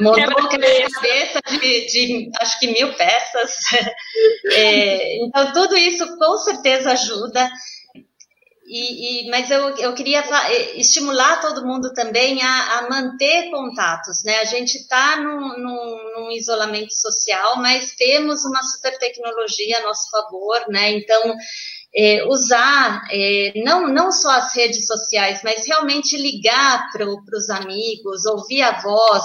montou 0.00 0.38
a 0.38 0.48
cabeça 0.48 1.40
de, 1.48 1.86
de, 1.86 2.30
acho 2.40 2.58
que 2.58 2.66
mil 2.68 2.92
peças. 2.94 3.52
É, 4.52 5.24
então, 5.24 5.52
tudo 5.52 5.76
isso 5.76 6.04
com 6.18 6.38
certeza 6.38 6.90
ajuda. 6.92 7.48
E, 8.70 9.26
e, 9.26 9.30
mas 9.30 9.50
eu, 9.50 9.76
eu 9.78 9.94
queria 9.94 10.20
é, 10.20 10.78
estimular 10.78 11.40
todo 11.40 11.64
mundo 11.64 11.90
também 11.94 12.42
a, 12.42 12.78
a 12.78 12.90
manter 12.90 13.50
contatos, 13.50 14.22
né? 14.24 14.40
A 14.40 14.44
gente 14.44 14.76
está 14.76 15.16
num, 15.16 15.58
num, 15.58 16.12
num, 16.14 16.30
isolamento 16.32 16.92
social, 16.92 17.56
mas 17.56 17.94
temos 17.96 18.44
uma 18.44 18.62
super 18.62 18.98
tecnologia 18.98 19.78
a 19.78 19.82
nosso 19.82 20.10
favor, 20.10 20.66
né? 20.68 20.90
Então, 20.90 21.34
é, 21.96 22.22
usar 22.26 23.08
é, 23.10 23.52
não, 23.64 23.88
não 23.88 24.12
só 24.12 24.32
as 24.32 24.54
redes 24.54 24.86
sociais, 24.86 25.40
mas 25.42 25.66
realmente 25.66 26.18
ligar 26.18 26.90
para 26.92 27.08
os 27.08 27.48
amigos, 27.48 28.26
ouvir 28.26 28.60
a 28.60 28.82
voz, 28.82 29.24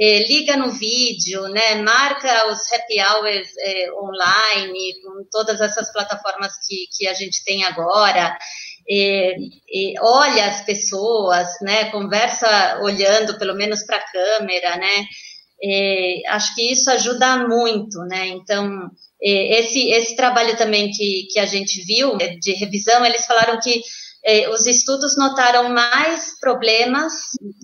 é, 0.00 0.26
liga 0.26 0.56
no 0.56 0.70
vídeo, 0.70 1.42
né, 1.48 1.74
marca 1.82 2.46
os 2.50 2.60
happy 2.72 2.98
hours 3.00 3.48
online, 4.02 4.94
com 5.02 5.24
todas 5.30 5.60
essas 5.60 5.92
plataformas 5.92 6.54
que, 6.66 6.86
que 6.96 7.06
a 7.06 7.12
gente 7.12 7.44
tem 7.44 7.64
agora, 7.64 8.34
é, 8.90 9.36
olha 10.00 10.46
as 10.46 10.64
pessoas, 10.64 11.48
né, 11.60 11.90
conversa 11.90 12.80
olhando 12.82 13.38
pelo 13.38 13.54
menos 13.54 13.84
para 13.84 13.96
a 13.96 14.10
câmera, 14.10 14.76
né, 14.76 15.04
acho 16.28 16.54
que 16.54 16.72
isso 16.72 16.90
ajuda 16.90 17.46
muito, 17.48 17.98
né, 18.08 18.28
então 18.28 18.90
esse, 19.20 19.90
esse 19.90 20.14
trabalho 20.14 20.56
também 20.56 20.90
que, 20.90 21.26
que 21.32 21.38
a 21.40 21.46
gente 21.46 21.84
viu 21.84 22.16
de 22.16 22.52
revisão, 22.54 23.04
eles 23.04 23.26
falaram 23.26 23.58
que 23.60 23.80
eh, 24.28 24.46
os 24.50 24.66
estudos 24.66 25.16
notaram 25.16 25.70
mais 25.70 26.38
problemas 26.38 27.14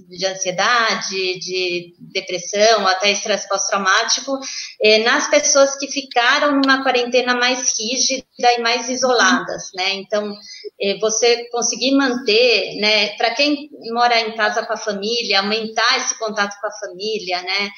de 0.09 0.27
ansiedade, 0.27 1.39
de 1.39 1.95
depressão, 1.99 2.87
até 2.89 3.11
estresse 3.11 3.47
pós-traumático, 3.47 4.39
eh, 4.83 5.01
nas 5.01 5.29
pessoas 5.29 5.77
que 5.77 5.87
ficaram 5.89 6.53
numa 6.53 6.83
quarentena 6.83 7.35
mais 7.35 7.75
rígida 7.79 8.25
e 8.57 8.63
mais 8.63 8.89
isoladas, 8.89 9.73
né? 9.75 9.93
Então, 9.93 10.35
eh, 10.81 10.99
você 11.01 11.47
conseguir 11.51 11.95
manter, 11.97 12.77
né? 12.81 13.09
Para 13.19 13.35
quem 13.35 13.69
mora 13.93 14.19
em 14.21 14.35
casa 14.35 14.65
com 14.65 14.73
a 14.73 14.79
família, 14.79 15.41
aumentar 15.41 15.99
esse 15.99 16.19
contato 16.19 16.59
com 16.63 16.67
a 16.67 16.73
família, 16.73 17.43
né? 17.43 17.71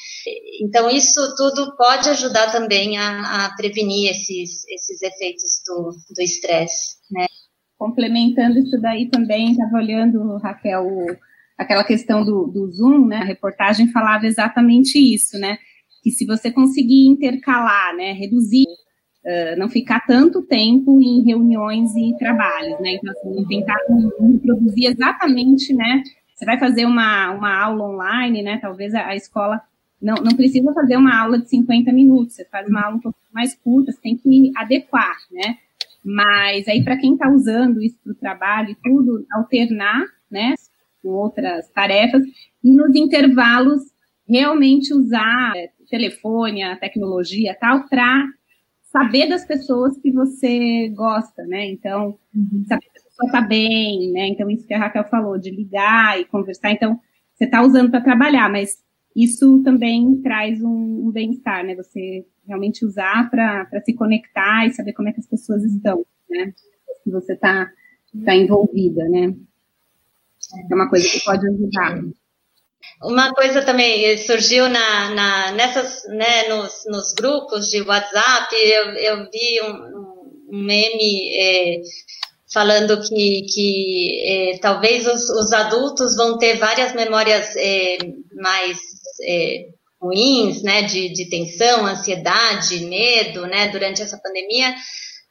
Então, 0.63 0.89
isso 0.89 1.35
tudo 1.35 1.77
pode 1.77 2.09
ajudar 2.11 2.53
também 2.53 2.97
a, 2.99 3.47
a 3.47 3.57
prevenir 3.57 4.13
esses, 4.13 4.65
esses 4.69 5.03
efeitos 5.03 5.61
do 5.67 6.23
estresse, 6.23 6.99
né? 7.11 7.27
Complementando 7.79 8.59
isso 8.59 8.81
daí 8.81 9.09
também, 9.09 9.53
estava 9.53 9.77
olhando, 9.77 10.39
Raquel, 10.39 10.87
aquela 11.57 11.85
questão 11.85 12.25
do, 12.25 12.47
do 12.47 12.71
Zoom, 12.71 13.07
né? 13.07 13.19
A 13.19 13.25
reportagem 13.25 13.89
falava 13.89 14.27
exatamente 14.27 14.99
isso, 14.99 15.39
né? 15.39 15.59
Que 16.03 16.11
se 16.11 16.27
você 16.27 16.51
conseguir 16.51 17.07
intercalar, 17.07 17.95
né, 17.97 18.13
reduzir, 18.13 18.67
uh, 19.25 19.59
não 19.59 19.69
ficar 19.69 20.01
tanto 20.07 20.43
tempo 20.43 21.01
em 21.01 21.25
reuniões 21.25 21.95
e 21.97 22.17
trabalhos, 22.19 22.79
né? 22.81 22.95
Então, 22.95 23.13
assim, 23.13 23.45
tentar 23.47 23.79
produzir 24.43 24.87
exatamente, 24.87 25.75
né? 25.75 26.03
Você 26.35 26.45
vai 26.45 26.59
fazer 26.59 26.85
uma, 26.85 27.33
uma 27.33 27.63
aula 27.63 27.89
online, 27.89 28.43
né? 28.43 28.59
Talvez 28.59 28.95
a, 28.95 29.07
a 29.07 29.17
escola 29.17 29.61
não, 30.01 30.17
não 30.17 30.37
precisa 30.37 30.73
fazer 30.73 30.97
uma 30.97 31.19
aula 31.19 31.39
de 31.39 31.49
50 31.49 31.91
minutos, 31.93 32.35
você 32.35 32.45
faz 32.45 32.69
uma 32.69 32.83
aula 32.83 32.97
um 32.97 33.01
pouco 33.01 33.19
mais 33.33 33.55
curta, 33.55 33.93
você 33.93 34.01
tem 34.01 34.17
que 34.17 34.53
adequar, 34.55 35.17
né? 35.31 35.57
Mas 36.09 36.69
aí, 36.69 36.85
para 36.85 36.97
quem 36.97 37.15
está 37.15 37.29
usando 37.29 37.83
isso 37.83 37.99
para 38.05 38.13
o 38.13 38.17
trabalho 38.17 38.71
e 38.71 38.77
tudo, 38.77 39.27
alternar, 39.33 40.05
né, 40.31 40.55
com 41.03 41.09
outras 41.09 41.69
tarefas, 41.71 42.23
e 42.63 42.71
nos 42.71 42.95
intervalos 42.95 43.83
realmente 44.29 44.95
usar 44.95 45.53
é, 45.57 45.69
telefone, 45.91 46.63
a 46.63 46.77
tecnologia 46.77 47.57
tal, 47.61 47.89
para 47.89 48.25
saber 48.85 49.29
das 49.29 49.45
pessoas 49.45 49.99
que 49.99 50.13
você 50.13 50.89
gosta, 50.91 51.45
né? 51.45 51.67
Então, 51.67 52.17
uhum. 52.33 52.65
saber 52.69 52.87
que 52.87 52.99
a 53.01 53.03
pessoa 53.03 53.27
está 53.27 53.41
bem, 53.41 54.13
né? 54.13 54.29
Então, 54.29 54.49
isso 54.49 54.65
que 54.65 54.75
a 54.75 54.79
Raquel 54.79 55.09
falou, 55.09 55.37
de 55.37 55.51
ligar 55.51 56.21
e 56.21 56.25
conversar. 56.25 56.71
Então, 56.71 57.01
você 57.35 57.47
está 57.47 57.63
usando 57.63 57.91
para 57.91 58.01
trabalhar, 58.01 58.49
mas 58.49 58.79
isso 59.15 59.61
também 59.65 60.21
traz 60.23 60.63
um, 60.63 61.09
um 61.09 61.11
bem-estar, 61.11 61.65
né? 61.65 61.75
Você 61.75 62.25
realmente 62.47 62.85
usar 62.85 63.31
para 63.31 63.69
se 63.85 63.95
conectar 63.95 64.67
e 64.67 64.73
saber 64.73 64.93
como 64.93 65.09
é 65.09 65.13
que 65.13 65.21
as 65.21 65.27
pessoas 65.27 65.63
estão, 65.65 66.05
né? 66.31 66.53
Que 67.03 67.11
você 67.11 67.35
está 67.35 67.71
tá 68.25 68.35
envolvida, 68.35 69.09
né? 69.09 69.35
É 70.71 70.75
uma 70.75 70.89
coisa 70.89 71.09
que 71.09 71.25
pode 71.25 71.47
ajudar. 71.47 72.01
Uma 73.03 73.33
coisa 73.35 73.63
também 73.63 74.17
surgiu 74.19 74.69
na, 74.69 75.11
na 75.11 75.53
nessas, 75.53 76.05
né, 76.09 76.49
nos, 76.49 76.85
nos, 76.87 77.13
grupos 77.13 77.69
de 77.69 77.83
WhatsApp, 77.83 78.55
eu, 78.55 78.85
eu 78.93 79.31
vi 79.31 79.61
um, 79.63 80.57
um 80.57 80.65
meme 80.65 81.37
é, 81.37 81.81
falando 82.53 83.01
que, 83.03 83.43
que 83.43 84.23
é, 84.25 84.59
talvez 84.59 85.07
os, 85.07 85.29
os, 85.29 85.53
adultos 85.53 86.17
vão 86.17 86.39
ter 86.39 86.59
várias 86.59 86.95
memórias 86.95 87.55
é, 87.57 87.99
mais 88.35 88.79
ruins, 90.07 90.63
né, 90.63 90.83
de, 90.83 91.13
de 91.13 91.29
tensão, 91.29 91.87
ansiedade, 91.87 92.85
medo, 92.87 93.47
né, 93.47 93.69
durante 93.69 94.03
essa 94.03 94.19
pandemia, 94.19 94.75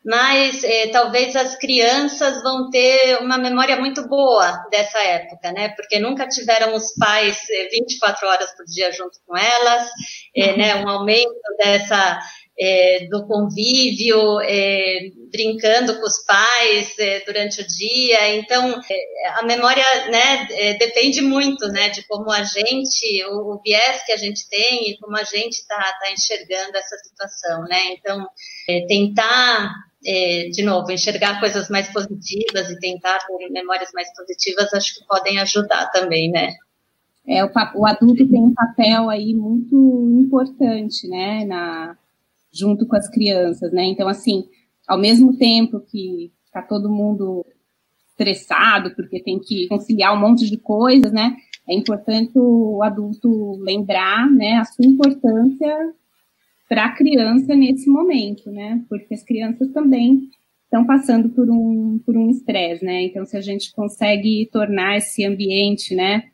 mas 0.06 0.64
é, 0.64 0.88
talvez 0.90 1.36
as 1.36 1.58
crianças 1.58 2.44
vão 2.44 2.70
ter 2.70 3.18
uma 3.22 3.40
memória 3.40 3.76
muito 3.78 4.08
boa 4.08 4.64
dessa 4.70 5.00
época, 5.00 5.52
né? 5.52 5.70
Porque 5.70 5.98
nunca 5.98 6.28
tiveram 6.28 6.76
os 6.76 6.94
pais 6.94 7.40
24 7.72 8.24
é, 8.24 8.30
horas 8.30 8.56
por 8.56 8.66
dia 8.66 8.92
junto 8.92 9.18
com 9.26 9.36
elas, 9.36 9.90
é, 10.36 10.56
né? 10.56 10.76
Um 10.76 10.90
aumento 10.90 11.34
dessa 11.58 12.20
é, 12.58 13.08
do 13.10 13.28
convívio, 13.28 14.40
é, 14.42 15.10
brincando 15.32 16.00
com 16.00 16.06
os 16.06 16.24
pais 16.26 16.98
é, 16.98 17.20
durante 17.26 17.62
o 17.62 17.68
dia. 17.68 18.36
Então, 18.36 18.82
é, 18.90 19.28
a 19.40 19.44
memória 19.44 19.84
né, 20.10 20.48
é, 20.52 20.74
depende 20.76 21.22
muito 21.22 21.68
né, 21.68 21.90
de 21.90 22.04
como 22.08 22.32
a 22.32 22.44
gente, 22.44 23.26
o, 23.26 23.56
o, 23.56 23.62
viés 23.62 24.06
que 24.06 24.14
a 24.14 24.18
gente 24.18 24.48
tem 24.50 24.90
e 24.90 24.98
como 25.00 25.18
a 25.18 25.24
gente 25.24 25.56
está 25.56 25.76
tá 25.76 26.12
enxergando 26.12 26.78
essa 26.78 26.98
situação. 26.98 27.64
Né? 27.64 27.80
Então, 27.92 28.26
é, 28.70 28.86
tentar, 28.88 29.74
de 30.02 30.64
novo, 30.64 30.92
enxergar 30.92 31.40
coisas 31.40 31.68
mais 31.68 31.92
positivas 31.92 32.70
e 32.70 32.80
tentar 32.80 33.20
ter 33.20 33.50
memórias 33.50 33.90
mais 33.94 34.08
positivas, 34.16 34.74
acho 34.74 34.96
que 34.96 35.06
podem 35.08 35.40
ajudar 35.40 35.90
também, 35.92 36.30
né? 36.30 36.54
É, 37.28 37.44
o, 37.44 37.50
o 37.76 37.88
adulto 37.88 38.30
tem 38.30 38.40
um 38.40 38.54
papel 38.54 39.10
aí 39.10 39.34
muito 39.34 39.76
importante, 40.22 41.08
né, 41.08 41.44
na, 41.44 41.98
junto 42.56 42.88
com 42.88 42.96
as 42.96 43.10
crianças, 43.10 43.72
né? 43.74 43.84
Então, 43.86 44.08
assim, 44.08 44.46
ao 44.88 44.98
mesmo 44.98 45.38
tempo 45.38 45.80
que 45.80 46.32
está 46.46 46.62
todo 46.62 46.90
mundo 46.90 47.46
estressado 48.10 48.96
porque 48.96 49.22
tem 49.22 49.40
que 49.40 49.68
conciliar 49.68 50.16
um 50.16 50.20
monte 50.20 50.50
de 50.50 50.58
coisas, 50.58 51.12
né? 51.12 51.36
É 51.68 51.76
importante 51.76 52.32
o 52.36 52.82
adulto 52.82 53.58
lembrar, 53.62 54.30
né, 54.32 54.54
a 54.54 54.66
sua 54.66 54.86
importância 54.86 55.94
para 56.70 56.86
a 56.86 56.92
criança 56.96 57.56
nesse 57.56 57.90
momento, 57.90 58.50
né? 58.52 58.84
Porque 58.88 59.14
as 59.14 59.24
crianças 59.24 59.72
também 59.72 60.30
estão 60.64 60.86
passando 60.86 61.30
por 61.30 61.50
um 61.50 62.00
por 62.06 62.16
um 62.16 62.30
estresse, 62.30 62.86
né? 62.86 63.04
Então, 63.04 63.26
se 63.26 63.36
a 63.36 63.42
gente 63.42 63.74
consegue 63.74 64.50
tornar 64.52 64.98
esse 64.98 65.26
ambiente, 65.26 65.94
né, 65.94 66.30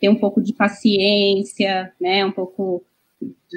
ter 0.00 0.08
um 0.08 0.16
pouco 0.16 0.40
de 0.42 0.54
paciência, 0.54 1.92
né, 2.00 2.24
um 2.24 2.32
pouco 2.32 2.82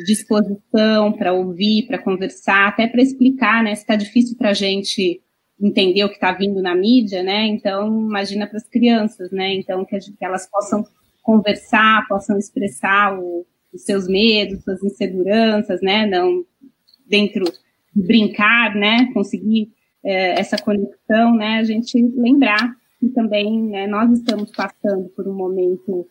disposição 0.05 1.13
para 1.13 1.33
ouvir, 1.33 1.87
para 1.87 1.97
conversar, 1.97 2.67
até 2.67 2.87
para 2.87 3.01
explicar, 3.01 3.63
né? 3.63 3.75
Se 3.75 3.81
está 3.81 3.95
difícil 3.95 4.37
para 4.37 4.49
a 4.49 4.53
gente 4.53 5.21
entender 5.61 6.03
o 6.03 6.09
que 6.09 6.15
está 6.15 6.31
vindo 6.31 6.61
na 6.61 6.75
mídia, 6.75 7.23
né? 7.23 7.45
Então, 7.45 7.87
imagina 7.87 8.47
para 8.47 8.57
as 8.57 8.67
crianças, 8.67 9.31
né? 9.31 9.53
Então, 9.53 9.85
que, 9.85 9.97
que, 9.99 10.25
elas 10.25 10.49
possam 10.49 10.83
conversar, 11.21 12.05
possam 12.07 12.37
expressar 12.37 13.17
o, 13.17 13.45
os 13.73 13.83
seus 13.83 14.07
medos, 14.07 14.63
suas 14.63 14.83
inseguranças, 14.83 15.81
né? 15.81 16.05
Não 16.05 16.43
dentro 17.07 17.45
de 17.95 18.03
brincar, 18.03 18.75
né? 18.75 19.11
Conseguir 19.13 19.71
é, 20.03 20.39
essa 20.39 20.57
conexão, 20.57 21.35
né? 21.35 21.59
A 21.59 21.63
gente 21.63 22.01
lembrar 22.15 22.75
que 22.99 23.09
também 23.09 23.69
né, 23.69 23.85
nós 23.85 24.11
estamos 24.11 24.51
passando 24.51 25.09
por 25.09 25.27
um 25.27 25.33
momento 25.33 26.07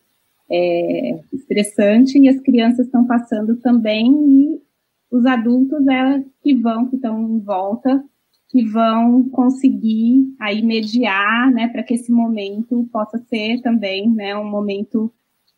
é, 0.53 1.19
estressante 1.33 2.19
e 2.19 2.29
as 2.29 2.39
crianças 2.39 2.85
estão 2.85 3.07
passando 3.07 3.55
também 3.55 4.05
e 4.29 4.61
os 5.09 5.25
adultos 5.25 5.87
é, 5.87 6.23
que 6.43 6.55
vão, 6.55 6.87
que 6.87 6.95
estão 6.95 7.19
em 7.19 7.39
volta, 7.39 8.03
que 8.49 8.63
vão 8.63 9.27
conseguir 9.29 10.35
aí 10.39 10.61
mediar, 10.61 11.51
né, 11.51 11.67
para 11.69 11.81
que 11.81 11.95
esse 11.95 12.11
momento 12.11 12.87
possa 12.91 13.17
ser 13.17 13.61
também, 13.61 14.07
né, 14.09 14.35
um 14.35 14.47
momento 14.47 15.11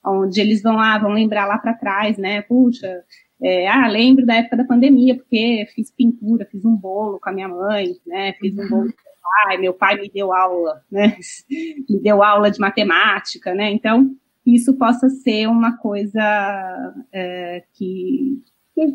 onde 0.06 0.40
eles 0.40 0.62
vão, 0.62 0.80
ah, 0.80 0.98
vão 0.98 1.12
lembrar 1.12 1.46
lá 1.46 1.58
para 1.58 1.74
trás, 1.74 2.18
né, 2.18 2.42
puxa, 2.44 3.04
é, 3.42 3.68
ah, 3.68 3.88
lembro 3.88 4.26
da 4.26 4.36
época 4.36 4.58
da 4.58 4.64
pandemia, 4.64 5.16
porque 5.16 5.68
fiz 5.76 5.92
pintura, 5.92 6.48
fiz 6.50 6.64
um 6.64 6.76
bolo 6.76 7.20
com 7.20 7.30
a 7.30 7.34
minha 7.34 7.50
mãe, 7.50 7.98
né, 8.08 8.34
fiz 8.34 8.54
um 8.58 8.70
bolo 8.70 8.94
com 8.94 9.04
meu 9.04 9.44
pai, 9.44 9.58
meu 9.58 9.74
pai 9.74 10.00
me 10.00 10.10
deu 10.10 10.34
aula, 10.34 10.82
né, 10.90 11.18
me 11.90 12.00
deu 12.00 12.24
aula 12.24 12.50
de 12.50 12.60
matemática, 12.60 13.54
né, 13.54 13.72
então, 13.72 14.16
isso 14.54 14.74
possa 14.76 15.10
ser 15.10 15.48
uma 15.48 15.78
coisa 15.78 16.22
é, 17.12 17.64
que, 17.74 18.44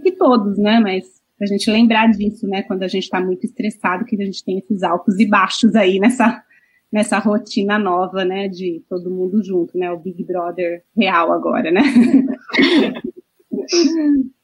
que, 0.02 0.12
todos, 0.12 0.58
né, 0.58 0.78
mas 0.78 1.20
a 1.40 1.46
gente 1.46 1.70
lembrar 1.70 2.10
disso, 2.10 2.46
né, 2.46 2.62
quando 2.62 2.82
a 2.82 2.88
gente 2.88 3.04
está 3.04 3.20
muito 3.20 3.44
estressado, 3.44 4.04
que 4.04 4.20
a 4.20 4.24
gente 4.24 4.44
tem 4.44 4.58
esses 4.58 4.82
altos 4.82 5.18
e 5.18 5.26
baixos 5.26 5.74
aí 5.74 5.98
nessa, 5.98 6.44
nessa 6.92 7.18
rotina 7.18 7.78
nova, 7.78 8.24
né, 8.24 8.46
de 8.46 8.82
todo 8.88 9.10
mundo 9.10 9.42
junto, 9.42 9.76
né, 9.76 9.90
o 9.90 9.98
Big 9.98 10.22
Brother 10.22 10.84
real 10.96 11.32
agora, 11.32 11.70
né. 11.70 11.82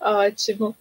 Ótimo. 0.00 0.76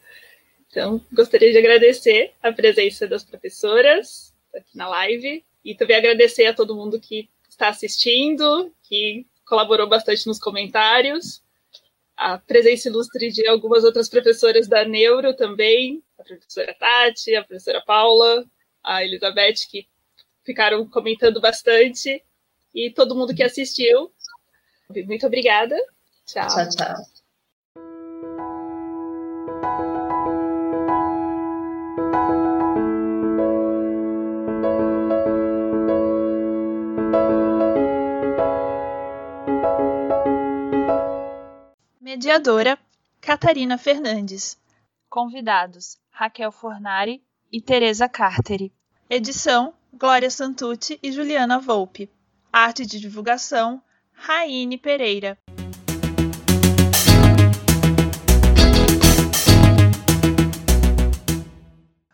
Então, 0.69 1.01
gostaria 1.11 1.51
de 1.51 1.57
agradecer 1.57 2.31
a 2.41 2.51
presença 2.51 3.07
das 3.07 3.23
professoras 3.23 4.33
aqui 4.53 4.75
na 4.75 4.89
live 4.89 5.43
e 5.63 5.75
também 5.75 5.95
agradecer 5.95 6.45
a 6.45 6.53
todo 6.53 6.75
mundo 6.75 6.99
que 6.99 7.29
está 7.47 7.69
assistindo, 7.69 8.71
que 8.93 9.25
colaborou 9.43 9.89
bastante 9.89 10.27
nos 10.27 10.39
comentários. 10.39 11.41
A 12.15 12.37
presença 12.37 12.89
ilustre 12.89 13.31
de 13.31 13.47
algumas 13.47 13.83
outras 13.83 14.07
professoras 14.07 14.67
da 14.67 14.85
Neuro 14.85 15.35
também, 15.35 16.03
a 16.19 16.23
professora 16.23 16.75
Tati, 16.75 17.35
a 17.35 17.43
professora 17.43 17.81
Paula, 17.81 18.45
a 18.83 19.03
Elizabeth, 19.03 19.67
que 19.67 19.87
ficaram 20.43 20.87
comentando 20.87 21.41
bastante, 21.41 22.23
e 22.75 22.91
todo 22.91 23.15
mundo 23.15 23.33
que 23.33 23.41
assistiu. 23.41 24.11
Muito 25.07 25.25
obrigada. 25.25 25.75
Tchau. 26.27 26.47
Tchau, 26.47 26.69
tchau. 26.69 27.12
Mediadora 42.13 42.77
Catarina 43.19 43.75
Fernandes. 43.75 44.55
Convidados 45.09 45.97
Raquel 46.11 46.51
Fornari 46.51 47.23
e 47.51 47.59
Teresa 47.59 48.07
Carteri. 48.07 48.71
Edição 49.09 49.73
Glória 49.91 50.29
Santucci 50.29 50.99
e 51.01 51.11
Juliana 51.11 51.57
Volpe. 51.57 52.07
Arte 52.51 52.85
de 52.85 52.99
divulgação 52.99 53.81
Raine 54.11 54.77
Pereira. 54.77 55.39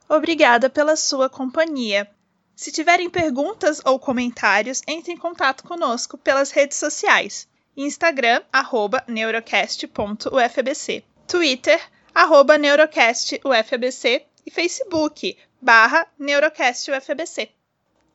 Obrigada 0.08 0.70
pela 0.70 0.96
sua 0.96 1.30
companhia. 1.30 2.10
Se 2.56 2.72
tiverem 2.72 3.10
perguntas 3.10 3.82
ou 3.84 4.00
comentários, 4.00 4.82
entre 4.88 5.12
em 5.12 5.18
contato 5.18 5.66
conosco 5.66 6.18
pelas 6.18 6.52
redes 6.52 6.78
sociais. 6.78 7.50
Instagram, 7.80 8.44
arroba 8.52 9.04
neurocast.ufbc. 9.08 11.04
Twitter, 11.28 11.80
arroba 12.14 12.58
neurocastufbc. 12.58 14.06
E 14.46 14.52
Facebook, 14.52 15.38
barra 15.62 16.06
neurocastufbc. 16.20 17.59